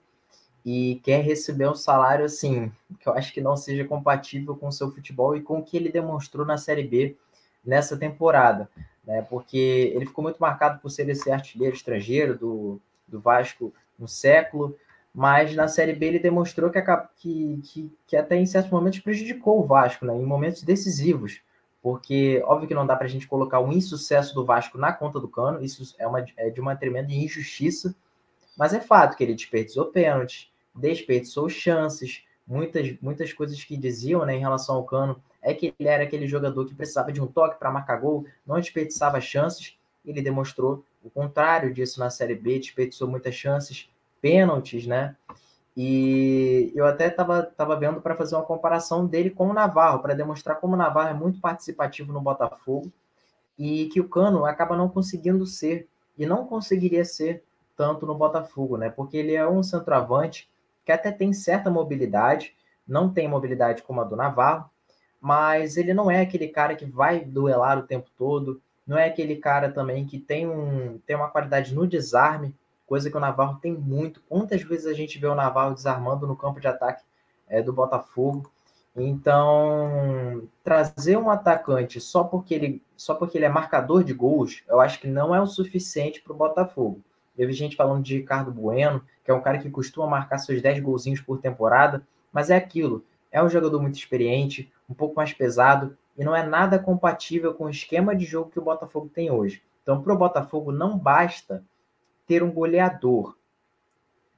[0.65, 4.71] e quer receber um salário assim, que eu acho que não seja compatível com o
[4.71, 7.17] seu futebol e com o que ele demonstrou na Série B
[7.65, 8.69] nessa temporada
[9.05, 9.21] né?
[9.29, 14.75] Porque ele ficou muito marcado por ser esse artilheiro estrangeiro do, do Vasco no século,
[15.13, 16.81] mas na Série B ele demonstrou que,
[17.17, 20.15] que, que, que até em certos momentos prejudicou o Vasco, né?
[20.15, 21.41] Em momentos decisivos,
[21.83, 25.19] porque óbvio que não dá para a gente colocar o insucesso do Vasco na conta
[25.19, 27.93] do Cano, isso é, uma, é de uma tremenda injustiça,
[28.57, 34.33] mas é fato que ele desperdiçou pênaltis, desperdiçou chances, muitas, muitas coisas que diziam né,
[34.33, 37.59] em relação ao Cano é que ele era aquele jogador que precisava de um toque
[37.59, 39.77] para marcar gol, não desperdiçava chances.
[40.05, 43.89] Ele demonstrou o contrário disso na Série B, desperdiçou muitas chances,
[44.21, 45.17] pênaltis, né?
[45.75, 50.13] E eu até estava tava vendo para fazer uma comparação dele com o Navarro, para
[50.13, 52.91] demonstrar como o Navarro é muito participativo no Botafogo
[53.57, 55.87] e que o Cano acaba não conseguindo ser
[56.17, 57.43] e não conseguiria ser
[57.75, 58.89] tanto no Botafogo, né?
[58.89, 60.49] Porque ele é um centroavante
[60.85, 62.55] que até tem certa mobilidade,
[62.87, 64.69] não tem mobilidade como a do Navarro,
[65.19, 69.37] mas ele não é aquele cara que vai duelar o tempo todo, não é aquele
[69.37, 72.53] cara também que tem, um, tem uma qualidade no desarme,
[72.85, 74.21] coisa que o Navarro tem muito.
[74.27, 77.03] Quantas vezes a gente vê o Navarro desarmando no campo de ataque
[77.47, 78.51] é, do Botafogo?
[78.95, 84.79] Então, trazer um atacante só porque ele só porque ele é marcador de gols, eu
[84.79, 87.01] acho que não é o suficiente para o Botafogo.
[87.37, 90.61] Eu vi gente falando de Ricardo Bueno, que é um cara que costuma marcar seus
[90.61, 93.03] 10 golzinhos por temporada, mas é aquilo.
[93.31, 97.65] É um jogador muito experiente, um pouco mais pesado, e não é nada compatível com
[97.65, 99.63] o esquema de jogo que o Botafogo tem hoje.
[99.81, 101.63] Então, para o Botafogo, não basta
[102.27, 103.37] ter um goleador.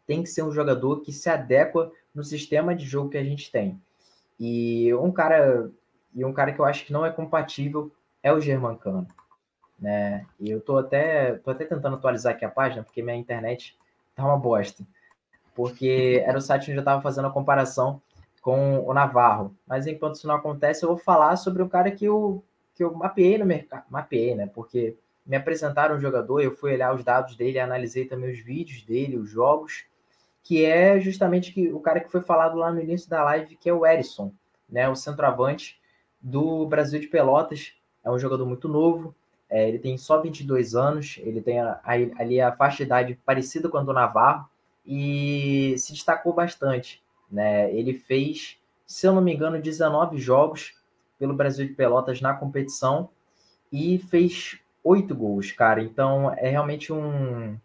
[0.06, 3.52] Tem que ser um jogador que se adequa no sistema de jogo que a gente
[3.52, 3.82] tem.
[4.40, 5.72] E um cara,
[6.14, 7.92] e um cara que eu acho que não é compatível
[8.22, 9.08] é o Germancano.
[9.80, 10.26] Né?
[10.40, 13.78] E eu tô até, tô até tentando atualizar aqui a página, porque minha internet
[14.16, 14.86] tá uma bosta.
[15.54, 18.02] Porque era o site onde eu estava fazendo a comparação
[18.42, 19.56] com o Navarro.
[19.68, 22.44] Mas enquanto isso não acontece, eu vou falar sobre o cara que eu,
[22.74, 23.86] que eu mapeei no mercado.
[23.90, 24.48] Mapeei, né?
[24.48, 28.84] Porque me apresentaram um jogador, eu fui olhar os dados dele, analisei também os vídeos
[28.84, 29.86] dele, os jogos,
[30.44, 33.70] que é justamente que, o cara que foi falado lá no início da live, que
[33.70, 34.32] é o Erisson,
[34.70, 34.88] né?
[34.88, 35.80] O centroavante
[36.22, 37.74] do Brasil de Pelotas.
[38.04, 39.16] É um jogador muito novo,
[39.50, 43.20] é, ele tem só 22 anos, ele tem a, a, ali a faixa de idade
[43.26, 44.48] parecida com a do Navarro
[44.86, 47.02] e se destacou bastante.
[47.32, 47.74] Né?
[47.74, 50.76] Ele fez, se eu não me engano, 19 jogos
[51.18, 53.10] pelo Brasil de Pelotas na competição
[53.72, 55.82] e fez oito gols, cara.
[55.82, 57.58] Então é realmente um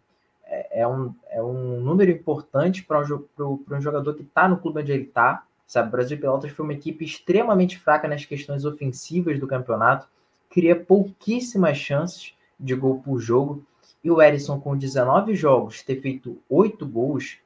[0.51, 4.81] é, é um, é um número importante para um, um jogador que está no clube
[4.81, 5.45] onde ele está.
[5.65, 10.05] Sabe, o Brasil Pelotas foi uma equipe extremamente fraca nas questões ofensivas do campeonato,
[10.49, 13.65] cria pouquíssimas chances de gol por jogo.
[14.03, 17.37] E o Erisson, com 19 jogos, ter feito oito gols,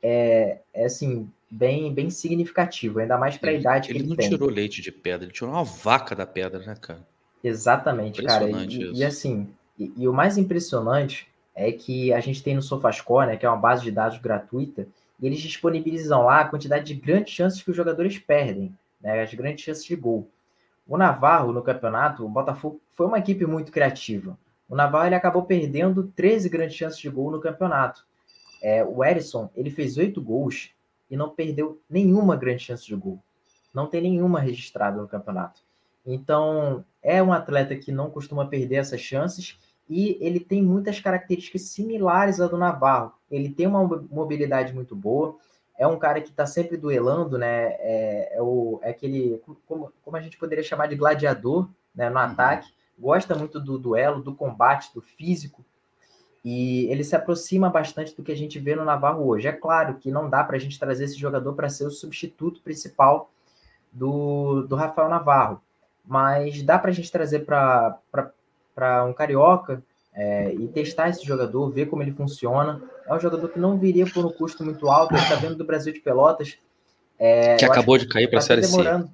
[0.00, 4.16] é, é assim, bem, bem significativo, ainda mais para a idade ele que ele não
[4.16, 4.28] tem.
[4.28, 7.04] tirou leite de pedra, ele tirou uma vaca da pedra, né, cara?
[7.44, 8.48] Exatamente, cara.
[8.48, 9.48] E, e assim,
[9.78, 13.48] e, e, o mais impressionante é que a gente tem no SofaScore, né, que é
[13.48, 14.88] uma base de dados gratuita,
[15.20, 19.32] e eles disponibilizam lá a quantidade de grandes chances que os jogadores perdem, né, as
[19.34, 20.26] grandes chances de gol.
[20.88, 24.38] O Navarro, no campeonato, o Botafogo foi uma equipe muito criativa.
[24.68, 28.04] O Navarro ele acabou perdendo 13 grandes chances de gol no campeonato.
[28.62, 30.70] É, o Erisson ele fez oito gols
[31.10, 33.22] e não perdeu nenhuma grande chance de gol.
[33.74, 35.60] Não tem nenhuma registrada no campeonato.
[36.06, 39.58] Então, é um atleta que não costuma perder essas chances
[39.88, 43.12] e ele tem muitas características similares à do Navarro.
[43.30, 45.36] Ele tem uma mobilidade muito boa,
[45.78, 47.74] é um cara que está sempre duelando, né?
[47.78, 52.08] É, é, o, é aquele, como, como a gente poderia chamar de gladiador né?
[52.08, 52.22] no uhum.
[52.22, 55.64] ataque, gosta muito do duelo, do combate, do físico,
[56.44, 59.48] e ele se aproxima bastante do que a gente vê no Navarro hoje.
[59.48, 62.60] É claro que não dá para a gente trazer esse jogador para ser o substituto
[62.60, 63.30] principal
[63.90, 65.62] do, do Rafael Navarro,
[66.04, 67.98] mas dá para a gente trazer para
[69.06, 72.82] um carioca é, e testar esse jogador, ver como ele funciona.
[73.06, 75.64] É um jogador que não viria por um custo muito alto, ele está vendo do
[75.64, 76.56] Brasil de Pelotas.
[77.18, 79.06] É, que acabou de cair para a tá Série demorando.
[79.06, 79.12] C.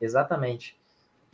[0.00, 0.76] Exatamente.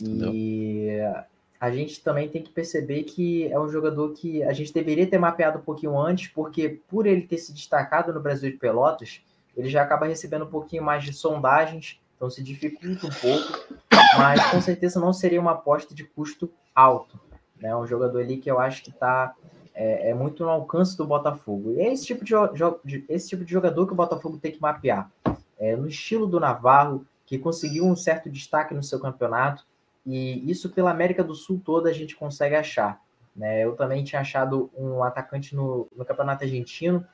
[0.00, 1.24] E não
[1.62, 5.16] a gente também tem que perceber que é um jogador que a gente deveria ter
[5.16, 9.20] mapeado um pouquinho antes, porque por ele ter se destacado no Brasil de Pelotas,
[9.56, 13.76] ele já acaba recebendo um pouquinho mais de sondagens, então se dificulta um pouco,
[14.18, 17.18] mas com certeza não seria uma aposta de custo alto.
[17.60, 17.74] Né?
[17.74, 19.34] Um jogador ali que eu acho que está
[19.74, 21.72] é, é, muito no alcance do Botafogo.
[21.72, 25.10] E é esse tipo de, esse tipo de jogador que o Botafogo tem que mapear.
[25.58, 29.64] É, no estilo do Navarro, que conseguiu um certo destaque no seu campeonato,
[30.04, 33.00] e isso pela América do Sul toda a gente consegue achar.
[33.34, 33.64] Né?
[33.64, 37.06] Eu também tinha achado um atacante no, no Campeonato Argentino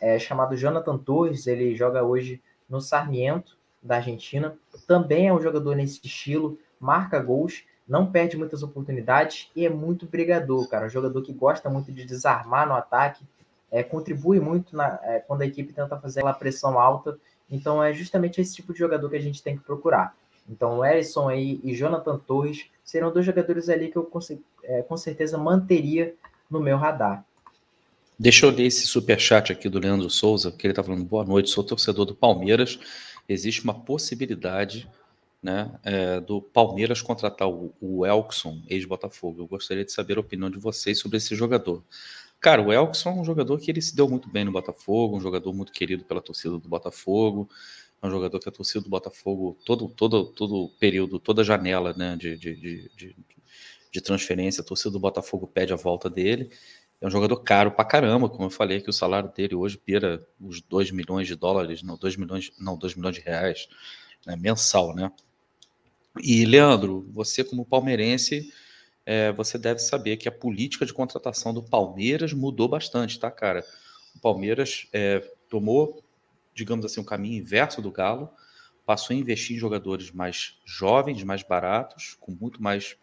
[0.00, 4.56] é, chamado Jonathan Torres, ele joga hoje no Sarmiento, da Argentina.
[4.86, 10.06] Também é um jogador nesse estilo, marca gols, não perde muitas oportunidades e é muito
[10.06, 10.86] brigador, cara.
[10.86, 13.24] Um jogador que gosta muito de desarmar no ataque,
[13.70, 17.18] é, contribui muito na, é, quando a equipe tenta fazer aquela pressão alta.
[17.50, 20.14] Então é justamente esse tipo de jogador que a gente tem que procurar.
[20.48, 24.10] Então, o Erisson aí e Jonathan Torres serão dois jogadores ali que eu
[24.64, 26.14] é, com certeza manteria
[26.50, 27.24] no meu radar.
[28.18, 31.50] Deixa eu ler esse superchat aqui do Leandro Souza, que ele está falando: boa noite,
[31.50, 32.80] sou torcedor do Palmeiras.
[33.28, 34.88] Existe uma possibilidade
[35.42, 39.42] né, é, do Palmeiras contratar o, o Elkson, ex-Botafogo.
[39.42, 41.82] Eu gostaria de saber a opinião de vocês sobre esse jogador.
[42.40, 45.20] Cara, o Elkson é um jogador que ele se deu muito bem no Botafogo, um
[45.20, 47.48] jogador muito querido pela torcida do Botafogo.
[48.00, 52.16] É um jogador que a torcida do Botafogo, todo, todo, todo período, toda janela né,
[52.16, 53.16] de, de, de,
[53.90, 54.60] de transferência.
[54.60, 56.50] A torcida do Botafogo pede a volta dele.
[57.00, 60.26] É um jogador caro pra caramba, como eu falei, que o salário dele hoje beira
[60.40, 63.68] os 2 milhões de dólares, não, 2 milhões, não, 2 milhões de reais,
[64.26, 65.12] né, mensal, né?
[66.20, 68.52] E, Leandro, você como palmeirense,
[69.06, 73.64] é, você deve saber que a política de contratação do Palmeiras mudou bastante, tá, cara?
[74.16, 76.02] O Palmeiras é, tomou,
[76.52, 78.28] digamos assim, um caminho inverso do Galo,
[78.84, 82.96] passou a investir em jogadores mais jovens, mais baratos, com muito mais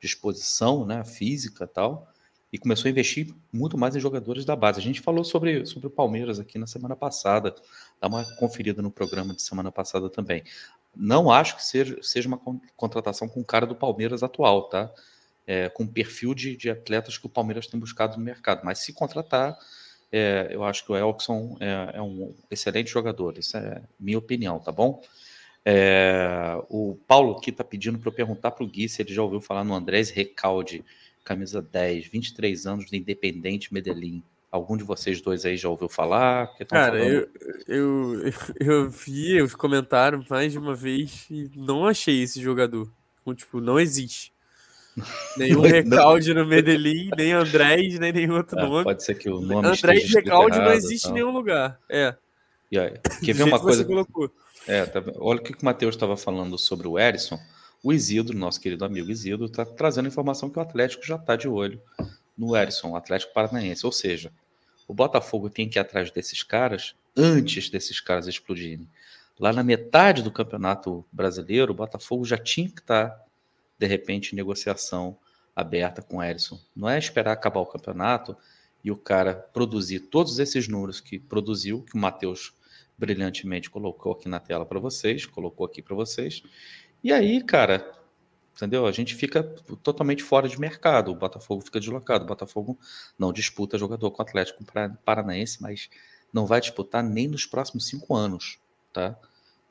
[0.00, 2.09] disposição né, física tal,
[2.52, 4.80] e começou a investir muito mais em jogadores da base.
[4.80, 7.54] A gente falou sobre, sobre o Palmeiras aqui na semana passada,
[8.00, 10.42] dá uma conferida no programa de semana passada também.
[10.94, 12.40] Não acho que seja, seja uma
[12.76, 14.90] contratação com cara do Palmeiras atual, tá?
[15.46, 18.62] É, com perfil de, de atletas que o Palmeiras tem buscado no mercado.
[18.64, 19.56] Mas se contratar,
[20.12, 23.38] é, eu acho que o Elkson é, é, um excelente jogador.
[23.38, 25.00] Isso é minha opinião, tá bom?
[25.64, 29.22] É, o Paulo aqui está pedindo para eu perguntar para o Gui se ele já
[29.22, 30.84] ouviu falar no Andrés Recalde,
[31.24, 34.22] camisa 10, 23 anos do Independente Medellín.
[34.50, 36.50] Algum de vocês dois aí já ouviu falar?
[36.68, 37.28] Cara, eu,
[37.68, 42.90] eu, eu vi os comentários mais de uma vez e não achei esse jogador.
[43.36, 44.32] Tipo, não existe.
[45.36, 48.84] Nenhum Recalde no Medellín, nem Andrés, nem nenhum outro é, nome.
[48.84, 51.78] Pode ser que o nome Andrés Recalde não existe em nenhum lugar.
[51.88, 52.16] É.
[52.70, 53.86] E aí, quer ver uma coisa?
[54.66, 57.38] É, tá, olha o que o Matheus estava falando sobre o Erisson.
[57.82, 61.48] O Isidro, nosso querido amigo Isidro, está trazendo informação que o Atlético já está de
[61.48, 61.80] olho
[62.36, 63.86] no Erisson, o Atlético Paranaense.
[63.86, 64.32] Ou seja,
[64.86, 68.88] o Botafogo tem que ir atrás desses caras antes desses caras explodirem.
[69.38, 73.24] Lá na metade do campeonato brasileiro, o Botafogo já tinha que estar tá
[73.80, 75.16] de repente, negociação
[75.56, 76.60] aberta com o Erisson.
[76.76, 78.36] Não é esperar acabar o campeonato
[78.84, 82.52] e o cara produzir todos esses números que produziu, que o Matheus
[82.98, 86.42] brilhantemente colocou aqui na tela para vocês, colocou aqui para vocês.
[87.02, 87.92] E aí, cara,
[88.54, 88.86] entendeu?
[88.86, 89.42] A gente fica
[89.82, 91.10] totalmente fora de mercado.
[91.10, 92.24] O Botafogo fica deslocado.
[92.24, 92.78] O Botafogo
[93.18, 94.64] não disputa jogador com o Atlético
[95.04, 95.88] Paranaense, mas
[96.32, 98.58] não vai disputar nem nos próximos cinco anos,
[98.92, 99.16] tá?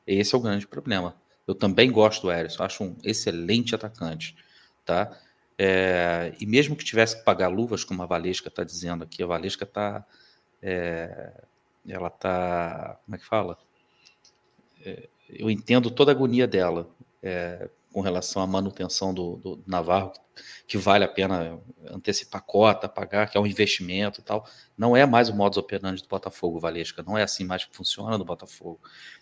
[0.06, 1.14] Esse é o grande problema.
[1.46, 4.36] Eu também gosto do Erisson, acho um excelente atacante,
[4.84, 5.16] tá?
[5.58, 9.26] É, e mesmo que tivesse que pagar luvas, como a Valesca está dizendo aqui, a
[9.26, 10.06] Valesca está.
[10.62, 11.32] É,
[11.86, 12.98] ela está.
[13.04, 13.58] Como é que fala?
[14.84, 16.88] É, eu entendo toda a agonia dela.
[17.22, 20.12] É, com relação à manutenção do, do, Navarro,
[20.66, 24.46] que vale a pena antecipar cota, pagar, que é um investimento e tal.
[24.78, 27.02] Não é mais o modus operandi do Botafogo, Valesca.
[27.02, 28.80] Não é assim mais que funciona no Botafogo.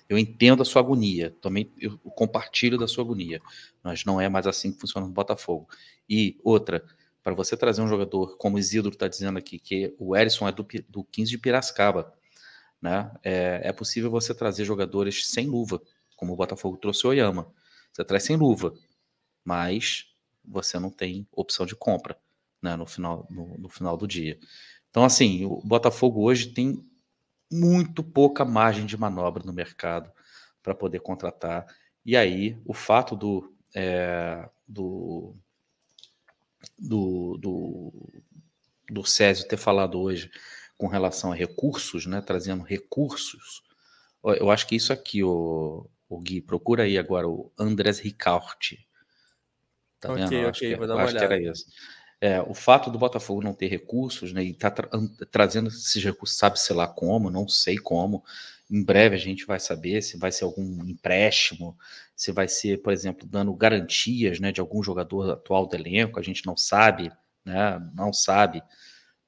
[0.09, 3.41] Eu entendo a sua agonia, também eu compartilho da sua agonia,
[3.83, 5.67] mas não é mais assim que funciona no Botafogo.
[6.09, 6.85] E outra,
[7.23, 10.53] para você trazer um jogador, como o Isidro está dizendo aqui, que o Erisson é
[10.53, 12.13] do, do 15 de Piracicaba,
[12.81, 13.11] né?
[13.25, 15.81] É, é possível você trazer jogadores sem luva,
[16.17, 17.53] como o Botafogo trouxe o Oyama
[17.99, 18.73] você traz sem luva,
[19.45, 20.07] mas
[20.45, 22.17] você não tem opção de compra
[22.63, 24.39] né, no, final, no, no final do dia.
[24.89, 26.81] Então, assim, o Botafogo hoje tem
[27.51, 30.13] muito pouca margem de manobra no mercado
[30.63, 31.67] para poder contratar.
[32.07, 35.35] E aí, o fato do, é, do,
[36.79, 37.93] do, do,
[38.89, 40.31] do Césio ter falado hoje
[40.77, 43.63] com relação a recursos, né, trazendo recursos,
[44.23, 48.87] eu acho que isso aqui, o, o Gui, procura aí agora o Andrés Ricaurte.
[50.01, 50.27] Tá vendo?
[50.27, 51.29] Ok, acho, que, vou dar uma acho olhada.
[51.29, 51.67] que era isso.
[52.21, 54.89] É, o fato do Botafogo não ter recursos, né, e tá tra
[55.31, 58.25] trazendo esses recursos, sabe-se lá como, não sei como.
[58.71, 61.77] Em breve a gente vai saber se vai ser algum empréstimo,
[62.17, 66.23] se vai ser, por exemplo, dando garantias né, de algum jogador atual do elenco, a
[66.23, 67.13] gente não sabe,
[67.45, 68.63] né, não sabe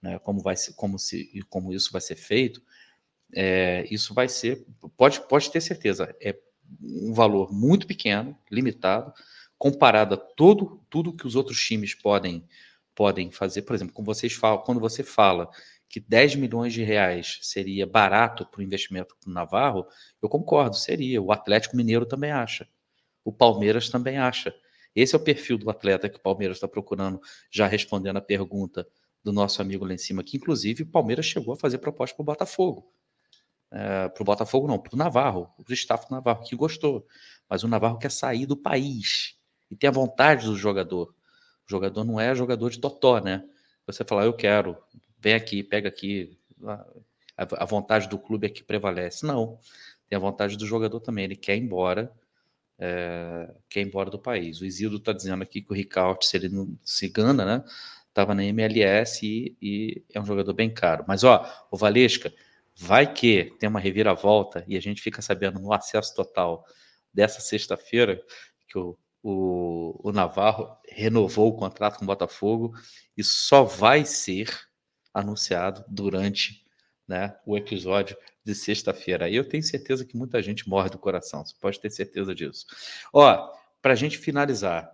[0.02, 2.60] né, como, vai ser, como, se, como isso vai ser feito.
[3.32, 6.36] É, isso vai ser, pode, pode ter certeza, é
[6.80, 9.12] um valor muito pequeno, limitado,
[9.58, 12.44] comparado a todo, tudo que os outros times podem,
[12.94, 13.62] podem fazer.
[13.62, 15.50] Por exemplo, vocês falam, quando você fala
[15.88, 19.86] que 10 milhões de reais seria barato para o investimento do Navarro,
[20.22, 21.20] eu concordo, seria.
[21.20, 22.68] O Atlético Mineiro também acha.
[23.24, 24.54] O Palmeiras também acha.
[24.94, 28.86] Esse é o perfil do atleta que o Palmeiras está procurando, já respondendo a pergunta
[29.22, 32.22] do nosso amigo lá em cima, que inclusive o Palmeiras chegou a fazer proposta para
[32.22, 32.90] o Botafogo
[33.70, 37.06] é, para o Botafogo, não, para o Navarro, o staff do Navarro, que gostou.
[37.48, 39.36] Mas o Navarro quer sair do país
[39.70, 41.14] e tem a vontade do jogador.
[41.66, 43.44] O jogador não é jogador de totó, né?
[43.86, 44.76] Você falar, eu quero,
[45.18, 46.38] vem aqui, pega aqui.
[46.64, 46.84] A,
[47.36, 49.24] a vontade do clube é que prevalece.
[49.24, 49.58] Não.
[50.08, 51.24] Tem a vontade do jogador também.
[51.24, 52.12] Ele quer ir embora,
[52.78, 54.60] é, quer ir embora do país.
[54.60, 57.64] O Isildo está dizendo aqui que o Ricardo, se ele não se engana, né?
[58.08, 61.04] Estava na MLS e, e, é um jogador bem caro.
[61.06, 62.32] Mas, ó, o Valesca,
[62.80, 66.64] Vai que tem uma reviravolta e a gente fica sabendo no acesso total
[67.12, 68.22] dessa sexta-feira
[68.68, 72.74] que o o, o Navarro renovou o contrato com o Botafogo
[73.16, 74.48] e só vai ser
[75.12, 76.64] anunciado durante
[77.06, 79.30] né, o episódio de sexta-feira.
[79.30, 82.66] Eu tenho certeza que muita gente morre do coração, você pode ter certeza disso.
[83.12, 83.52] Ó,
[83.82, 84.90] para a gente finalizar,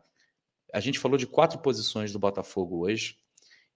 [0.73, 3.17] a gente falou de quatro posições do Botafogo hoje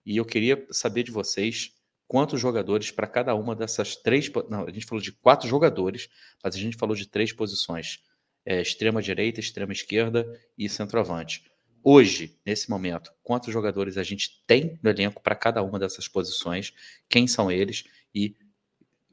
[0.05, 1.73] e eu queria saber de vocês
[2.11, 4.29] quantos jogadores para cada uma dessas três.
[4.49, 6.09] Não, a gente falou de quatro jogadores,
[6.43, 8.03] mas a gente falou de três posições:
[8.45, 10.27] é, extrema direita, extrema esquerda
[10.59, 11.45] e centroavante.
[11.85, 16.75] Hoje, nesse momento, quantos jogadores a gente tem no elenco para cada uma dessas posições?
[17.09, 18.37] Quem são eles e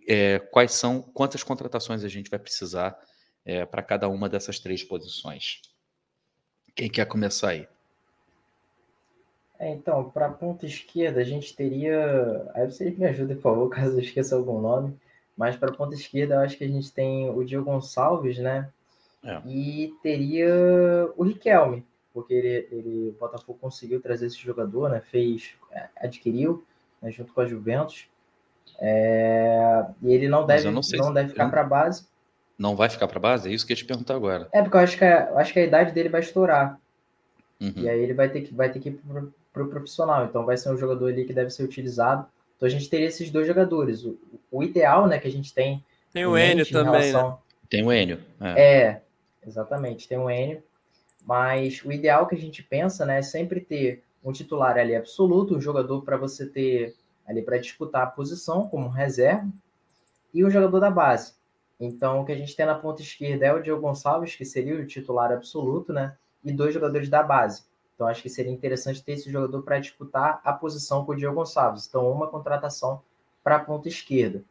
[0.07, 2.97] é, quais são quantas contratações a gente vai precisar
[3.45, 5.61] é, para cada uma dessas três posições?
[6.75, 7.67] Quem quer começar aí?
[9.59, 12.49] É, então, para a ponta esquerda, a gente teria.
[12.53, 14.95] Aí vocês me ajudem, por favor, caso eu esqueça algum nome.
[15.35, 18.69] Mas para a ponta esquerda, eu acho que a gente tem o Diego Gonçalves, né?
[19.23, 19.39] É.
[19.45, 20.49] E teria
[21.15, 24.99] o Riquelme, porque ele, ele, o Botafogo conseguiu trazer esse jogador, né?
[24.99, 26.63] Fez, é, adquiriu,
[27.01, 27.11] né?
[27.11, 28.07] junto com a Juventus.
[28.79, 32.07] É, e ele não deve, não, não deve ficar para base.
[32.57, 33.49] Não vai ficar para base?
[33.49, 34.47] É isso que eu ia te perguntar agora.
[34.51, 36.79] É, porque eu acho que a, acho que a idade dele vai estourar.
[37.59, 37.73] Uhum.
[37.75, 38.99] E aí ele vai ter que, vai ter que ir
[39.57, 40.25] para o profissional.
[40.25, 42.27] Então vai ser um jogador ali que deve ser utilizado.
[42.55, 44.03] Então a gente teria esses dois jogadores.
[44.03, 44.17] O,
[44.51, 45.83] o ideal, né, que a gente tem.
[46.13, 47.29] Tem o Enio também, relação...
[47.31, 47.37] né?
[47.69, 48.19] Tem o Enio.
[48.39, 48.61] É.
[48.61, 49.01] é,
[49.45, 50.63] exatamente, tem o Enio.
[51.25, 55.57] Mas o ideal que a gente pensa, né, é sempre ter um titular ali absoluto,
[55.57, 56.95] um jogador para você ter
[57.27, 59.47] ali para disputar a posição como reserva
[60.33, 61.33] e um jogador da base.
[61.79, 64.75] Então, o que a gente tem na ponta esquerda é o Diego Gonçalves, que seria
[64.75, 66.15] o titular absoluto, né?
[66.43, 67.63] E dois jogadores da base.
[67.97, 71.33] Então, acho que seria interessante ter esse jogador para disputar a posição com o Diego
[71.33, 71.87] Gonçalves.
[71.87, 73.01] Então, uma contratação
[73.43, 74.43] para a ponta esquerda.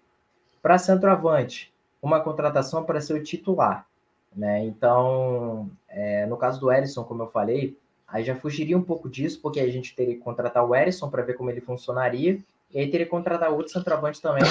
[0.60, 3.86] Para centroavante, uma contratação para ser o titular.
[4.34, 4.64] Né?
[4.64, 9.40] Então, é, no caso do Erisson, como eu falei, aí já fugiria um pouco disso,
[9.40, 12.40] porque a gente teria que contratar o Erisson para ver como ele funcionaria,
[12.72, 14.42] e aí teria que contratar outro centroavante também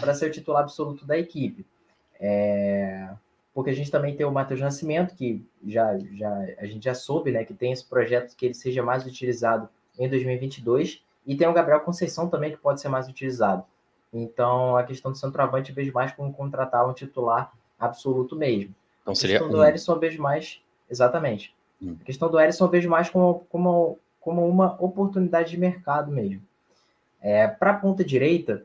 [0.00, 1.66] para ser o titular absoluto da equipe.
[2.18, 3.10] É,
[3.58, 7.32] porque a gente também tem o Matheus Nascimento, que já, já a gente já soube,
[7.32, 11.52] né, que tem esse projeto que ele seja mais utilizado em 2022, e tem o
[11.52, 13.64] Gabriel Conceição também que pode ser mais utilizado.
[14.12, 18.72] Então, a questão do centroavante eu vejo mais como contratar um titular absoluto mesmo.
[19.02, 19.84] Então seria a questão um...
[19.84, 21.52] do eu vejo mais, exatamente.
[21.82, 21.96] Hum.
[22.00, 26.42] A questão do eu vejo mais como, como, como uma oportunidade de mercado mesmo.
[27.20, 28.64] É, Para a ponta direita,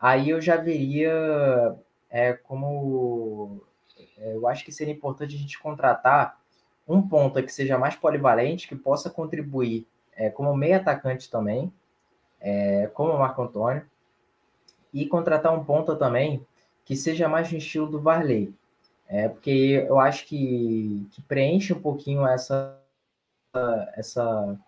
[0.00, 1.74] aí eu já veria
[2.08, 3.66] é, como
[4.20, 6.38] eu acho que seria importante a gente contratar
[6.86, 11.72] um ponta que seja mais polivalente, que possa contribuir é, como meio atacante também,
[12.40, 13.84] é, como o Marco Antônio,
[14.92, 16.44] e contratar um ponta também
[16.84, 18.54] que seja mais no estilo do Varley.
[19.06, 22.78] É, porque eu acho que, que preenche um pouquinho essa,
[23.94, 24.58] essa,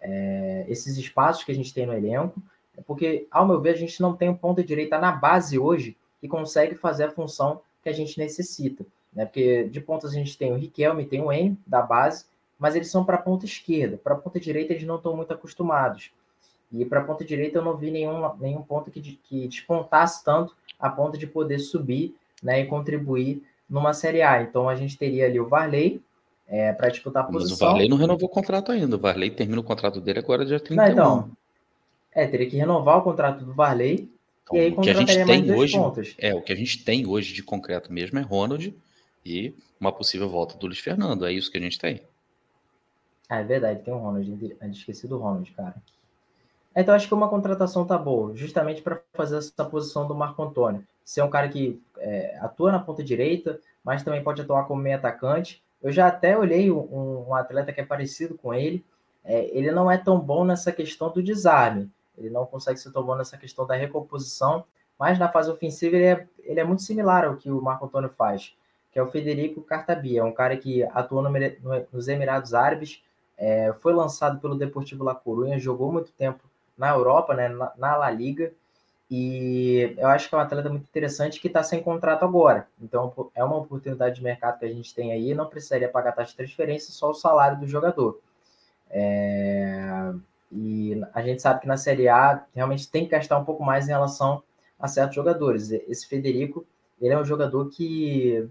[0.00, 2.42] é, esses espaços que a gente tem no elenco,
[2.86, 6.28] porque, ao meu ver, a gente não tem um ponta direita na base hoje que
[6.28, 8.84] consegue fazer a função que a gente necessita.
[9.12, 9.24] Né?
[9.24, 12.24] Porque de pontas a gente tem o Riquelme, tem o N da base,
[12.58, 13.96] mas eles são para a ponta esquerda.
[13.96, 16.12] Para a ponta direita eles não estão muito acostumados.
[16.72, 20.56] E para a ponta direita eu não vi nenhum, nenhum ponto que, que despontasse tanto
[20.78, 24.42] a ponto de poder subir né, e contribuir numa Série A.
[24.42, 26.02] Então a gente teria ali o Varley
[26.48, 27.50] é, para disputar a posição.
[27.50, 28.96] Mas o Varley não renovou o contrato ainda.
[28.96, 30.76] O Varley termina o contrato dele agora dia 31.
[30.76, 31.30] Não, então,
[32.14, 34.10] é, teria que renovar o contrato do Varley
[34.56, 36.14] então, aí o que a gente tem hoje pontos.
[36.18, 38.74] é o que a gente tem hoje de concreto mesmo é Ronald
[39.24, 41.24] e uma possível volta do Luiz Fernando.
[41.26, 42.02] É isso que a gente tem.
[43.28, 44.56] Ah, é verdade, tem o Ronald.
[44.60, 45.74] A gente esqueci do Ronald, cara.
[46.74, 50.86] Então acho que uma contratação tá boa, justamente para fazer essa posição do Marco Antônio.
[51.04, 54.96] Ser um cara que é, atua na ponta direita, mas também pode atuar como meio
[54.96, 55.62] atacante.
[55.82, 58.84] Eu já até olhei um, um atleta que é parecido com ele.
[59.24, 61.90] É, ele não é tão bom nessa questão do desarme.
[62.16, 64.64] Ele não consegue tão bom nessa questão da recomposição,
[64.98, 68.10] mas na fase ofensiva ele é, ele é muito similar ao que o Marco Antônio
[68.10, 68.54] faz,
[68.92, 73.02] que é o Federico Cartabia, é um cara que atuou no, no, nos Emirados Árabes,
[73.36, 76.44] é, foi lançado pelo Deportivo La Coruña, jogou muito tempo
[76.76, 78.52] na Europa, né, na, na La Liga,
[79.14, 82.66] e eu acho que é um atleta muito interessante que está sem contrato agora.
[82.80, 86.30] Então é uma oportunidade de mercado que a gente tem aí, não precisaria pagar taxa
[86.30, 88.18] de transferência, só o salário do jogador.
[88.88, 90.14] É...
[90.52, 93.86] E a gente sabe que na Série A realmente tem que gastar um pouco mais
[93.86, 94.42] em relação
[94.78, 95.70] a certos jogadores.
[95.70, 96.66] Esse Federico,
[97.00, 98.48] ele é um jogador que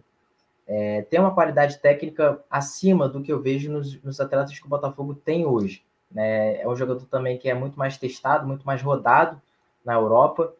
[0.67, 4.69] é, tem uma qualidade técnica acima do que eu vejo nos, nos atletas que o
[4.69, 5.83] Botafogo tem hoje.
[6.09, 6.61] Né?
[6.61, 9.39] É um jogador também que é muito mais testado, muito mais rodado
[9.85, 10.53] na Europa.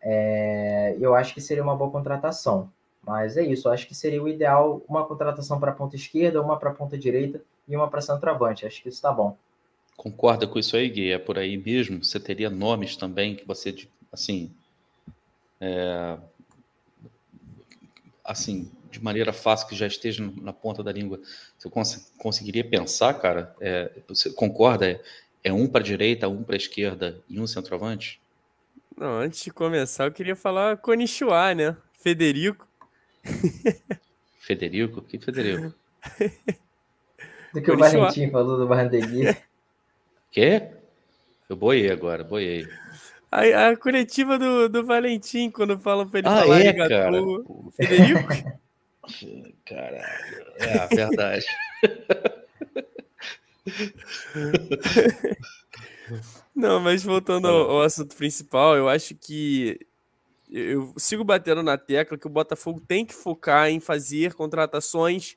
[0.00, 2.70] É, eu acho que seria uma boa contratação.
[3.02, 6.42] Mas é isso, eu acho que seria o ideal uma contratação para a ponta esquerda,
[6.42, 8.66] uma para a ponta direita e uma para centroavante.
[8.66, 9.36] Acho que isso está bom.
[9.98, 11.10] Concorda com isso aí, Gui?
[11.10, 12.04] É por aí mesmo?
[12.04, 13.74] Você teria nomes também que você,
[14.12, 14.48] assim,
[15.60, 16.16] é,
[18.24, 21.20] assim, de maneira fácil, que já esteja na ponta da língua,
[21.58, 23.52] você cons conseguiria pensar, cara?
[23.60, 24.88] É, você concorda?
[24.88, 25.00] É,
[25.42, 28.20] é um para a direita, um para a esquerda e um centroavante?
[28.96, 31.76] Não, antes de começar, eu queria falar Konnichiwa, né?
[31.92, 32.68] Federico.
[34.38, 35.02] Federico?
[35.02, 35.74] Que Federico?
[37.52, 39.24] Do que o Valentim falou do Barrandegui.
[40.30, 40.68] Quê?
[41.48, 42.68] Eu boiei agora, boiei.
[43.30, 47.10] A, a coletiva do, do Valentim, quando falam pra ele ah, falar é, cara.
[47.74, 48.58] Federico?
[49.64, 51.46] Caralho, é a verdade.
[56.54, 59.78] Não, mas voltando ao, ao, assunto principal, eu acho que
[60.50, 65.36] eu sigo batendo na tecla que o Botafogo tem que focar em fazer contratações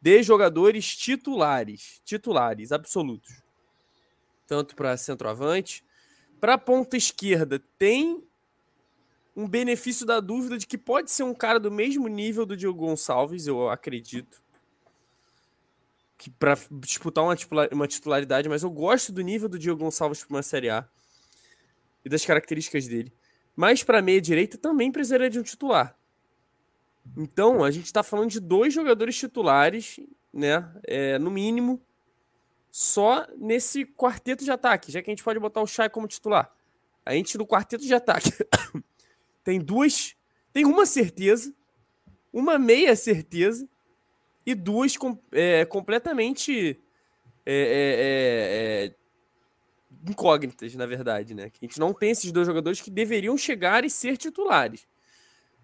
[0.00, 3.45] de jogadores titulares, titulares absolutos
[4.46, 5.84] tanto para centroavante.
[6.40, 8.22] Para ponta esquerda, tem
[9.36, 12.86] um benefício da dúvida de que pode ser um cara do mesmo nível do Diogo
[12.86, 14.42] Gonçalves, eu acredito.
[16.16, 17.36] Que para disputar uma,
[17.72, 20.88] uma titularidade, mas eu gosto do nível do Diogo Gonçalves para uma Série A
[22.04, 23.12] e das características dele.
[23.54, 25.94] Mas para meia direita também precisaria de um titular.
[27.16, 30.00] Então, a gente está falando de dois jogadores titulares,
[30.32, 30.68] né?
[30.84, 31.80] É, no mínimo,
[32.78, 36.52] só nesse quarteto de ataque, já que a gente pode botar o Chay como titular.
[37.06, 38.30] A gente no quarteto de ataque
[39.42, 40.14] tem duas,
[40.52, 41.54] tem uma certeza,
[42.30, 43.66] uma meia certeza
[44.44, 44.92] e duas
[45.32, 46.78] é, completamente
[47.46, 48.94] é, é, é, é,
[50.10, 51.44] incógnitas, na verdade, né?
[51.44, 54.86] A gente não tem esses dois jogadores que deveriam chegar e ser titulares.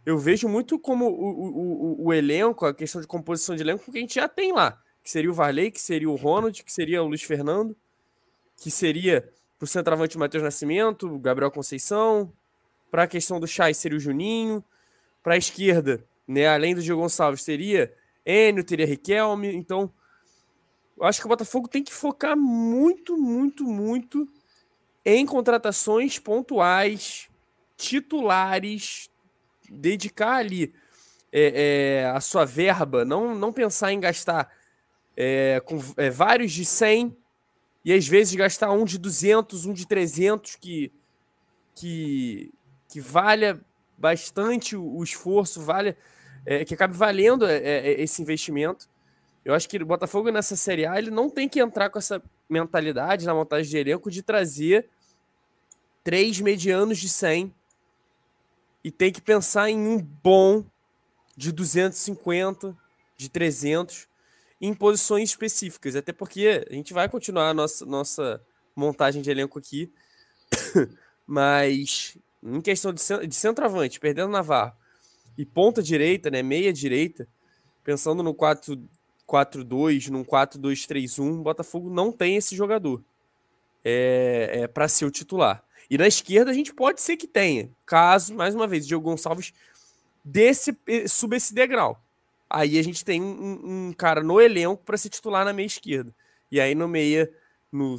[0.07, 3.93] Eu vejo muito como o, o, o, o elenco, a questão de composição de elenco,
[3.93, 6.73] que a gente já tem lá que seria o Varley, que seria o Ronald, que
[6.73, 7.77] seria o Luiz Fernando,
[8.57, 12.33] que seria para o centroavante o Matheus Nascimento, o Gabriel Conceição,
[12.91, 14.65] para a questão do Chay seria o Juninho,
[15.23, 19.93] para a esquerda, né, além do Diego Gonçalves, seria Enio, teria Riquelme, então
[20.97, 24.29] eu acho que o Botafogo tem que focar muito, muito, muito
[25.05, 27.29] em contratações pontuais,
[27.77, 29.11] titulares,
[29.69, 30.73] dedicar ali
[31.33, 34.49] é, é, a sua verba, não, não pensar em gastar
[35.17, 37.17] é, com é, vários de 100
[37.85, 40.93] e às vezes gastar um de 200, um de 300 que
[41.75, 42.53] que,
[42.89, 43.61] que valha
[43.97, 45.97] bastante o, o esforço, vale
[46.45, 48.89] é, que acabe valendo é, é, esse investimento.
[49.45, 52.23] Eu acho que o Botafogo nessa Série A ele não tem que entrar com essa
[52.49, 54.89] mentalidade na montagem de elenco de trazer
[56.05, 57.53] três medianos de 100
[58.85, 60.65] e tem que pensar em um bom
[61.37, 62.77] de 250,
[63.17, 64.09] de 300
[64.63, 68.41] em posições específicas, até porque a gente vai continuar a nossa, nossa
[68.77, 69.93] montagem de elenco aqui,
[71.27, 74.73] mas em questão de, de centroavante, perdendo Navarro,
[75.37, 77.27] e ponta direita, né, meia direita,
[77.83, 83.03] pensando no 4-4-2, num 4-2-3-1, Botafogo não tem esse jogador
[83.85, 85.65] é, é para ser o titular.
[85.91, 89.53] E na esquerda a gente pode ser que tenha, caso, mais uma vez, Diego Gonçalves
[90.25, 92.02] desse, eh, suba esse degrau.
[92.55, 96.15] Aí a gente tem um, um cara no elenco para se titular na meia esquerda.
[96.51, 97.31] E aí no meia,
[97.73, 97.99] no,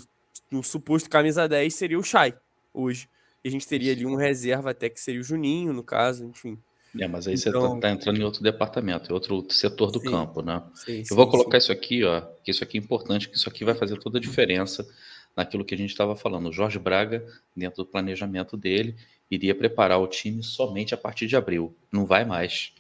[0.52, 2.36] no suposto camisa 10, seria o Chay
[2.72, 3.10] hoje.
[3.44, 6.60] E a gente teria ali um reserva até que seria o Juninho, no caso, enfim.
[7.00, 7.52] É, mas aí então...
[7.52, 10.12] você está tá entrando em outro departamento, outro setor do sim.
[10.12, 10.62] campo, né?
[10.76, 13.50] Sim, Eu sim, vou colocar isso aqui, ó, que isso aqui é importante, que isso
[13.50, 14.88] aqui vai fazer toda a diferença
[15.36, 16.50] naquilo que a gente estava falando.
[16.50, 17.26] O Jorge Braga,
[17.58, 18.96] dentro do planejamento dele,
[19.32, 21.76] iria preparar o time somente a partir de abril.
[21.92, 22.72] Não vai mais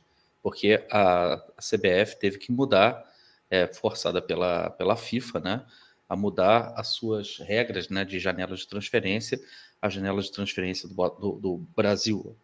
[0.43, 3.03] porque a, CBF teve que mudar,
[3.49, 5.65] é, forçada pela, pela FIFA, né,
[6.07, 9.39] a mudar as suas regras né, de janelas de transferência.
[9.81, 12.35] A janela de transferência do, do, do Brasil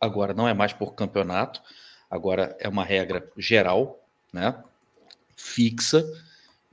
[0.00, 1.60] agora não é mais por campeonato,
[2.10, 4.62] agora é uma regra geral, né,
[5.36, 6.04] fixa,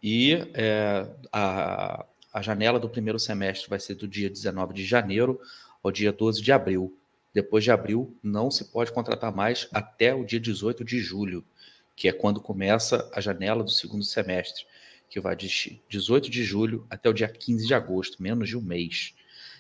[0.01, 5.41] e é, a, a janela do primeiro semestre vai ser do dia 19 de janeiro
[5.83, 6.95] ao dia 12 de abril.
[7.37, 11.45] Depois de abril, não se pode contratar mais até o dia 18 de julho,
[11.95, 14.65] que é quando começa a janela do segundo semestre,
[15.07, 18.61] que vai de 18 de julho até o dia 15 de agosto, menos de um
[18.61, 19.13] mês.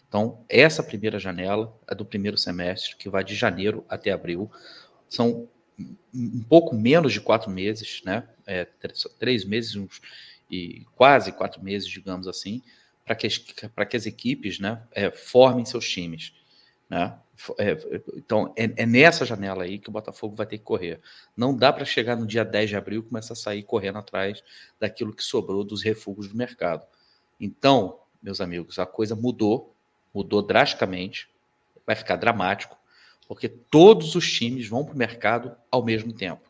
[0.07, 4.49] Então, essa primeira janela é do primeiro semestre, que vai de janeiro até abril.
[5.07, 5.47] São
[6.11, 8.27] um pouco menos de quatro meses, né?
[8.47, 8.65] É,
[9.19, 10.01] três meses uns,
[10.49, 12.63] e quase quatro meses, digamos assim,
[13.05, 16.33] para que, que as equipes né, é, formem seus times.
[16.89, 17.15] Né?
[17.57, 17.77] É,
[18.15, 20.99] então, é, é, nessa janela aí que o Botafogo vai ter que correr.
[21.35, 24.43] Não dá para chegar no dia 10 de abril e começar a sair correndo atrás
[24.79, 26.85] daquilo que sobrou dos refugos do mercado.
[27.39, 29.75] Então, meus amigos, a coisa mudou,
[30.13, 31.29] mudou drasticamente,
[31.85, 32.77] vai ficar dramático,
[33.27, 36.49] porque todos os times vão para o mercado ao mesmo tempo.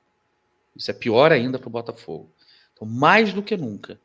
[0.75, 2.31] Isso é pior ainda para o Botafogo.
[2.73, 3.99] Então, mais do que nunca,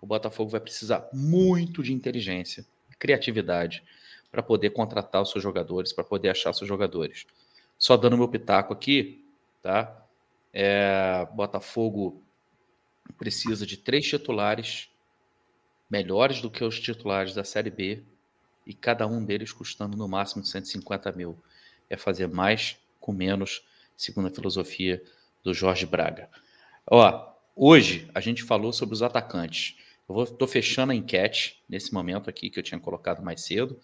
[0.00, 2.66] o Botafogo vai precisar muito de inteligência,
[2.98, 3.84] criatividade,
[4.36, 7.26] para poder contratar os seus jogadores, para poder achar seus jogadores.
[7.78, 9.24] Só dando meu pitaco aqui,
[9.62, 10.06] tá?
[10.52, 12.22] É, Botafogo
[13.16, 14.90] precisa de três titulares
[15.88, 18.02] melhores do que os titulares da Série B
[18.66, 21.38] e cada um deles custando no máximo 150 mil.
[21.88, 23.64] É fazer mais com menos,
[23.96, 25.02] segundo a filosofia
[25.42, 26.28] do Jorge Braga.
[26.86, 29.78] Ó, hoje a gente falou sobre os atacantes.
[30.06, 33.80] Eu estou fechando a enquete nesse momento aqui que eu tinha colocado mais cedo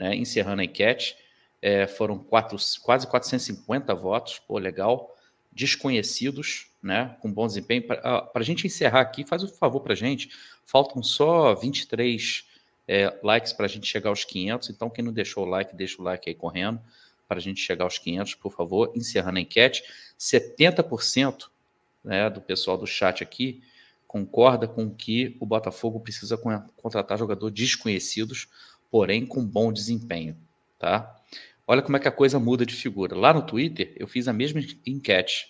[0.00, 1.14] né, encerrando a enquete.
[1.60, 5.14] É, foram quatro, quase 450 votos, pô, legal.
[5.52, 7.86] Desconhecidos, né, com bom desempenho.
[7.86, 10.30] Para a gente encerrar aqui, faz um favor para a gente.
[10.64, 12.48] Faltam só 23
[12.88, 14.70] é, likes para a gente chegar aos 500.
[14.70, 16.80] Então, quem não deixou o like, deixa o like aí correndo
[17.28, 18.90] para a gente chegar aos 500, por favor.
[18.96, 19.84] Encerrando a enquete,
[20.18, 21.48] 70%
[22.02, 23.62] né, do pessoal do chat aqui
[24.10, 28.48] concorda com que o Botafogo precisa contratar jogadores desconhecidos
[28.90, 30.36] porém com bom desempenho,
[30.78, 31.16] tá?
[31.66, 33.16] Olha como é que a coisa muda de figura.
[33.16, 35.48] Lá no Twitter, eu fiz a mesma enquete.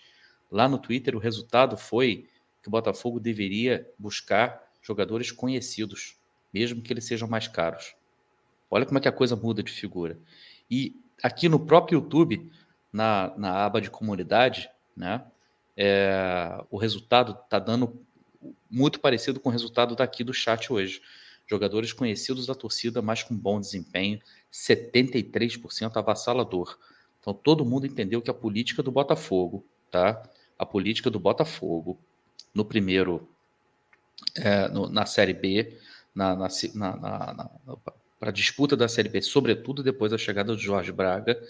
[0.51, 2.29] Lá no Twitter, o resultado foi
[2.63, 6.17] que o Botafogo deveria buscar jogadores conhecidos,
[6.53, 7.95] mesmo que eles sejam mais caros.
[8.71, 10.19] Olha como é que a coisa muda de figura.
[10.71, 12.51] E aqui no próprio YouTube,
[12.93, 15.25] na, na aba de comunidade, né,
[15.77, 17.99] é, o resultado está dando
[18.71, 21.01] muito parecido com o resultado daqui do chat hoje
[21.51, 24.21] jogadores conhecidos da torcida, mas com bom desempenho,
[24.53, 26.79] 73% avassalador.
[27.21, 30.23] Então todo mundo entendeu que a política do Botafogo, tá?
[30.57, 31.99] A política do Botafogo
[32.55, 33.29] no primeiro,
[34.37, 35.77] é, no, na Série B,
[36.15, 37.51] na, na, na, na
[38.19, 41.43] para a disputa da Série B, sobretudo depois da chegada do Jorge Braga,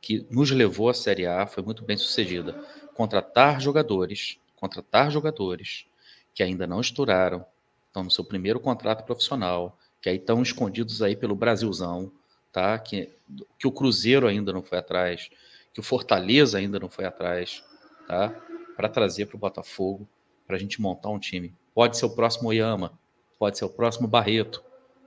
[0.00, 2.64] que nos levou à Série A, foi muito bem sucedida.
[2.94, 5.84] Contratar jogadores, contratar jogadores
[6.32, 7.44] que ainda não estouraram,
[7.92, 12.10] estão no seu primeiro contrato profissional, que aí estão escondidos aí pelo Brasilzão,
[12.50, 12.78] tá?
[12.78, 13.10] Que,
[13.58, 15.28] que o Cruzeiro ainda não foi atrás,
[15.74, 17.62] que o Fortaleza ainda não foi atrás,
[18.08, 18.30] tá?
[18.74, 20.08] Para trazer para o Botafogo,
[20.46, 21.54] para a gente montar um time.
[21.74, 22.98] Pode ser o próximo Oyama,
[23.38, 24.64] pode ser o próximo Barreto,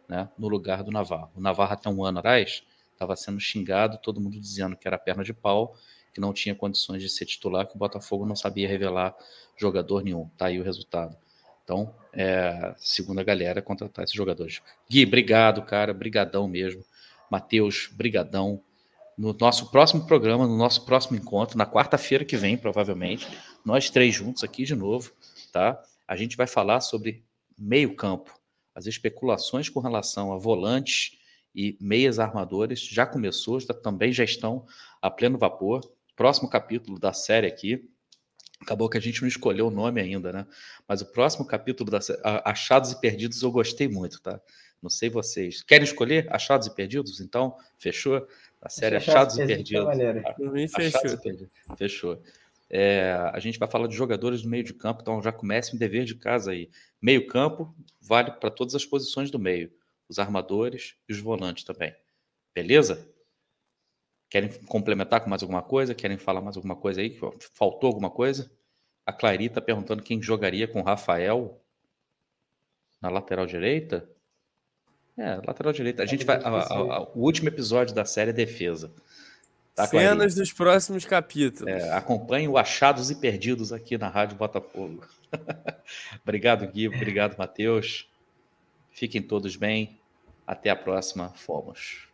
[0.07, 0.29] né?
[0.37, 1.31] No lugar do Navarro.
[1.35, 5.23] O Navarro até um ano atrás estava sendo xingado, todo mundo dizendo que era perna
[5.23, 5.75] de pau,
[6.13, 9.15] que não tinha condições de ser titular, que o Botafogo não sabia revelar
[9.57, 10.29] jogador nenhum.
[10.37, 11.17] Tá aí o resultado.
[11.65, 14.61] Então, é, segundo a galera, contratar esses jogadores.
[14.87, 16.85] Gui, obrigado, cara, brigadão mesmo.
[17.29, 18.61] Matheus, brigadão.
[19.17, 23.27] No nosso próximo programa, no nosso próximo encontro, na quarta-feira que vem, provavelmente,
[23.65, 25.11] nós três juntos aqui de novo,
[25.51, 25.81] tá?
[26.07, 27.23] A gente vai falar sobre
[27.57, 28.31] meio campo,
[28.75, 31.17] as especulações com relação a volantes
[31.55, 34.67] e meias armadores já começou, já, também já estão
[35.01, 35.81] a pleno vapor.
[36.15, 37.89] Próximo capítulo da série aqui,
[38.65, 40.47] Acabou que a gente não escolheu o nome ainda, né?
[40.87, 41.99] Mas o próximo capítulo da
[42.43, 44.41] Achados e Perdidos eu gostei muito, tá?
[44.81, 45.61] Não sei vocês.
[45.61, 47.21] Querem escolher Achados e Perdidos?
[47.21, 48.27] Então, fechou?
[48.59, 49.85] A série Achados, e Perdidos.
[49.85, 51.49] Tá Achados e Perdidos.
[51.77, 52.19] Fechou.
[52.67, 55.77] É, a gente vai falar de jogadores do meio de campo, então já comece um
[55.77, 56.67] dever de casa aí.
[56.99, 57.71] Meio campo
[58.01, 59.71] vale para todas as posições do meio,
[60.09, 61.95] os armadores e os volantes também.
[62.55, 63.07] Beleza?
[64.35, 65.95] Querem complementar com mais alguma coisa?
[65.95, 67.17] Querem falar mais alguma coisa aí?
[67.53, 68.51] Faltou alguma coisa?
[69.05, 71.57] A Clarita perguntando quem jogaria com Rafael
[73.01, 74.05] na lateral direita.
[75.17, 76.03] É, lateral direita.
[76.03, 76.35] A gente vai.
[76.35, 78.91] A, a, a, o último episódio da série é defesa.
[79.73, 81.71] Tá, Cenas dos próximos capítulos.
[81.71, 85.07] É, acompanhe o Achados e Perdidos aqui na Rádio Botafogo.
[86.21, 86.89] obrigado, Gui.
[86.89, 88.05] Obrigado, Matheus.
[88.91, 89.97] Fiquem todos bem.
[90.45, 91.29] Até a próxima.
[91.29, 92.13] Fomos.